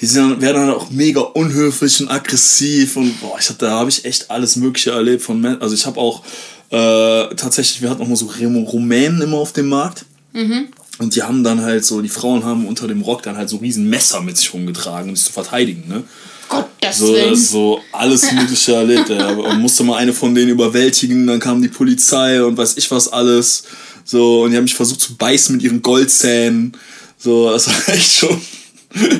die 0.00 0.06
sind, 0.06 0.40
werden 0.40 0.66
dann 0.66 0.74
auch 0.74 0.90
mega 0.90 1.20
unhöflich 1.20 2.00
und 2.00 2.08
aggressiv 2.08 2.96
und 2.96 3.20
boah, 3.20 3.36
ich 3.40 3.48
hab, 3.48 3.58
da 3.58 3.70
habe 3.70 3.90
ich 3.90 4.04
echt 4.04 4.30
alles 4.30 4.56
Mögliche 4.56 4.92
erlebt 4.92 5.22
von, 5.22 5.40
Men- 5.40 5.60
also 5.60 5.74
ich 5.74 5.84
habe 5.86 5.98
auch 6.00 6.22
äh, 6.70 7.34
tatsächlich, 7.34 7.82
wir 7.82 7.90
hatten 7.90 8.02
auch 8.02 8.08
mal 8.08 8.16
so 8.16 8.26
Rumänen 8.26 9.20
immer 9.22 9.38
auf 9.38 9.52
dem 9.52 9.68
Markt. 9.68 10.04
Mhm. 10.32 10.68
Und 10.98 11.14
die 11.14 11.22
haben 11.22 11.44
dann 11.44 11.62
halt 11.62 11.84
so, 11.84 12.00
die 12.00 12.08
Frauen 12.08 12.44
haben 12.44 12.66
unter 12.66 12.88
dem 12.88 13.02
Rock 13.02 13.22
dann 13.22 13.36
halt 13.36 13.48
so 13.48 13.58
riesen 13.58 13.88
Messer 13.88 14.20
mit 14.20 14.36
sich 14.36 14.52
rumgetragen, 14.52 15.10
um 15.10 15.16
sich 15.16 15.26
zu 15.26 15.32
verteidigen, 15.32 15.84
ne? 15.88 16.02
Gottes 16.48 16.98
So, 16.98 17.12
Willen. 17.12 17.36
so 17.36 17.80
alles 17.92 18.32
Mögliche 18.32 18.74
erlebt. 18.74 19.08
Ja. 19.10 19.32
Man 19.34 19.60
musste 19.60 19.84
mal 19.84 19.98
eine 19.98 20.12
von 20.12 20.34
denen 20.34 20.50
überwältigen, 20.50 21.26
dann 21.26 21.38
kam 21.40 21.60
die 21.62 21.68
Polizei 21.68 22.42
und 22.42 22.56
weiß 22.56 22.76
ich 22.78 22.90
was 22.90 23.08
alles. 23.12 23.64
So, 24.04 24.42
und 24.42 24.50
die 24.50 24.56
haben 24.56 24.64
mich 24.64 24.74
versucht 24.74 25.00
zu 25.00 25.14
beißen 25.16 25.54
mit 25.54 25.62
ihren 25.64 25.82
Goldzähnen. 25.82 26.72
So, 27.18 27.50
das 27.50 27.66
war 27.68 27.88
echt 27.94 28.12
schon, 28.12 28.40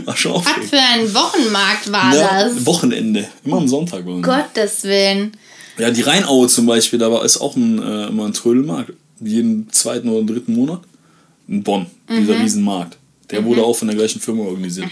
war 0.07 0.17
schon 0.17 0.33
Was 0.35 0.69
für 0.71 0.79
ein 0.79 1.13
Wochenmarkt 1.15 1.93
war 1.93 2.17
Ja, 2.17 2.45
das? 2.45 2.65
Wochenende, 2.67 3.29
immer 3.45 3.59
am 3.59 3.69
Sonntag. 3.69 4.07
War 4.07 4.21
Gottes 4.23 4.85
Willen. 4.85 5.33
Ja, 5.77 5.91
die 5.91 6.01
Rheinaue 6.03 6.49
zum 6.49 6.67
Beispiel, 6.67 6.99
da 6.99 7.13
war 7.13 7.25
ist 7.25 7.37
auch 7.41 7.55
ein, 7.55 7.81
äh, 7.81 8.07
immer 8.07 8.25
ein 8.25 8.33
Trödelmarkt. 8.33 8.95
Jeden 9.21 9.71
zweiten 9.71 10.09
oder 10.09 10.25
dritten 10.27 10.55
Monat. 10.55 10.81
In 11.49 11.63
Bonn, 11.63 11.87
dieser 12.09 12.35
Mhm. 12.35 12.43
Riesenmarkt. 12.43 12.99
Der 13.31 13.45
wurde 13.45 13.63
auch 13.63 13.75
von 13.75 13.89
der 13.89 13.97
gleichen 13.97 14.21
Firma 14.21 14.45
organisiert. 14.45 14.89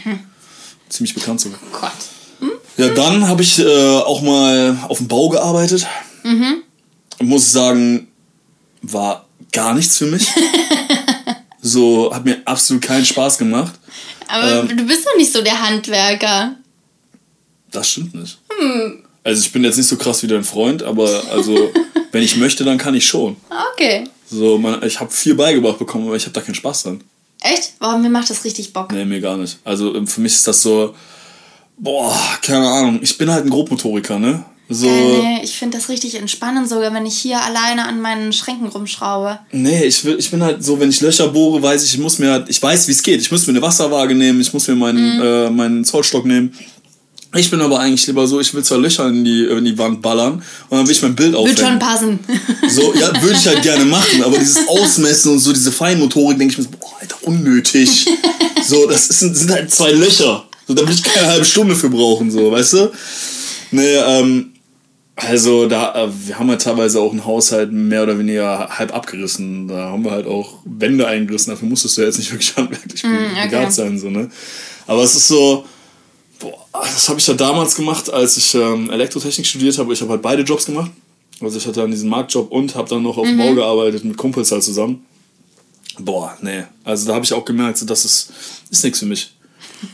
Ziemlich 0.89 1.15
bekannt 1.15 1.41
sogar. 1.41 1.59
Gott. 1.73 1.93
Ja, 2.77 2.89
dann 2.89 3.27
habe 3.29 3.43
ich 3.43 3.59
äh, 3.59 3.99
auch 3.99 4.21
mal 4.23 4.77
auf 4.89 4.99
dem 4.99 5.09
Bau 5.09 5.29
gearbeitet. 5.31 5.87
Muss 7.21 7.53
sagen, 7.53 8.09
war 8.83 9.27
gar 9.53 9.73
nichts 9.75 9.97
für 9.97 10.07
mich. 10.07 10.27
so, 11.63 12.15
hat 12.15 12.25
mir 12.25 12.39
absolut 12.45 12.83
keinen 12.83 13.05
Spaß 13.05 13.39
gemacht. 13.39 13.75
Aber 14.29 14.69
Ähm. 14.69 14.77
du 14.77 14.85
bist 14.87 15.07
doch 15.07 15.17
nicht 15.17 15.33
so 15.33 15.43
der 15.43 15.61
Handwerker. 15.67 16.57
Das 17.71 17.91
stimmt 17.91 18.15
nicht. 18.15 18.39
Also 19.25 19.41
ich 19.43 19.53
bin 19.53 19.65
jetzt 19.65 19.77
nicht 19.77 19.89
so 19.89 19.97
krass 19.97 20.23
wie 20.23 20.27
dein 20.27 20.45
Freund, 20.45 20.83
aber 20.83 21.25
also 21.31 21.73
wenn 22.13 22.23
ich 22.23 22.37
möchte, 22.37 22.65
dann 22.65 22.79
kann 22.79 22.95
ich 22.95 23.07
schon. 23.07 23.37
Okay. 23.73 24.05
So, 24.31 24.59
man, 24.59 24.83
ich 24.83 24.99
habe 25.01 25.11
viel 25.11 25.35
beigebracht 25.35 25.79
bekommen, 25.79 26.07
aber 26.07 26.17
ich 26.17 26.25
habe 26.25 26.33
da 26.33 26.41
keinen 26.41 26.55
Spaß 26.55 26.85
dran. 26.85 27.01
Echt? 27.43 27.75
Warum 27.79 28.03
mir 28.03 28.11
macht 28.11 28.29
das 28.31 28.45
richtig 28.45 28.73
Bock? 28.73 28.91
Nee, 28.93 29.05
mir 29.05 29.21
gar 29.21 29.37
nicht. 29.37 29.59
Also 29.65 29.95
ähm, 29.95 30.07
für 30.07 30.21
mich 30.21 30.35
ist 30.35 30.47
das 30.49 30.63
so, 30.63 30.95
boah, 31.79 32.17
keine 32.43 32.69
Ahnung. 32.69 32.99
Ich 33.03 33.17
bin 33.19 33.31
halt 33.31 33.45
ein 33.45 33.51
Grobmotoriker, 33.51 34.19
ne? 34.19 34.45
So, 34.69 34.89
Äh, 34.89 35.19
nee, 35.19 35.41
ich 35.45 35.53
finde 35.57 35.79
das 35.79 35.89
richtig 35.89 36.17
entspannend, 36.17 36.69
sogar 36.69 36.93
wenn 36.93 37.07
ich 37.07 37.17
hier 37.17 37.41
alleine 37.41 37.87
an 37.87 38.01
meinen 38.01 38.33
Schränken 38.33 38.67
rumschraube. 38.67 39.39
Nee, 39.53 39.85
ich, 39.85 40.05
will, 40.05 40.17
ich 40.19 40.29
bin 40.29 40.43
halt 40.43 40.65
so, 40.65 40.81
wenn 40.81 40.91
ich 40.91 41.01
Löcher 41.01 41.29
bohre, 41.29 41.63
weiß 41.63 41.85
ich, 41.85 41.95
ich 41.95 42.01
muss 42.01 42.19
mir 42.19 42.33
halt, 42.33 42.49
ich 42.49 42.61
weiß, 42.61 42.89
wie 42.89 42.93
es 42.93 43.03
geht. 43.03 43.21
Ich 43.21 43.31
muss 43.31 43.47
mir 43.47 43.53
eine 43.53 43.63
Wasserwaage 43.63 44.17
nehmen, 44.17 44.41
ich 44.41 44.53
muss 44.53 44.67
mir 44.67 44.75
meinen, 44.75 45.21
äh, 45.21 45.51
meinen 45.51 45.85
Zollstock 45.85 46.25
nehmen. 46.25 46.53
Ich 47.35 47.51
bin 47.51 47.61
aber 47.61 47.81
eigentlich 47.81 48.07
lieber 48.07 48.27
so, 48.27 48.41
ich 48.41 48.55
will 48.55 48.63
zwar 48.65 48.79
Löcher 48.79 49.09
in 49.09 49.25
die, 49.25 49.45
in 49.45 49.65
die 49.65 49.77
Wand 49.77 50.01
ballern 50.01 50.43
und 50.69 50.79
dann 50.79 50.87
will 50.87 50.93
ich 50.93 51.03
mein 51.03 51.15
Bild 51.17 51.35
aufhängen. 51.35 51.59
Wird 51.59 51.69
schon 51.69 51.79
passen. 51.79 52.19
So, 52.69 52.95
ja, 52.95 53.21
würde 53.23 53.37
ich 53.39 53.47
halt 53.47 53.63
gerne 53.63 53.85
machen, 53.85 54.23
aber 54.23 54.39
dieses 54.39 54.67
Ausmessen 54.69 55.33
und 55.33 55.39
so, 55.41 55.53
diese 55.53 55.73
Feinmotorik, 55.73 56.39
denke 56.39 56.53
ich 56.53 56.59
mir 56.59 56.65
so, 56.65 56.71
boah, 56.79 56.97
Alter, 57.01 57.17
unnötig. 57.23 58.07
So, 58.65 58.89
das 58.89 59.11
ist, 59.11 59.21
sind 59.21 59.51
halt 59.53 59.73
zwei 59.73 59.93
Löcher. 59.93 60.45
So, 60.67 60.75
da 60.75 60.83
will 60.83 60.93
ich 60.93 61.03
keine 61.05 61.29
halbe 61.29 61.45
Stunde 61.45 61.77
für 61.77 61.89
brauchen, 61.89 62.33
so, 62.33 62.51
weißt 62.51 62.73
du? 62.73 62.91
Nee, 63.71 63.95
ähm, 63.95 64.55
also 65.15 65.67
da, 65.69 65.95
äh, 65.95 66.09
wir 66.27 66.39
haben 66.39 66.51
halt 66.51 66.63
teilweise 66.63 67.01
auch 67.01 67.13
einen 67.13 67.25
Haushalt 67.25 67.71
mehr 67.71 68.03
oder 68.03 68.19
weniger 68.19 68.69
halb 68.71 68.93
abgerissen. 68.93 69.69
Da 69.69 69.91
haben 69.91 70.05
wir 70.05 70.11
halt 70.11 70.27
auch 70.27 70.55
Wände 70.65 71.07
eingerissen. 71.07 71.51
Dafür 71.53 71.69
musstest 71.69 71.97
du 71.97 72.03
jetzt 72.03 72.19
nicht 72.19 72.33
wirklich 72.33 72.57
handwerklich 72.57 73.05
Mm, 73.05 73.07
okay. 73.07 73.45
begabt 73.49 73.73
sein, 73.73 73.99
so, 74.01 74.11
ne? 74.11 74.31
Aber 74.89 75.03
es 75.05 75.15
ist 75.15 75.29
so, 75.29 75.65
boah, 76.39 76.67
das 76.73 77.09
habe 77.09 77.19
ich 77.19 77.27
ja 77.27 77.35
damals 77.35 77.75
gemacht, 77.75 78.11
als 78.11 78.37
ich 78.37 78.55
ähm, 78.55 78.91
Elektrotechnik 78.91 79.47
studiert 79.47 79.79
habe. 79.79 79.93
Ich 79.93 80.01
habe 80.01 80.13
halt 80.13 80.23
beide 80.23 80.43
Jobs 80.43 80.67
gemacht. 80.67 80.91
Also 81.41 81.59
ich 81.59 81.67
hatte 81.67 81.81
dann 81.81 81.91
diesen 81.91 82.09
Marktjob 82.09 82.51
und 82.51 82.75
habe 82.75 82.89
dann 82.89 83.03
noch 83.03 83.19
auf 83.19 83.27
dem 83.27 83.37
Bau 83.37 83.55
gearbeitet 83.55 84.05
mit 84.05 84.17
Kumpels 84.17 84.51
halt 84.53 84.63
zusammen. 84.63 85.05
Boah, 85.99 86.37
nee. 86.41 86.65
Also 86.85 87.07
da 87.07 87.15
habe 87.15 87.25
ich 87.25 87.33
auch 87.33 87.45
gemerkt, 87.45 87.79
so, 87.79 87.87
das 87.87 88.05
ist, 88.05 88.33
ist 88.71 88.85
nichts 88.85 88.99
für 89.01 89.07
mich. 89.07 89.33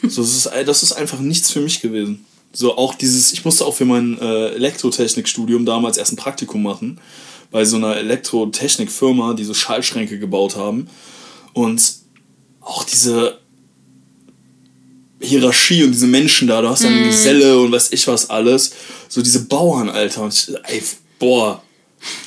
So, 0.08 0.22
das, 0.22 0.32
ist, 0.32 0.50
das 0.66 0.82
ist 0.82 0.92
einfach 0.92 1.18
nichts 1.18 1.50
für 1.50 1.60
mich 1.60 1.80
gewesen. 1.80 2.24
So 2.52 2.76
auch 2.76 2.94
dieses, 2.94 3.32
ich 3.32 3.44
musste 3.44 3.64
auch 3.64 3.74
für 3.74 3.84
mein 3.84 4.18
äh, 4.20 4.50
Elektrotechnikstudium 4.50 5.64
damals 5.64 5.96
erst 5.96 6.12
ein 6.12 6.16
Praktikum 6.16 6.62
machen 6.62 7.00
bei 7.50 7.64
so 7.64 7.76
einer 7.76 7.96
Elektrotechnikfirma, 7.96 9.34
die 9.34 9.44
so 9.44 9.54
Schallschränke 9.54 10.18
gebaut 10.18 10.56
haben. 10.56 10.88
Und 11.52 11.96
auch 12.60 12.84
diese 12.84 13.38
Hierarchie 15.22 15.84
und 15.84 15.92
diese 15.92 16.06
Menschen 16.06 16.48
da, 16.48 16.60
du 16.60 16.68
hast 16.68 16.84
dann 16.84 17.04
Geselle 17.04 17.58
und 17.58 17.72
weiß 17.72 17.88
ich 17.92 18.06
was 18.08 18.28
alles. 18.30 18.72
So 19.08 19.22
diese 19.22 19.40
Bauern, 19.44 19.88
Alter. 19.88 20.22
Und 20.22 20.34
ich, 20.34 20.48
ey, 20.64 20.82
boah, 21.18 21.62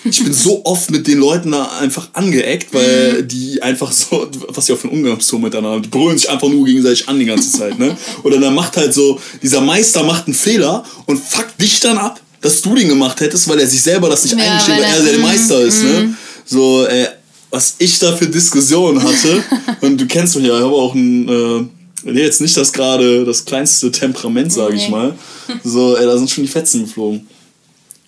ich 0.06 0.24
bin 0.24 0.32
so 0.34 0.62
oft 0.64 0.89
mit 0.89 1.06
den 1.06 1.18
Leuten 1.20 1.52
da 1.52 1.66
einfach 1.80 2.08
angeeckt, 2.14 2.74
weil 2.74 3.24
die 3.24 3.62
einfach 3.62 3.91
so, 3.91 4.26
was 4.48 4.66
sie 4.68 4.74
auch 4.74 4.78
für 4.78 4.88
einen 4.88 4.98
Umgangston 5.00 5.41
miteinander 5.41 5.72
haben, 5.72 5.84
die 5.84 5.89
brüllen 5.89 6.18
sich 6.18 6.30
einfach 6.30 6.48
nur 6.48 6.66
gegenseitig 6.66 7.10
an 7.10 7.20
die 7.20 7.26
ganze 7.26 7.52
Zeit, 7.52 7.78
ne? 7.78 7.98
Oder 8.24 8.39
dann 8.39 8.56
macht 8.56 8.78
halt 8.78 8.93
so, 8.93 9.20
dieser 9.43 9.60
Meister 9.60 10.04
macht 10.04 10.28
einen 10.28 10.34
Fehler 10.34 10.86
und 11.08 11.22
fuckt 11.22 11.62
dich 11.62 11.82
dann 11.82 11.98
ab, 11.98 12.22
dass 12.39 12.62
du 12.62 12.74
den 12.74 12.88
gemacht 12.88 13.20
hättest, 13.20 13.50
weil 13.50 13.60
er 13.60 13.68
sich 13.68 13.82
selber 13.82 14.08
das 14.08 14.24
nicht 14.24 14.38
Ja, 14.38 14.46
eingesteht, 14.54 14.76
weil 14.76 14.84
weil 14.84 14.89
er- 14.91 14.98
er 14.98 15.04
der 15.04 15.18
mm, 15.20 15.22
Meister 15.22 15.60
ist, 15.62 15.84
ne? 15.84 16.16
So, 16.46 16.86
äh, 16.86 17.08
was 17.50 17.76
ich 17.80 18.00
da 18.00 18.16
für 18.16 18.28
Diskussionen 18.28 19.04
hatte, 19.04 19.43
und 19.82 20.00
du 20.00 20.06
kennst 20.06 20.38
mich 20.38 20.46
ja, 20.46 20.58
ich 20.58 20.64
habe 20.64 20.74
auch 20.74 20.96
ein, 20.96 21.70
nee, 22.14 22.22
jetzt 22.22 22.41
nicht 22.41 22.56
das 22.56 22.72
gerade 22.72 23.26
das 23.26 23.45
kleinste 23.45 23.91
Temperament, 23.91 24.51
sage 24.53 24.76
ich 24.76 24.89
mal. 24.89 25.16
So, 25.64 25.95
ey, 25.95 26.06
da 26.06 26.18
sind 26.18 26.30
schon 26.30 26.43
die 26.43 26.49
Fetzen 26.49 26.86
geflogen. 26.86 27.28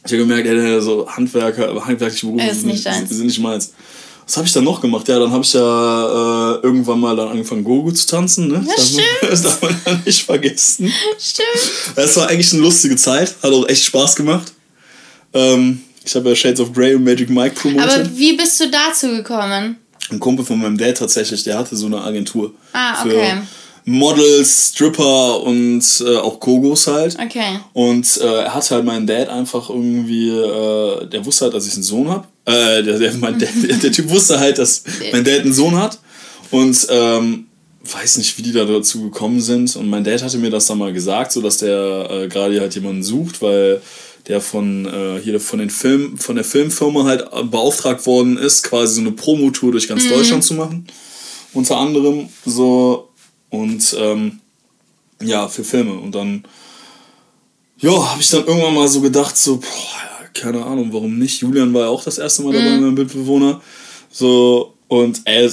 Ich 0.06 0.12
habe 0.12 0.24
gemerkt, 0.24 0.48
ey, 0.48 0.82
so 0.82 1.08
Handwerker, 1.08 1.86
handwerkliche 1.86 2.26
Berufe 2.26 2.56
sind, 2.56 2.66
nicht 2.68 2.86
deins. 2.86 3.10
sind 3.10 3.28
nicht 3.28 3.40
meins. 3.40 3.74
Was 4.26 4.36
habe 4.38 4.48
ich 4.48 4.54
dann 4.54 4.64
noch 4.64 4.82
gemacht? 4.82 5.08
Ja, 5.08 5.20
dann 5.20 5.32
habe 5.32 5.44
ich 5.44 5.54
ja 5.54 6.56
äh, 6.56 6.60
irgendwann 6.62 7.00
mal 7.00 7.16
dann 7.16 7.30
angefangen, 7.30 7.64
Gogo 7.64 7.92
zu 7.92 8.08
tanzen. 8.08 8.48
Ne? 8.50 8.66
Das, 8.76 8.94
darf 8.94 9.06
man, 9.22 9.30
das 9.30 9.42
darf 9.42 9.62
man 9.62 9.82
ja 9.86 10.02
nicht 10.06 10.24
vergessen. 10.24 10.92
Stimmt. 11.20 11.96
Das 11.96 12.18
war 12.18 12.28
eigentlich 12.28 12.52
eine 12.52 12.62
lustige 12.62 12.96
Zeit. 12.96 13.36
Hat 13.42 13.52
auch 13.52 13.70
echt 13.70 13.84
Spaß 13.86 14.16
gemacht. 14.16 14.52
Ähm, 15.34 15.82
ich 16.04 16.16
habe 16.16 16.30
ja 16.30 16.36
Shades 16.36 16.60
of 16.60 16.74
Grey 16.74 16.96
und 16.96 17.04
Magic 17.04 17.30
Mike 17.30 17.56
promotet. 17.56 17.90
Aber 17.90 18.18
wie 18.18 18.36
bist 18.36 18.60
du 18.60 18.70
dazu 18.70 19.08
gekommen? 19.10 19.78
Ein 20.10 20.20
Kumpel 20.20 20.46
von 20.46 20.60
meinem 20.60 20.78
Dad 20.78 20.98
tatsächlich, 20.98 21.44
der 21.44 21.58
hatte 21.58 21.76
so 21.76 21.86
eine 21.86 22.02
Agentur. 22.02 22.54
Ah, 22.74 23.02
Für 23.04 23.10
okay. 23.10 23.34
Models, 23.90 24.72
Stripper 24.74 25.42
und 25.44 25.82
äh, 26.06 26.18
auch 26.18 26.42
Gogos 26.42 26.88
halt. 26.88 27.18
Okay. 27.18 27.62
Und 27.72 28.18
äh, 28.18 28.44
er 28.44 28.54
hat 28.54 28.70
halt 28.70 28.84
meinen 28.84 29.08
Dad 29.08 29.30
einfach 29.30 29.70
irgendwie, 29.70 30.28
äh, 30.28 31.08
der 31.08 31.26
wusste 31.26 31.46
halt, 31.46 31.54
dass 31.54 31.66
ich 31.66 31.74
einen 31.76 31.84
Sohn 31.84 32.10
habe. 32.10 32.28
Äh, 32.44 32.84
der, 32.84 33.00
der, 33.00 33.14
mein 33.14 33.40
Dad, 33.40 33.50
der, 33.82 33.92
Typ 33.94 34.10
wusste 34.10 34.42
halt, 34.42 34.58
dass 34.58 34.84
mein 35.14 35.24
Dad 35.24 35.40
einen 35.40 35.54
Sohn 35.54 35.78
hat. 35.78 36.00
Und 36.52 36.86
ähm, 36.90 37.48
weiß 37.82 38.18
nicht, 38.18 38.38
wie 38.38 38.42
die 38.42 38.52
da 38.52 38.66
dazu 38.66 39.04
gekommen 39.04 39.40
sind. 39.40 39.74
Und 39.78 39.90
mein 39.90 40.04
Dad 40.04 40.22
hatte 40.22 40.38
mir 40.38 40.50
das 40.50 40.66
dann 40.66 40.80
mal 40.80 40.92
gesagt, 40.92 41.32
so 41.32 41.42
dass 41.42 41.60
der 41.60 42.10
äh, 42.12 42.28
gerade 42.28 42.60
halt 42.60 42.76
jemanden 42.76 43.04
sucht, 43.04 43.42
weil 43.42 43.82
der 44.28 44.42
von 44.42 44.86
äh, 44.86 45.22
hier 45.24 45.40
von 45.40 45.60
den 45.60 45.70
Film, 45.70 46.18
von 46.18 46.36
der 46.36 46.44
Filmfirma 46.44 47.06
halt 47.06 47.24
beauftragt 47.50 48.06
worden 48.06 48.38
ist, 48.38 48.64
quasi 48.64 48.96
so 48.96 49.00
eine 49.02 49.12
Promotour 49.12 49.72
durch 49.72 49.88
ganz 49.88 50.10
Deutschland 50.10 50.44
zu 50.44 50.56
machen. 50.56 50.88
Unter 51.54 51.78
anderem 51.78 52.28
so 52.46 53.07
und 53.50 53.96
ähm, 54.00 54.40
ja, 55.22 55.48
für 55.48 55.64
Filme. 55.64 55.94
Und 55.94 56.14
dann 56.14 56.44
ja, 57.80 57.92
habe 58.12 58.22
ich 58.22 58.30
dann 58.30 58.46
irgendwann 58.46 58.74
mal 58.74 58.88
so 58.88 59.02
gedacht, 59.02 59.38
so, 59.38 59.58
boah, 59.58 59.68
ja, 59.68 60.28
keine 60.34 60.66
Ahnung, 60.66 60.90
warum 60.92 61.18
nicht? 61.18 61.42
Julian 61.42 61.74
war 61.74 61.84
ja 61.84 61.88
auch 61.88 62.04
das 62.04 62.18
erste 62.18 62.42
Mal 62.44 62.54
dabei, 62.54 62.78
mein 62.78 62.94
Mitbewohner. 62.94 63.62
So, 64.10 64.74
und 64.88 65.22
ey, 65.26 65.50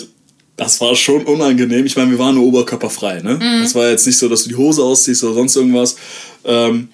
das 0.56 0.80
war 0.80 0.94
schon 0.94 1.24
unangenehm. 1.24 1.84
Ich 1.84 1.96
meine, 1.96 2.10
wir 2.10 2.18
waren 2.18 2.36
nur 2.36 2.44
oberkörperfrei, 2.44 3.20
ne? 3.20 3.38
Es 3.62 3.74
war 3.74 3.88
jetzt 3.90 4.06
nicht 4.06 4.18
so, 4.18 4.28
dass 4.28 4.44
du 4.44 4.50
die 4.50 4.56
Hose 4.56 4.82
ausziehst 4.82 5.24
oder 5.24 5.34
sonst 5.34 5.56
irgendwas. 5.56 5.96
Ähm, 6.44 6.88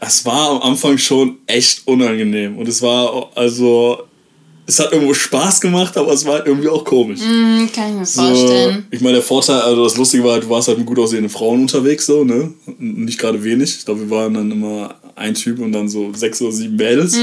es 0.00 0.24
war 0.24 0.50
am 0.50 0.62
Anfang 0.62 0.98
schon 0.98 1.38
echt 1.46 1.86
unangenehm. 1.86 2.58
Und 2.58 2.68
es 2.68 2.82
war, 2.82 3.30
also, 3.36 4.02
es 4.68 4.78
hat 4.78 4.92
irgendwo 4.92 5.14
Spaß 5.14 5.62
gemacht, 5.62 5.96
aber 5.96 6.12
es 6.12 6.26
war 6.26 6.34
halt 6.34 6.46
irgendwie 6.46 6.68
auch 6.68 6.84
komisch. 6.84 7.20
Hm, 7.20 7.70
kann 7.74 7.88
ich 7.88 7.94
mir 8.00 8.06
So, 8.06 8.22
vorstellen. 8.22 8.86
ich 8.90 9.00
meine, 9.00 9.14
der 9.14 9.22
Vorteil, 9.22 9.60
also 9.62 9.82
das 9.82 9.96
Lustige 9.96 10.22
war 10.24 10.32
halt, 10.32 10.44
du 10.44 10.50
warst 10.50 10.68
halt 10.68 10.76
mit 10.76 10.86
gut 10.86 10.98
aussehenden 10.98 11.30
Frauen 11.30 11.62
unterwegs, 11.62 12.04
so, 12.04 12.22
ne? 12.22 12.52
Nicht 12.78 13.18
gerade 13.18 13.42
wenig. 13.42 13.76
Ich 13.78 13.84
glaube, 13.86 14.00
wir 14.02 14.10
waren 14.10 14.34
dann 14.34 14.50
immer 14.50 14.94
ein 15.16 15.32
Typ 15.34 15.58
und 15.60 15.72
dann 15.72 15.88
so 15.88 16.12
sechs 16.14 16.42
oder 16.42 16.52
sieben 16.52 16.76
Mädels. 16.76 17.16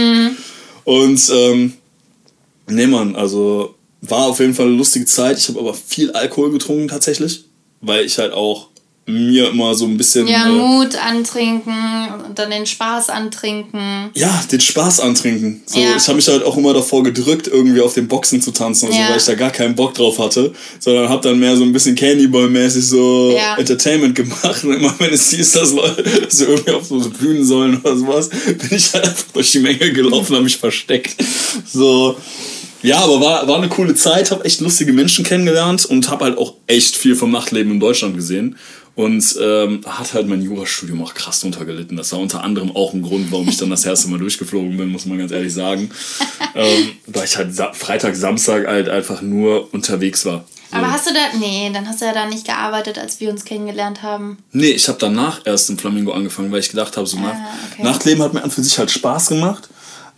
Und, 0.83 1.31
ähm, 1.33 1.73
nee, 2.67 2.87
Mann, 2.87 3.15
also 3.15 3.75
war 4.01 4.25
auf 4.25 4.39
jeden 4.39 4.55
Fall 4.55 4.65
eine 4.65 4.75
lustige 4.75 5.05
Zeit. 5.05 5.37
Ich 5.37 5.47
habe 5.47 5.59
aber 5.59 5.75
viel 5.75 6.11
Alkohol 6.11 6.51
getrunken 6.51 6.87
tatsächlich, 6.87 7.45
weil 7.81 8.05
ich 8.05 8.17
halt 8.17 8.33
auch 8.33 8.69
mir 9.07 9.49
immer 9.51 9.75
so 9.75 9.85
ein 9.85 9.97
bisschen. 9.97 10.27
Ja, 10.27 10.47
äh, 10.47 10.51
Mut 10.51 10.95
antrinken 10.95 11.73
und 12.27 12.39
dann 12.39 12.49
den 12.49 12.65
Spaß 12.65 13.09
antrinken. 13.09 14.09
ja, 14.15 14.43
den 14.51 14.59
Spaß 14.59 14.99
antrinken. 14.99 15.61
So, 15.67 15.79
Ja. 15.79 15.95
Ich 15.95 16.07
habe 16.07 16.15
mich 16.15 16.27
halt 16.27 16.43
auch 16.43 16.57
immer 16.57 16.73
davor 16.73 17.03
gedrückt, 17.03 17.47
irgendwie 17.47 17.81
auf 17.81 17.93
den 17.93 18.07
Boxen 18.07 18.41
zu 18.41 18.49
tanzen, 18.51 18.87
und 18.87 18.93
so, 18.93 18.99
Ja. 18.99 19.09
weil 19.09 19.17
ich 19.17 19.25
da 19.25 19.35
gar 19.35 19.51
keinen 19.51 19.75
Bock 19.75 19.93
drauf 19.93 20.17
hatte. 20.17 20.53
Sondern 20.79 21.07
habe 21.09 21.21
dann 21.29 21.37
mehr 21.39 21.55
so 21.55 21.63
ein 21.63 21.71
bisschen 21.71 21.95
Candyboy-mäßig 21.95 22.81
so 22.81 23.31
Ja. 23.37 23.57
Entertainment 23.57 24.15
gemacht. 24.15 24.63
Und 24.63 24.73
immer 24.73 24.93
wenn 24.97 25.13
es 25.13 25.29
hieß, 25.29 25.51
dass 25.51 25.71
Leute 25.73 26.03
sie 26.29 26.45
irgendwie 26.45 26.71
auf 26.71 26.85
so 26.85 26.99
Bühnen 27.09 27.45
sollen 27.45 27.79
oder 27.81 27.95
sowas, 27.95 28.29
bin 28.29 28.69
ich 28.71 28.91
halt 28.93 29.05
einfach 29.07 29.25
durch 29.33 29.51
die 29.51 29.59
Menge 29.59 29.93
gelaufen 29.93 30.31
und 30.31 30.35
habe 30.37 30.43
mich 30.45 30.57
versteckt. 30.57 31.15
So. 31.71 32.17
Ja, 32.81 32.99
aber 32.99 33.19
war, 33.19 33.47
war 33.47 33.57
eine 33.57 33.67
coole 33.69 33.95
Zeit, 33.95 34.29
habe 34.29 34.45
echt 34.45 34.61
lustige 34.61 34.93
Menschen 34.93 35.25
kennengelernt 35.25 35.85
und 35.85 36.09
habe 36.09 36.25
halt 36.25 36.37
auch 36.37 36.53
echt 36.67 36.95
viel 36.95 37.15
vom 37.15 37.31
Nachtleben 37.31 37.71
in 37.73 37.79
Deutschland 37.79 38.15
gesehen. 38.15 38.57
Und 38.95 39.35
ähm, 39.41 39.81
hat 39.85 40.13
halt 40.13 40.27
mein 40.27 40.41
Jurastudium 40.41 41.03
auch 41.03 41.13
krass 41.13 41.43
untergelitten. 41.43 41.97
Das 41.97 42.13
war 42.13 42.19
unter 42.19 42.43
anderem 42.43 42.73
auch 42.73 42.93
ein 42.93 43.01
Grund, 43.01 43.29
warum 43.29 43.49
ich 43.49 43.57
dann 43.57 43.69
das 43.69 43.85
erste 43.85 44.07
Mal 44.07 44.19
durchgeflogen 44.19 44.77
bin, 44.77 44.87
muss 44.89 45.05
man 45.05 45.17
ganz 45.17 45.31
ehrlich 45.31 45.53
sagen. 45.53 45.91
ähm, 46.55 46.91
weil 47.07 47.25
ich 47.25 47.35
halt 47.35 47.53
Sa 47.53 47.73
Freitag, 47.73 48.15
Samstag 48.15 48.67
halt 48.67 48.87
einfach 48.87 49.21
nur 49.21 49.73
unterwegs 49.73 50.25
war. 50.25 50.45
So. 50.71 50.77
Aber 50.77 50.91
hast 50.91 51.07
du 51.09 51.13
da. 51.13 51.37
Nee, 51.37 51.69
dann 51.73 51.87
hast 51.87 51.99
du 52.01 52.05
ja 52.05 52.13
da 52.13 52.25
nicht 52.25 52.45
gearbeitet, 52.45 52.97
als 52.97 53.19
wir 53.19 53.29
uns 53.29 53.43
kennengelernt 53.43 54.01
haben. 54.01 54.37
Nee, 54.53 54.71
ich 54.71 54.87
habe 54.87 54.97
danach 54.99 55.41
erst 55.45 55.69
im 55.69 55.77
Flamingo 55.77 56.13
angefangen, 56.13 56.51
weil 56.51 56.59
ich 56.61 56.69
gedacht 56.69 56.95
habe, 56.95 57.05
so 57.05 57.17
nach, 57.17 57.33
Ah, 57.33 57.49
okay. 57.73 57.83
Nachtleben 57.83 58.23
hat 58.23 58.33
mir 58.33 58.43
an 58.43 58.51
für 58.51 58.63
sich 58.63 58.77
halt 58.79 58.91
Spaß 58.91 59.27
gemacht. 59.27 59.67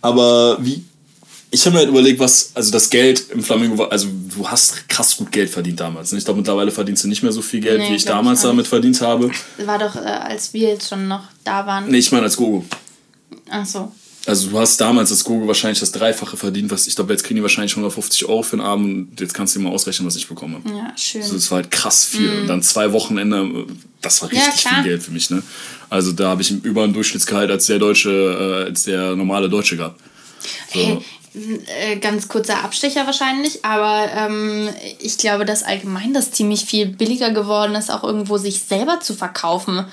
Aber 0.00 0.56
wie. 0.60 0.84
Ich 1.50 1.64
habe 1.64 1.74
mir 1.74 1.78
halt 1.80 1.88
überlegt, 1.88 2.18
was, 2.20 2.50
also 2.54 2.70
das 2.70 2.90
Geld 2.90 3.30
im 3.30 3.42
Flamingo 3.42 3.78
war, 3.78 3.90
also 3.90 4.08
du 4.36 4.46
hast 4.46 4.86
krass 4.88 5.16
gut 5.16 5.32
Geld 5.32 5.48
verdient 5.48 5.80
damals. 5.80 6.12
ne? 6.12 6.18
Ich 6.18 6.24
glaube, 6.24 6.38
mittlerweile 6.38 6.70
verdienst 6.70 7.04
du 7.04 7.08
nicht 7.08 7.22
mehr 7.22 7.32
so 7.32 7.40
viel 7.40 7.60
Geld, 7.60 7.78
Nee, 7.78 7.84
wie 7.90 7.94
ich 7.94 8.02
ich 8.02 8.04
damals 8.04 8.40
auch 8.44 8.50
damit 8.50 8.66
verdient 8.66 9.00
habe. 9.00 9.30
War 9.64 9.78
doch, 9.78 9.96
äh, 9.96 10.00
als 10.00 10.52
wir 10.52 10.68
jetzt 10.68 10.88
schon 10.90 11.08
noch 11.08 11.24
da 11.44 11.64
waren. 11.66 11.88
Nee, 11.90 11.98
ich 11.98 12.12
meine 12.12 12.24
als 12.24 12.36
Gogo. 12.36 12.64
Ach 13.48 13.64
so. 13.64 13.90
Also 14.26 14.50
du 14.50 14.58
hast 14.58 14.78
damals 14.78 15.10
als 15.10 15.24
Gogo 15.24 15.46
wahrscheinlich 15.46 15.80
das 15.80 15.90
Dreifache 15.90 16.36
verdient, 16.36 16.70
was 16.70 16.86
ich 16.86 16.94
glaube, 16.94 17.14
jetzt 17.14 17.22
kriegen 17.24 17.36
die 17.36 17.42
wahrscheinlich 17.42 17.72
150 17.72 18.26
Euro 18.26 18.42
für 18.42 18.56
den 18.58 18.64
Abend. 18.66 19.10
Und 19.12 19.20
Jetzt 19.20 19.32
kannst 19.32 19.54
du 19.54 19.58
dir 19.58 19.64
mal 19.64 19.70
ausrechnen, 19.70 20.06
was 20.06 20.16
ich 20.16 20.28
bekommen 20.28 20.56
habe. 20.56 20.68
Ja, 20.76 20.92
schön. 20.98 21.22
Also 21.22 21.34
das 21.36 21.50
war 21.50 21.56
halt 21.62 21.70
krass 21.70 22.04
viel. 22.04 22.40
Und 22.42 22.46
dann 22.46 22.62
zwei 22.62 22.92
Wochenende, 22.92 23.64
das 24.02 24.20
war 24.20 24.30
richtig 24.30 24.60
klar. 24.60 24.74
viel 24.74 24.82
Geld 24.90 25.02
für 25.02 25.12
mich. 25.12 25.30
Ne? 25.30 25.42
Also 25.88 26.12
da 26.12 26.28
habe 26.28 26.42
ich 26.42 26.50
über 26.50 26.84
ein 26.84 26.92
Durchschnittsgehalt 26.92 27.50
als 27.50 27.64
der 27.66 27.78
Deutsche, 27.78 28.10
äh, 28.10 28.68
als 28.68 28.82
der 28.82 29.16
normale 29.16 29.48
Deutsche 29.48 29.78
gehabt. 29.78 29.98
So. 30.74 30.78
Hey, 30.78 30.98
ganz 32.00 32.28
kurzer 32.28 32.64
Abstecher 32.64 33.06
wahrscheinlich, 33.06 33.64
aber 33.64 34.10
ähm, 34.14 34.68
ich 35.00 35.18
glaube, 35.18 35.44
dass 35.44 35.62
allgemein 35.62 36.14
das 36.14 36.30
ziemlich 36.30 36.64
viel 36.64 36.86
billiger 36.86 37.30
geworden 37.30 37.74
ist, 37.74 37.90
auch 37.90 38.04
irgendwo 38.04 38.38
sich 38.38 38.60
selber 38.60 39.00
zu 39.00 39.14
verkaufen. 39.14 39.84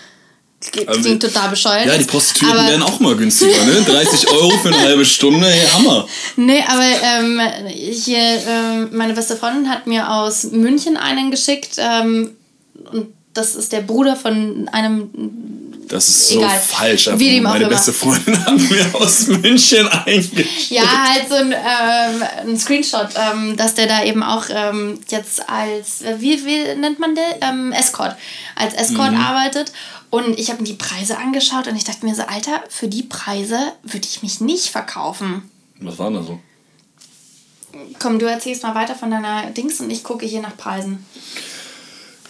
Klingt 0.72 0.90
Also, 0.90 1.16
total 1.16 1.50
bescheuert. 1.50 1.86
Ja, 1.86 1.98
die 1.98 2.06
Prostituierten 2.06 2.60
aber, 2.60 2.70
werden 2.70 2.84
auch 2.84 3.00
mal 3.00 3.16
günstiger, 3.16 3.64
ne? 3.66 3.82
30 3.86 4.30
Euro 4.30 4.52
für 4.58 4.70
eine 4.70 4.80
halbe 4.80 5.06
Stunde, 5.06 5.46
hey, 5.48 5.68
Hammer. 5.68 6.08
Nee, 6.38 6.64
aber 6.68 6.84
ähm, 6.84 7.42
hier, 7.68 8.42
ähm, 8.48 8.90
meine 8.94 9.14
beste 9.14 9.36
Freundin 9.36 9.70
hat 9.70 9.86
mir 9.86 10.12
aus 10.12 10.46
München 10.46 10.98
einen 10.98 11.30
geschickt 11.30 11.76
ähm, 11.78 12.32
und 12.92 13.08
das 13.34 13.56
ist 13.56 13.74
der 13.74 13.82
Bruder 13.82 14.16
von 14.16 14.70
einem 14.72 15.10
Das 15.88 16.08
ist 16.10 16.30
so 16.30 16.40
Egal. 16.40 16.60
falsch. 16.60 17.10
Wie 17.16 17.36
dem 17.36 17.44
Meine 17.44 17.68
beste 17.68 17.94
Freundin 17.94 18.44
hat 18.44 18.58
mir 18.58 18.96
aus 18.96 19.28
München 19.28 19.88
eingestellt. 19.88 20.48
Ja, 20.70 20.84
halt 20.84 21.30
so 21.30 21.36
ein, 21.36 21.52
ähm, 21.52 22.24
ein 22.48 22.58
Screenshot, 22.58 23.10
ähm, 23.16 23.56
dass 23.56 23.76
der 23.76 23.88
da 23.88 24.04
eben 24.04 24.24
auch 24.24 24.46
ähm, 24.50 25.00
jetzt 25.10 25.48
als, 25.48 26.04
wie, 26.18 26.44
wie 26.46 26.76
nennt 26.76 27.00
man 27.00 27.14
der? 27.16 27.42
Ähm, 27.42 27.72
Escort. 27.72 28.16
Als 28.56 28.74
Escort 28.74 29.12
mhm. 29.12 29.22
arbeitet. 29.22 29.72
Und 30.10 30.40
ich 30.40 30.50
habe 30.50 30.62
mir 30.62 30.68
die 30.68 30.76
Preise 30.76 31.18
angeschaut 31.18 31.68
und 31.68 31.76
ich 31.76 31.84
dachte 31.84 32.06
mir 32.06 32.16
so, 32.16 32.24
Alter, 32.24 32.64
für 32.70 32.88
die 32.88 33.04
Preise 33.04 33.60
würde 33.84 34.08
ich 34.08 34.24
mich 34.24 34.40
nicht 34.42 34.68
verkaufen. 34.68 35.50
Was 35.80 36.00
waren 36.00 36.14
da 36.14 36.24
so? 36.24 36.40
Komm, 38.00 38.20
du 38.20 38.26
erzählst 38.26 38.64
mal 38.64 38.76
weiter 38.76 38.96
von 38.96 39.12
deiner 39.12 39.48
Dings 39.48 39.82
und 39.82 39.90
ich 39.90 40.04
gucke 40.04 40.26
hier 40.26 40.42
nach 40.42 40.56
Preisen. 40.56 41.06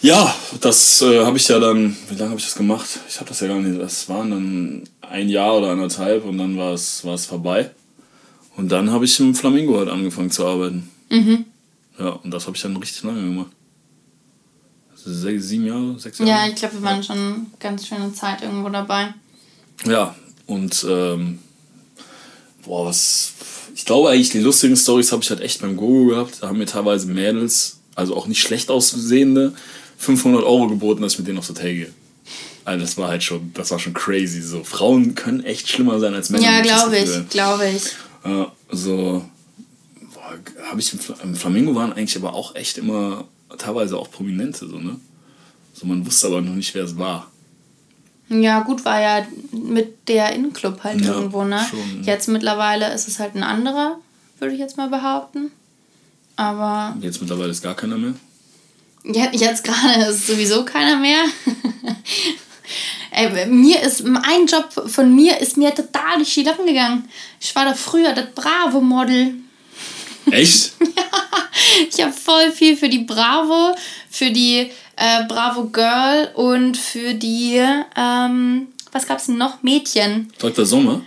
Ja, 0.02 0.34
das 0.60 1.02
äh, 1.02 1.24
habe 1.24 1.36
ich 1.36 1.48
ja 1.48 1.58
dann, 1.58 1.96
wie 2.08 2.14
lange 2.14 2.30
habe 2.30 2.40
ich 2.40 2.46
das 2.46 2.54
gemacht? 2.54 2.86
Ich 3.08 3.16
habe 3.16 3.28
das 3.28 3.40
ja 3.40 3.48
gar 3.48 3.58
nicht, 3.58 3.80
das 3.80 4.08
waren 4.08 4.30
dann 4.30 4.84
ein 5.00 5.28
Jahr 5.28 5.56
oder 5.58 5.70
anderthalb 5.70 6.24
und 6.24 6.38
dann 6.38 6.56
war 6.56 6.74
es 6.74 7.02
vorbei. 7.26 7.70
Und 8.56 8.70
dann 8.72 8.90
habe 8.90 9.04
ich 9.04 9.18
im 9.20 9.34
Flamingo 9.34 9.78
halt 9.78 9.88
angefangen 9.88 10.30
zu 10.30 10.46
arbeiten. 10.46 10.90
Mhm. 11.10 11.44
Ja, 11.98 12.08
und 12.10 12.30
das 12.30 12.46
habe 12.46 12.56
ich 12.56 12.62
dann 12.62 12.76
richtig 12.76 13.02
lange 13.04 13.22
gemacht. 13.22 13.50
Also 14.92 15.12
sechs, 15.12 15.44
sieben 15.46 15.66
Jahre, 15.66 15.98
sechs 15.98 16.18
Jahre. 16.18 16.30
Ja, 16.30 16.48
ich 16.48 16.54
glaube, 16.56 16.74
wir 16.74 16.82
waren 16.82 17.02
schon 17.02 17.46
ganz 17.58 17.86
schöne 17.86 18.12
Zeit 18.12 18.42
irgendwo 18.42 18.68
dabei. 18.68 19.14
Ja, 19.84 20.14
und 20.46 20.86
ähm, 20.88 21.38
boah, 22.64 22.86
was. 22.86 23.32
Ich 23.74 23.84
glaube 23.84 24.08
eigentlich, 24.10 24.30
die 24.30 24.40
lustigen 24.40 24.76
Stories 24.76 25.12
habe 25.12 25.22
ich 25.22 25.30
halt 25.30 25.40
echt 25.40 25.60
beim 25.60 25.76
Gogo 25.76 26.06
gehabt. 26.06 26.38
Da 26.40 26.48
haben 26.48 26.58
mir 26.58 26.66
teilweise 26.66 27.06
Mädels, 27.08 27.78
also 27.94 28.16
auch 28.16 28.26
nicht 28.26 28.40
schlecht 28.40 28.70
aussehende, 28.70 29.52
500 29.98 30.44
Euro 30.44 30.68
geboten, 30.68 31.02
dass 31.02 31.12
ich 31.12 31.18
mit 31.18 31.28
denen 31.28 31.38
aufs 31.38 31.48
Hotel 31.48 31.74
gehe. 31.74 31.92
Also 32.64 32.84
das 32.84 32.96
war 32.96 33.08
halt 33.08 33.22
schon, 33.22 33.52
das 33.54 33.70
war 33.70 33.78
schon 33.78 33.94
crazy. 33.94 34.40
So 34.42 34.64
Frauen 34.64 35.14
können 35.14 35.44
echt 35.44 35.68
schlimmer 35.68 36.00
sein 36.00 36.14
als 36.14 36.30
Männer. 36.30 36.44
Ja, 36.44 36.60
glaube 36.60 36.98
ich, 36.98 37.28
glaube 37.28 37.68
ich. 37.68 37.82
Ja, 38.24 38.52
so 38.70 39.24
habe 40.68 40.80
ich 40.80 40.92
im, 40.92 41.00
im 41.22 41.36
Flamingo 41.36 41.74
waren 41.74 41.92
eigentlich 41.92 42.16
aber 42.16 42.34
auch 42.34 42.56
echt 42.56 42.78
immer 42.78 43.24
teilweise 43.56 43.96
auch 43.96 44.10
Prominente 44.10 44.66
so 44.66 44.78
ne. 44.78 44.96
So 45.74 45.86
man 45.86 46.04
wusste 46.04 46.26
aber 46.26 46.40
noch 46.40 46.54
nicht, 46.54 46.74
wer 46.74 46.84
es 46.84 46.98
war. 46.98 47.30
Ja, 48.28 48.60
gut, 48.60 48.84
war 48.84 49.00
ja 49.00 49.26
mit 49.52 50.08
der 50.08 50.32
Innenclub 50.32 50.82
halt 50.82 51.00
ja, 51.02 51.12
irgendwo, 51.12 51.44
ne? 51.44 51.64
Schon, 51.70 52.02
Jetzt 52.02 52.28
mittlerweile 52.28 52.92
ist 52.92 53.06
es 53.06 53.20
halt 53.20 53.36
ein 53.36 53.44
anderer, 53.44 53.98
würde 54.40 54.54
ich 54.54 54.60
jetzt 54.60 54.76
mal 54.76 54.88
behaupten. 54.88 55.52
Aber. 56.34 56.96
Jetzt 57.00 57.20
mittlerweile 57.20 57.50
ist 57.50 57.62
gar 57.62 57.76
keiner 57.76 57.98
mehr? 57.98 58.14
Ja, 59.12 59.28
jetzt 59.32 59.64
gerade 59.64 60.04
ist 60.10 60.26
sowieso 60.26 60.64
keiner 60.64 60.96
mehr. 60.96 61.24
Ey, 63.12 63.46
mir 63.46 63.80
ist 63.80 64.04
ein 64.04 64.46
Job 64.46 64.68
von 64.90 65.14
mir 65.14 65.38
ist 65.40 65.56
mir 65.56 65.74
total 65.74 66.16
durch 66.16 66.34
die 66.34 66.42
Lappen 66.42 66.66
gegangen. 66.66 67.08
Ich 67.40 67.54
war 67.54 67.64
da 67.64 67.74
früher 67.74 68.12
das 68.12 68.26
Bravo-Model. 68.34 69.34
Echt? 70.30 70.72
ja, 70.80 71.04
ich 71.88 72.02
habe 72.02 72.12
voll 72.12 72.50
viel 72.50 72.76
für 72.76 72.88
die 72.88 73.04
Bravo, 73.04 73.74
für 74.10 74.30
die 74.30 74.70
äh, 74.96 75.24
Bravo 75.28 75.64
Girl 75.68 76.30
und 76.34 76.76
für 76.76 77.14
die, 77.14 77.62
ähm, 77.96 78.68
was 78.92 79.06
gab's 79.06 79.26
denn 79.26 79.38
noch? 79.38 79.62
Mädchen. 79.62 80.32
Dr. 80.38 80.66
Sommer? 80.66 81.02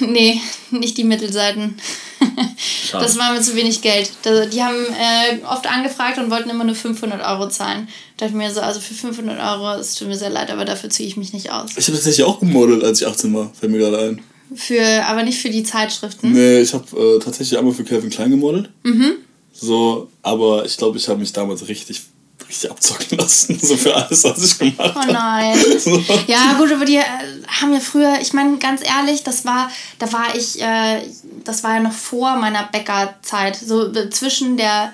Nee, 0.00 0.40
nicht 0.70 0.98
die 0.98 1.04
Mittelseiten. 1.04 1.76
das 2.92 3.18
war 3.18 3.32
mir 3.32 3.40
zu 3.40 3.56
wenig 3.56 3.82
Geld. 3.82 4.10
Die 4.24 4.62
haben 4.62 4.76
äh, 4.76 5.44
oft 5.46 5.66
angefragt 5.66 6.18
und 6.18 6.30
wollten 6.30 6.50
immer 6.50 6.64
nur 6.64 6.74
500 6.74 7.20
Euro 7.26 7.48
zahlen. 7.48 7.88
Da 8.16 8.26
dachte 8.26 8.38
ich 8.38 8.46
mir 8.46 8.52
so, 8.52 8.60
also 8.60 8.80
für 8.80 8.94
500 8.94 9.38
Euro, 9.38 9.78
es 9.78 9.94
tut 9.94 10.08
mir 10.08 10.16
sehr 10.16 10.30
leid, 10.30 10.50
aber 10.50 10.64
dafür 10.64 10.90
ziehe 10.90 11.08
ich 11.08 11.16
mich 11.16 11.32
nicht 11.32 11.50
aus. 11.50 11.70
Ich 11.76 11.86
habe 11.86 11.96
tatsächlich 11.96 12.24
auch 12.24 12.40
gemodelt, 12.40 12.84
als 12.84 13.00
ich 13.00 13.06
18 13.06 13.34
war, 13.34 13.52
fällt 13.58 13.72
mir 13.72 13.78
gerade 13.78 13.98
ein. 13.98 14.20
Für, 14.54 15.04
aber 15.06 15.22
nicht 15.22 15.38
für 15.38 15.50
die 15.50 15.62
Zeitschriften? 15.62 16.32
Nee, 16.32 16.60
ich 16.60 16.74
habe 16.74 16.84
äh, 16.96 17.18
tatsächlich 17.18 17.58
einmal 17.58 17.72
für 17.72 17.84
Calvin 17.84 18.10
Klein 18.10 18.30
gemodelt. 18.30 18.70
Mhm. 18.82 19.14
So, 19.52 20.08
aber 20.22 20.64
ich 20.64 20.76
glaube, 20.76 20.98
ich 20.98 21.08
habe 21.08 21.20
mich 21.20 21.32
damals 21.32 21.68
richtig 21.68 22.02
richtig 22.48 22.70
abzocken 22.70 23.18
lassen, 23.18 23.58
so 23.60 23.76
für 23.76 23.94
alles, 23.94 24.24
was 24.24 24.42
ich 24.42 24.58
gemacht 24.58 24.94
habe. 24.94 25.08
Oh 25.08 25.12
nein. 25.12 25.56
So. 25.78 26.02
Ja, 26.26 26.54
gut, 26.58 26.70
aber 26.72 26.84
die 26.84 26.96
äh, 26.96 27.04
haben 27.48 27.72
ja 27.72 27.80
früher, 27.80 28.20
ich 28.20 28.32
meine, 28.32 28.58
ganz 28.58 28.82
ehrlich, 28.82 29.24
das 29.24 29.44
war, 29.44 29.70
da 29.98 30.12
war 30.12 30.34
ich, 30.34 30.60
äh, 30.60 31.02
das 31.44 31.64
war 31.64 31.74
ja 31.74 31.80
noch 31.80 31.92
vor 31.92 32.36
meiner 32.36 32.64
Bäckerzeit, 32.64 33.56
so 33.56 33.92
zwischen 34.10 34.56
der 34.56 34.92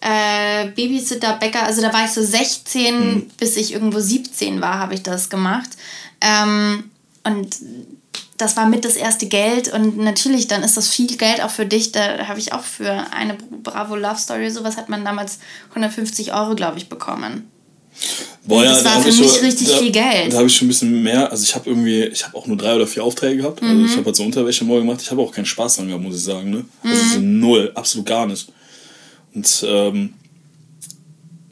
äh, 0.00 0.66
Babysitter, 0.66 1.34
Bäcker, 1.34 1.62
also 1.62 1.80
da 1.80 1.92
war 1.92 2.04
ich 2.04 2.10
so 2.10 2.22
16 2.22 2.86
hm. 2.86 3.30
bis 3.38 3.56
ich 3.56 3.72
irgendwo 3.72 4.00
17 4.00 4.60
war, 4.60 4.78
habe 4.78 4.94
ich 4.94 5.02
das 5.02 5.30
gemacht. 5.30 5.70
Ähm, 6.20 6.90
und 7.24 7.56
das 8.36 8.56
war 8.56 8.68
mit 8.68 8.84
das 8.84 8.96
erste 8.96 9.26
Geld 9.26 9.72
und 9.72 9.98
natürlich, 9.98 10.46
dann 10.48 10.62
ist 10.62 10.76
das 10.76 10.88
viel 10.88 11.06
Geld 11.16 11.42
auch 11.42 11.50
für 11.50 11.66
dich. 11.66 11.92
Da 11.92 12.26
habe 12.28 12.38
ich 12.38 12.52
auch 12.52 12.62
für 12.62 13.06
eine 13.12 13.36
Bravo 13.62 13.96
Love 13.96 14.18
Story, 14.18 14.50
sowas 14.50 14.76
hat 14.76 14.88
man 14.88 15.04
damals 15.04 15.38
150 15.70 16.34
Euro, 16.34 16.54
glaube 16.54 16.78
ich, 16.78 16.88
bekommen. 16.88 17.50
Boah, 18.44 18.62
ja, 18.62 18.70
das 18.70 18.84
war 18.84 19.00
für 19.00 19.12
mich 19.12 19.32
schon, 19.32 19.44
richtig 19.44 19.68
da, 19.68 19.78
viel 19.78 19.90
Geld. 19.90 20.32
Da 20.32 20.38
habe 20.38 20.46
ich 20.46 20.56
schon 20.56 20.66
ein 20.66 20.68
bisschen 20.68 21.02
mehr. 21.02 21.30
Also 21.30 21.42
ich 21.42 21.54
habe 21.54 21.68
irgendwie, 21.68 22.04
ich 22.04 22.24
habe 22.24 22.36
auch 22.36 22.46
nur 22.46 22.56
drei 22.56 22.76
oder 22.76 22.86
vier 22.86 23.02
Aufträge 23.02 23.38
gehabt. 23.38 23.62
Also 23.62 23.74
mhm. 23.74 23.86
ich 23.86 23.96
habe 23.96 24.04
halt 24.04 24.16
so 24.16 24.22
Unterwäsche 24.22 24.64
mal 24.64 24.78
gemacht. 24.78 25.00
Ich 25.02 25.10
habe 25.10 25.22
auch 25.22 25.32
keinen 25.32 25.46
Spaß 25.46 25.76
dran 25.76 25.88
gehabt, 25.88 26.02
muss 26.02 26.16
ich 26.16 26.22
sagen. 26.22 26.50
Ne? 26.50 26.64
Also 26.82 27.02
mhm. 27.02 27.10
so 27.12 27.18
null, 27.20 27.72
absolut 27.74 28.06
gar 28.06 28.26
nicht. 28.26 28.48
Und 29.34 29.64
ähm, 29.66 30.14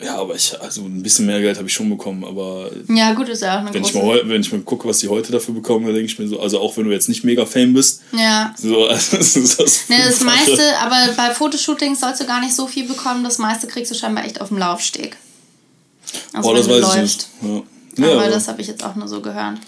ja, 0.05 0.16
aber 0.16 0.34
ich, 0.34 0.61
also 0.61 0.82
ein 0.82 1.02
bisschen 1.02 1.26
mehr 1.26 1.40
Geld 1.40 1.57
habe 1.57 1.66
ich 1.66 1.74
schon 1.74 1.88
bekommen, 1.88 2.24
aber. 2.24 2.70
Ja, 2.88 3.12
gut, 3.14 3.28
ist 3.28 3.42
ja 3.42 3.55
auch 3.55 3.61
eine 3.61 3.72
wenn 3.72 3.82
große... 3.82 3.98
Ich 3.98 4.05
mal, 4.05 4.28
wenn 4.28 4.40
ich 4.40 4.52
mal 4.52 4.61
gucke, 4.61 4.86
was 4.88 4.98
die 4.98 5.09
heute 5.09 5.32
dafür 5.32 5.55
bekommen, 5.55 5.86
dann 5.86 5.94
denke 5.94 6.11
ich 6.11 6.18
mir 6.18 6.28
so, 6.28 6.40
also 6.40 6.61
auch 6.61 6.76
wenn 6.76 6.84
du 6.84 6.90
jetzt 6.90 7.09
nicht 7.09 7.24
mega 7.24 7.46
Fame 7.46 7.72
bist. 7.72 8.02
Ja. 8.12 8.55
So, 8.57 8.86
also 8.88 9.16
das 9.16 9.36
ist 9.36 9.59
das. 9.59 9.88
Nee, 9.88 10.02
das 10.05 10.20
meiste, 10.20 10.78
aber 10.78 11.12
bei 11.16 11.32
Fotoshootings 11.32 12.00
sollst 12.00 12.20
du 12.20 12.26
gar 12.26 12.40
nicht 12.40 12.55
so 12.55 12.66
viel 12.66 12.86
bekommen, 12.86 13.24
das 13.24 13.38
meiste 13.38 13.66
kriegst 13.66 13.90
du 13.90 13.94
scheinbar 13.94 14.24
echt 14.24 14.40
auf 14.40 14.48
dem 14.48 14.59
Laufsteg. 14.59 15.16
Also 16.32 16.50
oh, 16.50 16.55
das 16.55 16.68
weiß 16.68 16.80
läufst. 16.80 17.28
ich 17.42 17.48
nicht. 17.48 17.55
Ja. 17.55 17.62
Ja, 17.96 18.12
aber, 18.12 18.22
aber 18.22 18.30
das 18.30 18.48
habe 18.48 18.61
ich 18.61 18.66
jetzt 18.66 18.84
auch 18.84 18.96
nur 18.96 19.09
so 19.09 19.20
gehört. 19.20 19.59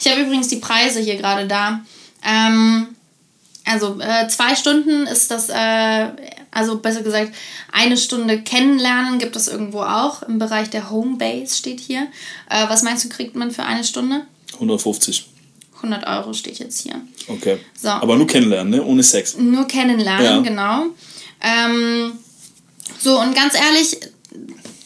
Ich 0.00 0.10
habe 0.10 0.22
übrigens 0.22 0.48
die 0.48 0.56
Preise 0.56 1.00
hier 1.00 1.16
gerade 1.16 1.46
da. 1.46 1.80
Ähm, 2.24 2.88
also 3.64 3.98
äh, 4.00 4.28
zwei 4.28 4.54
Stunden 4.54 5.06
ist 5.06 5.30
das, 5.30 5.48
äh, 5.48 6.08
also 6.54 6.78
besser 6.78 7.02
gesagt, 7.02 7.34
eine 7.72 7.96
Stunde 7.96 8.40
kennenlernen 8.40 9.18
gibt 9.18 9.36
es 9.36 9.48
irgendwo 9.48 9.80
auch. 9.80 10.22
Im 10.22 10.38
Bereich 10.38 10.70
der 10.70 10.90
Homebase 10.90 11.54
steht 11.54 11.80
hier. 11.80 12.06
Äh, 12.48 12.68
was 12.68 12.82
meinst 12.82 13.04
du, 13.04 13.08
kriegt 13.08 13.34
man 13.34 13.50
für 13.50 13.64
eine 13.64 13.84
Stunde? 13.84 14.22
150. 14.54 15.26
100 15.76 16.06
Euro 16.06 16.32
steht 16.32 16.58
jetzt 16.58 16.80
hier. 16.80 17.00
Okay. 17.28 17.58
So. 17.80 17.88
Aber 17.88 18.16
nur 18.16 18.26
kennenlernen, 18.26 18.70
ne? 18.70 18.84
Ohne 18.84 19.02
Sex. 19.02 19.36
Nur 19.36 19.66
kennenlernen, 19.66 20.24
ja. 20.24 20.40
genau. 20.40 20.84
Ähm, 21.42 22.12
so, 22.98 23.20
und 23.20 23.34
ganz 23.34 23.54
ehrlich, 23.54 23.98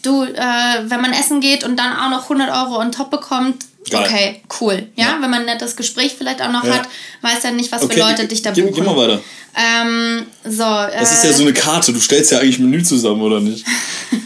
du, 0.02 0.24
äh, 0.24 0.90
wenn 0.90 1.00
man 1.00 1.12
essen 1.12 1.40
geht 1.40 1.64
und 1.64 1.76
dann 1.76 1.92
auch 1.96 2.10
noch 2.10 2.22
100 2.24 2.50
Euro 2.50 2.80
on 2.80 2.90
top 2.90 3.10
bekommt, 3.10 3.66
Geil. 3.90 4.06
Okay, 4.06 4.42
cool. 4.60 4.88
Ja? 4.96 5.06
ja, 5.06 5.12
wenn 5.20 5.30
man 5.30 5.40
ein 5.40 5.46
nettes 5.46 5.76
Gespräch 5.76 6.14
vielleicht 6.16 6.42
auch 6.42 6.52
noch 6.52 6.64
ja. 6.64 6.74
hat, 6.74 6.88
weiß 7.22 7.42
ja 7.44 7.50
nicht, 7.50 7.70
was 7.72 7.82
okay, 7.82 7.94
für 7.94 8.00
Leute 8.00 8.26
dich 8.26 8.42
da 8.42 8.50
buchen. 8.50 8.66
Geh, 8.66 8.72
geh 8.72 8.82
mal 8.82 8.96
weiter. 8.96 9.20
Ähm, 9.54 10.26
so, 10.44 10.62
das 10.62 11.10
äh, 11.10 11.14
ist 11.14 11.24
ja 11.24 11.32
so 11.32 11.42
eine 11.42 11.52
Karte, 11.52 11.92
du 11.92 12.00
stellst 12.00 12.30
ja 12.32 12.38
eigentlich 12.38 12.58
ein 12.58 12.70
Menü 12.70 12.82
zusammen, 12.82 13.22
oder 13.22 13.40
nicht? 13.40 13.64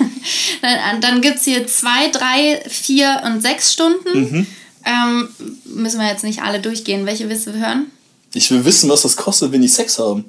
dann 0.63 1.01
dann 1.01 1.21
gibt 1.21 1.37
es 1.37 1.45
hier 1.45 1.67
zwei, 1.67 2.09
drei, 2.11 2.63
vier 2.69 3.23
und 3.25 3.41
sechs 3.41 3.73
Stunden. 3.73 4.21
Mhm. 4.21 4.47
Ähm, 4.85 5.29
müssen 5.65 6.01
wir 6.01 6.09
jetzt 6.09 6.25
nicht 6.25 6.43
alle 6.43 6.61
durchgehen. 6.61 7.07
Welche 7.07 7.29
willst 7.29 7.47
du 7.47 7.53
hören? 7.53 7.87
Ich 8.35 8.51
will 8.51 8.65
wissen, 8.65 8.91
was 8.91 9.03
das 9.03 9.17
kostet, 9.17 9.53
wenn 9.53 9.63
die 9.63 9.69
Sex 9.69 9.99
haben. 9.99 10.25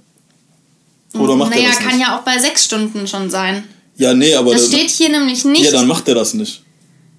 Oder 1.13 1.35
macht 1.35 1.51
naja, 1.51 1.63
er 1.63 1.69
das 1.69 1.79
nicht? 1.79 1.89
kann 1.89 1.99
ja 1.99 2.17
auch 2.17 2.23
bei 2.23 2.39
sechs 2.39 2.65
Stunden 2.65 3.07
schon 3.07 3.29
sein. 3.29 3.63
Ja, 3.97 4.13
nee, 4.13 4.33
aber. 4.33 4.53
Das, 4.53 4.69
das 4.69 4.71
steht 4.71 4.89
hier 4.89 5.09
nämlich 5.09 5.45
nicht. 5.45 5.63
Ja, 5.63 5.71
dann 5.71 5.87
macht 5.87 6.07
er 6.07 6.15
das 6.15 6.33
nicht. 6.33 6.62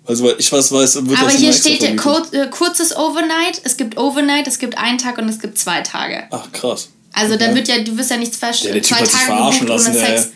Also, 0.07 0.24
weil 0.24 0.34
ich 0.38 0.52
weiß, 0.52 0.70
weiß 0.70 1.07
wird 1.07 1.18
Aber 1.18 1.30
hier 1.30 1.52
steht 1.52 1.82
ja 1.82 1.96
kur 1.96 2.22
äh, 2.32 2.46
kurzes 2.48 2.94
Overnight. 2.94 3.62
Es 3.64 3.76
gibt 3.76 3.96
Overnight, 3.96 4.46
es 4.46 4.59
gibt 4.59 4.76
einen 4.76 4.98
Tag 4.98 5.16
und 5.18 5.28
es 5.28 5.38
gibt 5.38 5.57
zwei 5.59 5.80
Tage. 5.80 6.24
Ach, 6.30 6.52
krass. 6.52 6.90
Also, 7.12 7.34
okay. 7.34 7.46
da 7.46 7.55
wird 7.55 7.68
ja, 7.68 7.78
du 7.78 7.96
wirst 7.96 8.11
ja 8.11 8.18
nichts 8.18 8.36
verstehen. 8.36 8.76
Ja, 8.76 8.82
zwei 8.82 8.98
Tage 8.98 9.09
verarschen 9.09 9.66
lassen, 9.66 9.92
ohne 9.92 9.98
Sex. 9.98 10.28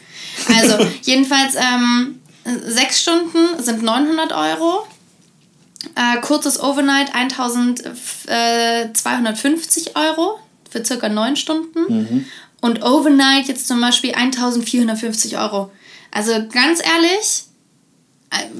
Ja. 0.48 0.54
Also, 0.56 0.86
jedenfalls, 1.02 1.54
ähm, 1.56 2.22
sechs 2.66 3.02
Stunden 3.02 3.62
sind 3.62 3.82
900 3.82 4.32
Euro. 4.32 4.86
Äh, 5.94 6.20
kurzes 6.22 6.58
Overnight 6.60 7.14
1250 7.14 9.96
Euro 9.96 10.40
für 10.70 10.84
circa 10.84 11.08
neun 11.08 11.36
Stunden. 11.36 11.78
Mhm. 11.88 12.26
Und 12.60 12.82
Overnight 12.82 13.46
jetzt 13.48 13.68
zum 13.68 13.80
Beispiel 13.80 14.12
1450 14.14 15.38
Euro. 15.38 15.70
Also 16.10 16.32
ganz 16.50 16.80
ehrlich, 16.80 17.44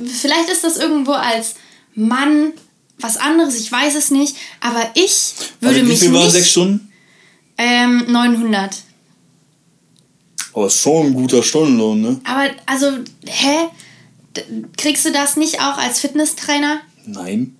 vielleicht 0.06 0.48
ist 0.50 0.64
das 0.64 0.76
irgendwo 0.76 1.12
als 1.12 1.54
Mann 1.94 2.52
was 3.00 3.16
anderes, 3.16 3.56
ich 3.56 3.70
weiß 3.70 3.94
es 3.94 4.10
nicht, 4.10 4.36
aber 4.60 4.90
ich 4.94 5.32
würde 5.60 5.76
also, 5.76 5.86
mich. 5.86 6.00
Wie 6.00 6.06
viel 6.06 6.14
waren 6.14 6.30
sechs 6.30 6.50
Stunden? 6.50 6.92
Ähm, 7.56 8.04
900. 8.08 8.70
Aber 10.52 10.66
ist 10.66 10.80
schon 10.80 11.06
ein 11.06 11.14
guter 11.14 11.42
Stundenlohn, 11.42 12.00
ne? 12.00 12.20
Aber, 12.24 12.50
also, 12.66 12.90
hä? 13.24 13.68
Kriegst 14.76 15.04
du 15.04 15.12
das 15.12 15.36
nicht 15.36 15.60
auch 15.60 15.78
als 15.78 16.00
Fitnesstrainer? 16.00 16.80
Nein. 17.06 17.56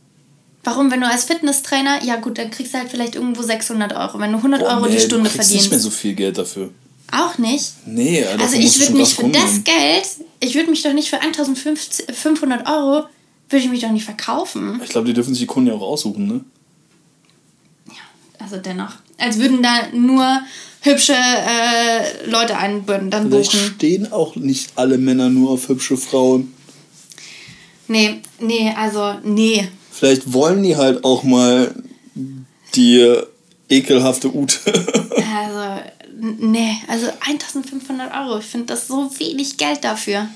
Warum, 0.65 0.91
wenn 0.91 1.01
du 1.01 1.09
als 1.09 1.25
Fitnesstrainer, 1.25 2.05
ja 2.05 2.17
gut, 2.17 2.39
dann 2.39 2.51
kriegst 2.51 2.75
du 2.75 2.79
halt 2.79 2.91
vielleicht 2.91 3.15
irgendwo 3.15 3.43
600 3.43 3.93
Euro, 3.95 4.19
wenn 4.19 4.33
du 4.33 4.39
100 4.39 4.61
Boah, 4.61 4.69
Euro 4.75 4.87
nee, 4.87 4.97
die 4.97 5.01
Stunde 5.01 5.29
du 5.29 5.31
kriegst 5.31 5.49
verdienst. 5.49 5.65
nicht 5.65 5.71
mehr 5.71 5.81
so 5.81 5.91
viel 5.91 6.15
Geld 6.15 6.39
dafür. 6.39 6.71
Auch 7.11 7.39
nicht? 7.39 7.73
Nee, 7.87 8.25
Also 8.25 8.57
ich 8.57 8.75
du 8.75 8.81
würde 8.81 8.95
mich 8.95 9.15
für 9.15 9.29
das 9.29 9.65
Geld, 9.65 10.07
ich 10.41 10.55
würde 10.55 10.71
mich 10.71 10.83
doch 10.83 10.93
nicht 10.93 11.11
für 11.11 11.21
1500 11.21 12.67
Euro, 12.69 13.07
würde 13.49 13.65
ich 13.65 13.71
mich 13.71 13.81
doch 13.81 13.91
nicht 13.91 14.05
verkaufen. 14.05 14.81
Ich 14.83 14.91
glaube, 14.91 15.07
die 15.07 15.15
dürfen 15.15 15.35
sich 15.35 15.41
die 15.41 15.47
Kunden 15.47 15.69
ja 15.69 15.75
auch 15.75 15.83
aussuchen, 15.83 16.27
ne? 16.27 16.45
Also 18.39 18.57
dennoch. 18.57 18.93
Als 19.19 19.39
würden 19.39 19.63
da 19.63 19.89
nur 19.93 20.41
hübsche 20.83 21.15
äh, 21.15 22.31
Leute 22.31 22.57
einen 22.57 22.87
würden 22.87 23.11
dann 23.11 23.29
Vielleicht 23.29 23.53
buchen. 23.53 23.75
stehen 23.75 24.13
auch 24.13 24.37
nicht 24.37 24.71
alle 24.77 24.97
Männer 24.97 25.29
nur 25.29 25.51
auf 25.51 25.69
hübsche 25.69 25.97
Frauen. 25.97 26.55
Nee, 27.89 28.21
nee, 28.39 28.73
also 28.77 29.15
nee. 29.25 29.69
Vielleicht 29.91 30.33
wollen 30.33 30.63
die 30.63 30.77
halt 30.77 31.03
auch 31.05 31.25
mal 31.25 31.75
die 32.75 33.17
ekelhafte 33.69 34.35
Ute. 34.35 34.59
Also, 35.41 35.83
nee, 36.19 36.77
also 36.89 37.07
1500 37.21 38.13
Euro. 38.13 38.39
Ich 38.39 38.47
finde 38.47 38.67
das 38.67 38.89
so 38.89 39.11
wenig 39.19 39.57
Geld 39.57 39.85
dafür. 39.85 40.29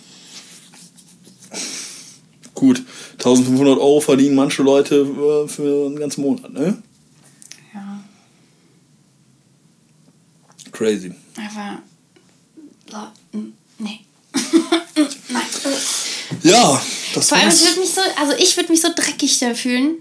Gut, 2.54 2.82
1500 3.14 3.78
Euro 3.78 4.00
verdienen 4.00 4.34
manche 4.34 4.62
Leute 4.62 4.96
äh, 4.96 5.48
für 5.48 5.86
einen 5.86 5.96
ganzen 5.96 6.22
Monat, 6.22 6.52
ne? 6.52 6.82
Ja. 7.74 8.00
Crazy. 10.70 11.12
Aber. 11.36 13.12
Nee. 13.78 14.00
Nein. 15.28 15.42
Ja, 16.42 16.80
das 17.14 17.28
Vor 17.28 17.38
allem, 17.38 17.46
war's. 17.46 17.66
würde 17.66 17.80
mich 17.80 17.90
so, 17.90 18.00
also 18.16 18.32
ich 18.38 18.56
würde 18.56 18.70
mich 18.70 18.80
so 18.80 18.88
dreckig 18.94 19.38
da 19.38 19.54
fühlen. 19.54 19.96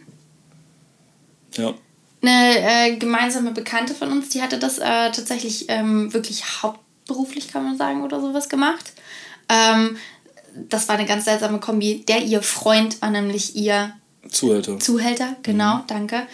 Ja. 1.56 1.74
Eine 2.22 2.92
äh, 2.92 2.96
gemeinsame 2.98 3.52
Bekannte 3.52 3.96
von 3.96 4.12
uns, 4.12 4.30
die 4.30 4.42
hatte 4.42 4.60
das 4.60 4.78
äh, 4.78 5.12
tatsächlich 5.12 5.66
ähm, 5.70 6.14
wirklich 6.14 6.62
hauptberuflich, 6.62 7.48
kann 7.48 7.64
man 7.64 7.78
sagen, 7.78 8.04
oder 8.04 8.22
sowas 8.22 8.48
gemacht. 8.48 8.94
Ähm, 9.50 9.98
das 10.56 10.88
war 10.88 10.98
eine 10.98 11.08
ganz 11.08 11.26
seltsame 11.26 11.60
Kombi. 11.60 12.04
Der 12.08 12.24
ihr 12.24 12.42
Freund 12.42 13.02
war 13.02 13.10
nämlich 13.10 13.56
ihr 13.56 13.94
Zuhälter. 14.30 14.80
Zuhälter, 14.80 15.36
genau, 15.44 15.84
danke. 15.88 16.28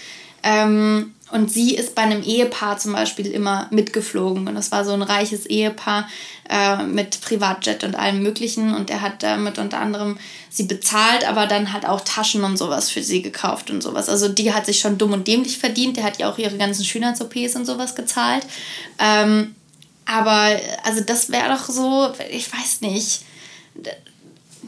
Ähm, 0.43 1.13
und 1.30 1.51
sie 1.51 1.75
ist 1.75 1.93
bei 1.93 2.03
einem 2.03 2.23
Ehepaar 2.23 2.78
zum 2.78 2.93
Beispiel 2.93 3.28
immer 3.28 3.67
mitgeflogen. 3.69 4.47
Und 4.47 4.55
das 4.55 4.71
war 4.71 4.86
so 4.86 4.93
ein 4.93 5.01
reiches 5.01 5.45
Ehepaar 5.45 6.07
äh, 6.49 6.84
mit 6.84 7.19
Privatjet 7.19 7.84
und 7.84 7.95
allem 7.95 8.23
Möglichen. 8.23 8.73
Und 8.73 8.89
er 8.89 9.01
hat 9.01 9.23
damit 9.23 9.57
unter 9.57 9.80
anderem 9.80 10.17
sie 10.49 10.63
bezahlt, 10.63 11.28
aber 11.28 11.45
dann 11.45 11.73
halt 11.73 11.86
auch 11.86 12.01
Taschen 12.01 12.45
und 12.45 12.57
sowas 12.57 12.89
für 12.89 13.03
sie 13.03 13.21
gekauft 13.21 13.69
und 13.69 13.84
sowas. 13.84 14.07
Also 14.07 14.30
die 14.30 14.53
hat 14.53 14.65
sich 14.65 14.80
schon 14.80 14.97
dumm 14.97 15.11
und 15.11 15.28
dämlich 15.28 15.57
verdient. 15.57 15.97
Der 15.97 16.05
hat 16.05 16.17
ja 16.17 16.32
auch 16.32 16.38
ihre 16.38 16.57
ganzen 16.57 16.86
Schönheits-OPs 16.86 17.55
und 17.55 17.65
sowas 17.65 17.95
gezahlt. 17.95 18.45
Ähm, 18.97 19.53
aber 20.05 20.57
also 20.86 21.01
das 21.01 21.30
wäre 21.30 21.49
doch 21.49 21.67
so, 21.67 22.13
ich 22.32 22.51
weiß 22.51 22.80
nicht. 22.82 23.23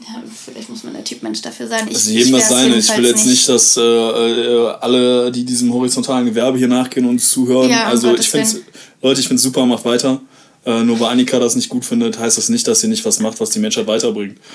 Ja, 0.00 0.22
vielleicht 0.44 0.68
muss 0.70 0.82
man 0.82 0.94
der 0.94 1.04
Typ 1.04 1.22
Mensch 1.22 1.42
dafür 1.42 1.68
sein. 1.68 1.86
Ich, 1.88 1.96
Also 1.96 2.10
jedem 2.10 2.32
das 2.32 2.48
seine. 2.48 2.76
Ich 2.76 2.96
will 2.96 3.06
jetzt 3.06 3.26
nicht, 3.26 3.48
dass 3.48 3.76
äh, 3.76 3.82
äh, 3.82 4.68
alle, 4.80 5.30
die 5.30 5.44
diesem 5.44 5.72
horizontalen 5.72 6.26
Gewerbe 6.26 6.58
hier 6.58 6.68
nachgehen 6.68 7.06
und 7.06 7.18
zuhören. 7.18 7.70
Ja, 7.70 7.84
also 7.84 8.14
ich 8.14 8.28
finde. 8.28 8.62
Leute, 9.02 9.20
ich 9.20 9.28
finde 9.28 9.40
super, 9.42 9.64
macht 9.66 9.84
weiter. 9.84 10.20
Äh, 10.64 10.82
nur 10.82 11.00
weil 11.00 11.08
Annika 11.08 11.38
das 11.38 11.56
nicht 11.56 11.68
gut 11.68 11.84
findet, 11.84 12.18
heißt 12.18 12.36
das 12.36 12.50
nicht, 12.50 12.66
dass 12.68 12.80
sie 12.80 12.88
nicht 12.88 13.04
was 13.04 13.18
macht, 13.20 13.40
was 13.40 13.50
die 13.50 13.58
Menschheit 13.58 13.86
weiterbringt. 13.86 14.38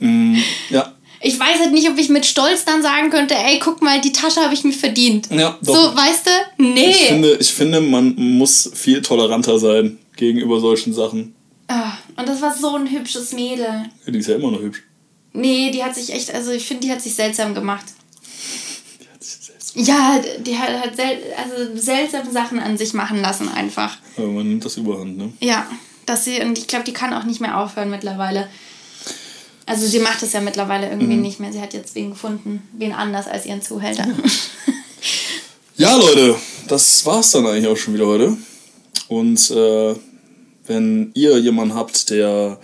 Mm, 0.00 0.36
ja. 0.70 0.92
Ich 1.20 1.40
weiß 1.40 1.58
halt 1.58 1.72
nicht, 1.72 1.88
ob 1.88 1.98
ich 1.98 2.08
mit 2.08 2.24
Stolz 2.24 2.64
dann 2.64 2.82
sagen 2.82 3.10
könnte, 3.10 3.34
ey, 3.34 3.58
guck 3.58 3.82
mal, 3.82 4.00
die 4.00 4.12
Tasche 4.12 4.40
habe 4.40 4.54
ich 4.54 4.62
mir 4.62 4.72
verdient. 4.72 5.28
Ja, 5.32 5.58
doch. 5.60 5.74
So, 5.74 5.96
weißt 5.96 6.26
du? 6.26 6.62
Nee. 6.62 6.90
Ich 6.90 6.96
finde, 6.98 7.36
ich 7.40 7.52
finde, 7.52 7.80
man 7.80 8.14
muss 8.14 8.70
viel 8.72 9.02
toleranter 9.02 9.58
sein 9.58 9.98
gegenüber 10.14 10.60
solchen 10.60 10.94
Sachen. 10.94 11.34
Ah, 11.68 11.92
und 12.16 12.26
das 12.28 12.40
war 12.40 12.54
so 12.56 12.76
ein 12.76 12.90
hübsches 12.90 13.32
Mädel. 13.32 13.66
Ja, 14.06 14.12
Die 14.12 14.18
ist 14.18 14.28
ja 14.28 14.36
immer 14.36 14.50
noch 14.50 14.60
hübsch. 14.60 14.82
Nee, 15.34 15.70
die 15.70 15.84
hat 15.84 15.94
sich 15.94 16.12
echt, 16.12 16.32
also 16.34 16.50
ich 16.50 16.66
finde, 16.66 16.86
die 16.86 16.92
hat 16.92 17.02
sich 17.02 17.14
seltsam 17.14 17.54
gemacht. 17.54 17.84
Die 19.00 19.06
hat 19.12 19.22
sich 19.22 19.38
selbst. 19.46 19.76
Ja, 19.76 20.18
die 20.40 20.56
hat, 20.58 20.70
hat 20.82 20.96
sel 20.96 21.18
also 21.36 21.76
seltsame 21.80 22.30
Sachen 22.32 22.58
an 22.58 22.78
sich 22.78 22.94
machen 22.94 23.20
lassen 23.20 23.48
einfach. 23.48 23.98
Aber 24.16 24.28
man 24.28 24.48
nimmt 24.48 24.64
das 24.64 24.76
überhand, 24.78 25.18
ne? 25.18 25.32
Ja, 25.40 25.66
dass 26.06 26.24
sie, 26.24 26.40
und 26.40 26.56
ich 26.58 26.66
glaube, 26.66 26.84
die 26.86 26.94
kann 26.94 27.12
auch 27.12 27.24
nicht 27.24 27.40
mehr 27.40 27.58
aufhören 27.58 27.90
mittlerweile. 27.90 28.48
Also 29.66 29.86
sie 29.86 29.98
macht 30.00 30.22
es 30.22 30.32
ja 30.32 30.40
mittlerweile 30.40 30.88
irgendwie 30.88 31.16
Mhm. 31.16 31.20
nicht 31.22 31.40
mehr. 31.40 31.52
Sie 31.52 31.60
hat 31.60 31.74
jetzt 31.74 31.94
wen 31.94 32.08
gefunden, 32.10 32.62
wen 32.72 32.92
anders 32.94 33.28
als 33.28 33.44
ihren 33.44 33.60
Zuhälter. 33.60 34.06
Ja, 35.76 35.94
Leute, 35.98 36.36
das 36.68 37.04
war's 37.04 37.32
dann 37.32 37.46
eigentlich 37.46 37.66
auch 37.66 37.76
schon 37.76 37.92
wieder 37.92 38.06
heute. 38.06 38.36
Und 39.08 39.50
äh, 39.50 39.94
wenn 40.68 41.10
ihr 41.14 41.38
jemanden 41.38 41.74
habt, 41.74 42.10
der 42.10 42.58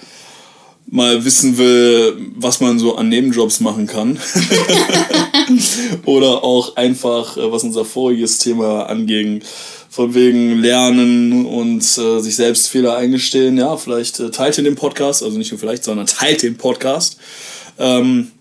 mal 0.86 1.24
wissen 1.24 1.56
will, 1.56 2.16
was 2.36 2.60
man 2.60 2.78
so 2.78 2.96
an 2.96 3.08
Nebenjobs 3.08 3.60
machen 3.60 3.86
kann, 3.86 4.18
oder 6.04 6.44
auch 6.44 6.76
einfach, 6.76 7.36
äh, 7.36 7.50
was 7.50 7.64
unser 7.64 7.84
voriges 7.84 8.38
Thema 8.38 8.84
anging, 8.84 9.42
von 9.88 10.12
wegen 10.14 10.60
Lernen 10.60 11.46
und 11.46 11.80
äh, 11.82 12.20
sich 12.20 12.36
selbst 12.36 12.68
Fehler 12.68 12.96
eingestehen, 12.96 13.56
ja, 13.56 13.76
vielleicht 13.76 14.18
äh, 14.20 14.30
teilt 14.30 14.58
ihr 14.58 14.64
den 14.64 14.74
Podcast, 14.74 15.22
also 15.22 15.38
nicht 15.38 15.52
nur 15.52 15.60
vielleicht, 15.60 15.84
sondern 15.84 16.06
teilt 16.06 16.42
den 16.42 16.56
Podcast. 16.56 17.16
Ähm, 17.78 18.32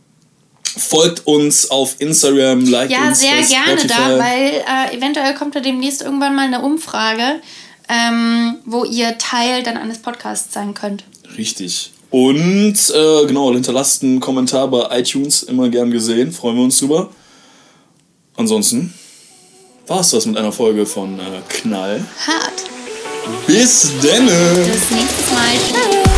folgt 0.76 1.28
uns 1.28 1.70
auf 1.70 1.96
Instagram, 2.00 2.66
liked 2.66 2.92
Ja, 2.92 3.08
uns 3.10 3.20
sehr 3.20 3.34
bei 3.34 3.44
gerne 3.44 3.80
Spotify. 3.80 3.88
da, 3.88 4.20
weil 4.20 4.94
äh, 4.94 4.98
eventuell 4.98 5.36
kommt 5.36 5.56
da 5.56 5.60
demnächst 5.60 6.02
irgendwann 6.02 6.36
mal 6.36 6.48
eine 6.48 6.62
Umfrage, 6.62 7.42
ähm, 7.94 8.56
wo 8.66 8.84
ihr 8.86 9.18
Teil 9.18 9.62
dann 9.64 9.78
eines 9.78 10.00
Podcasts 10.00 10.54
sein 10.54 10.74
könnt. 10.74 11.04
Richtig. 11.38 11.92
Und 12.10 12.76
äh, 12.94 13.26
genau, 13.26 13.52
hinterlasst 13.54 14.04
einen 14.04 14.20
Kommentar 14.20 14.68
bei 14.68 15.00
iTunes, 15.00 15.44
immer 15.44 15.70
gern 15.70 15.92
gesehen, 15.92 16.32
freuen 16.32 16.58
wir 16.58 16.64
uns 16.64 16.80
drüber. 16.80 17.10
Ansonsten 18.36 18.94
war 19.88 20.00
es 20.00 20.12
das 20.12 20.26
mit 20.26 20.38
einer 20.38 20.52
Folge 20.52 20.86
von 20.86 21.20
äh, 21.20 21.42
Knall. 21.50 22.06
Hart. 22.26 22.64
Bis 23.48 23.92
denne! 24.02 24.32
Bis 24.72 24.92
nächstes 24.92 25.32
Mal. 25.32 25.52
Tschüss. 25.54 26.13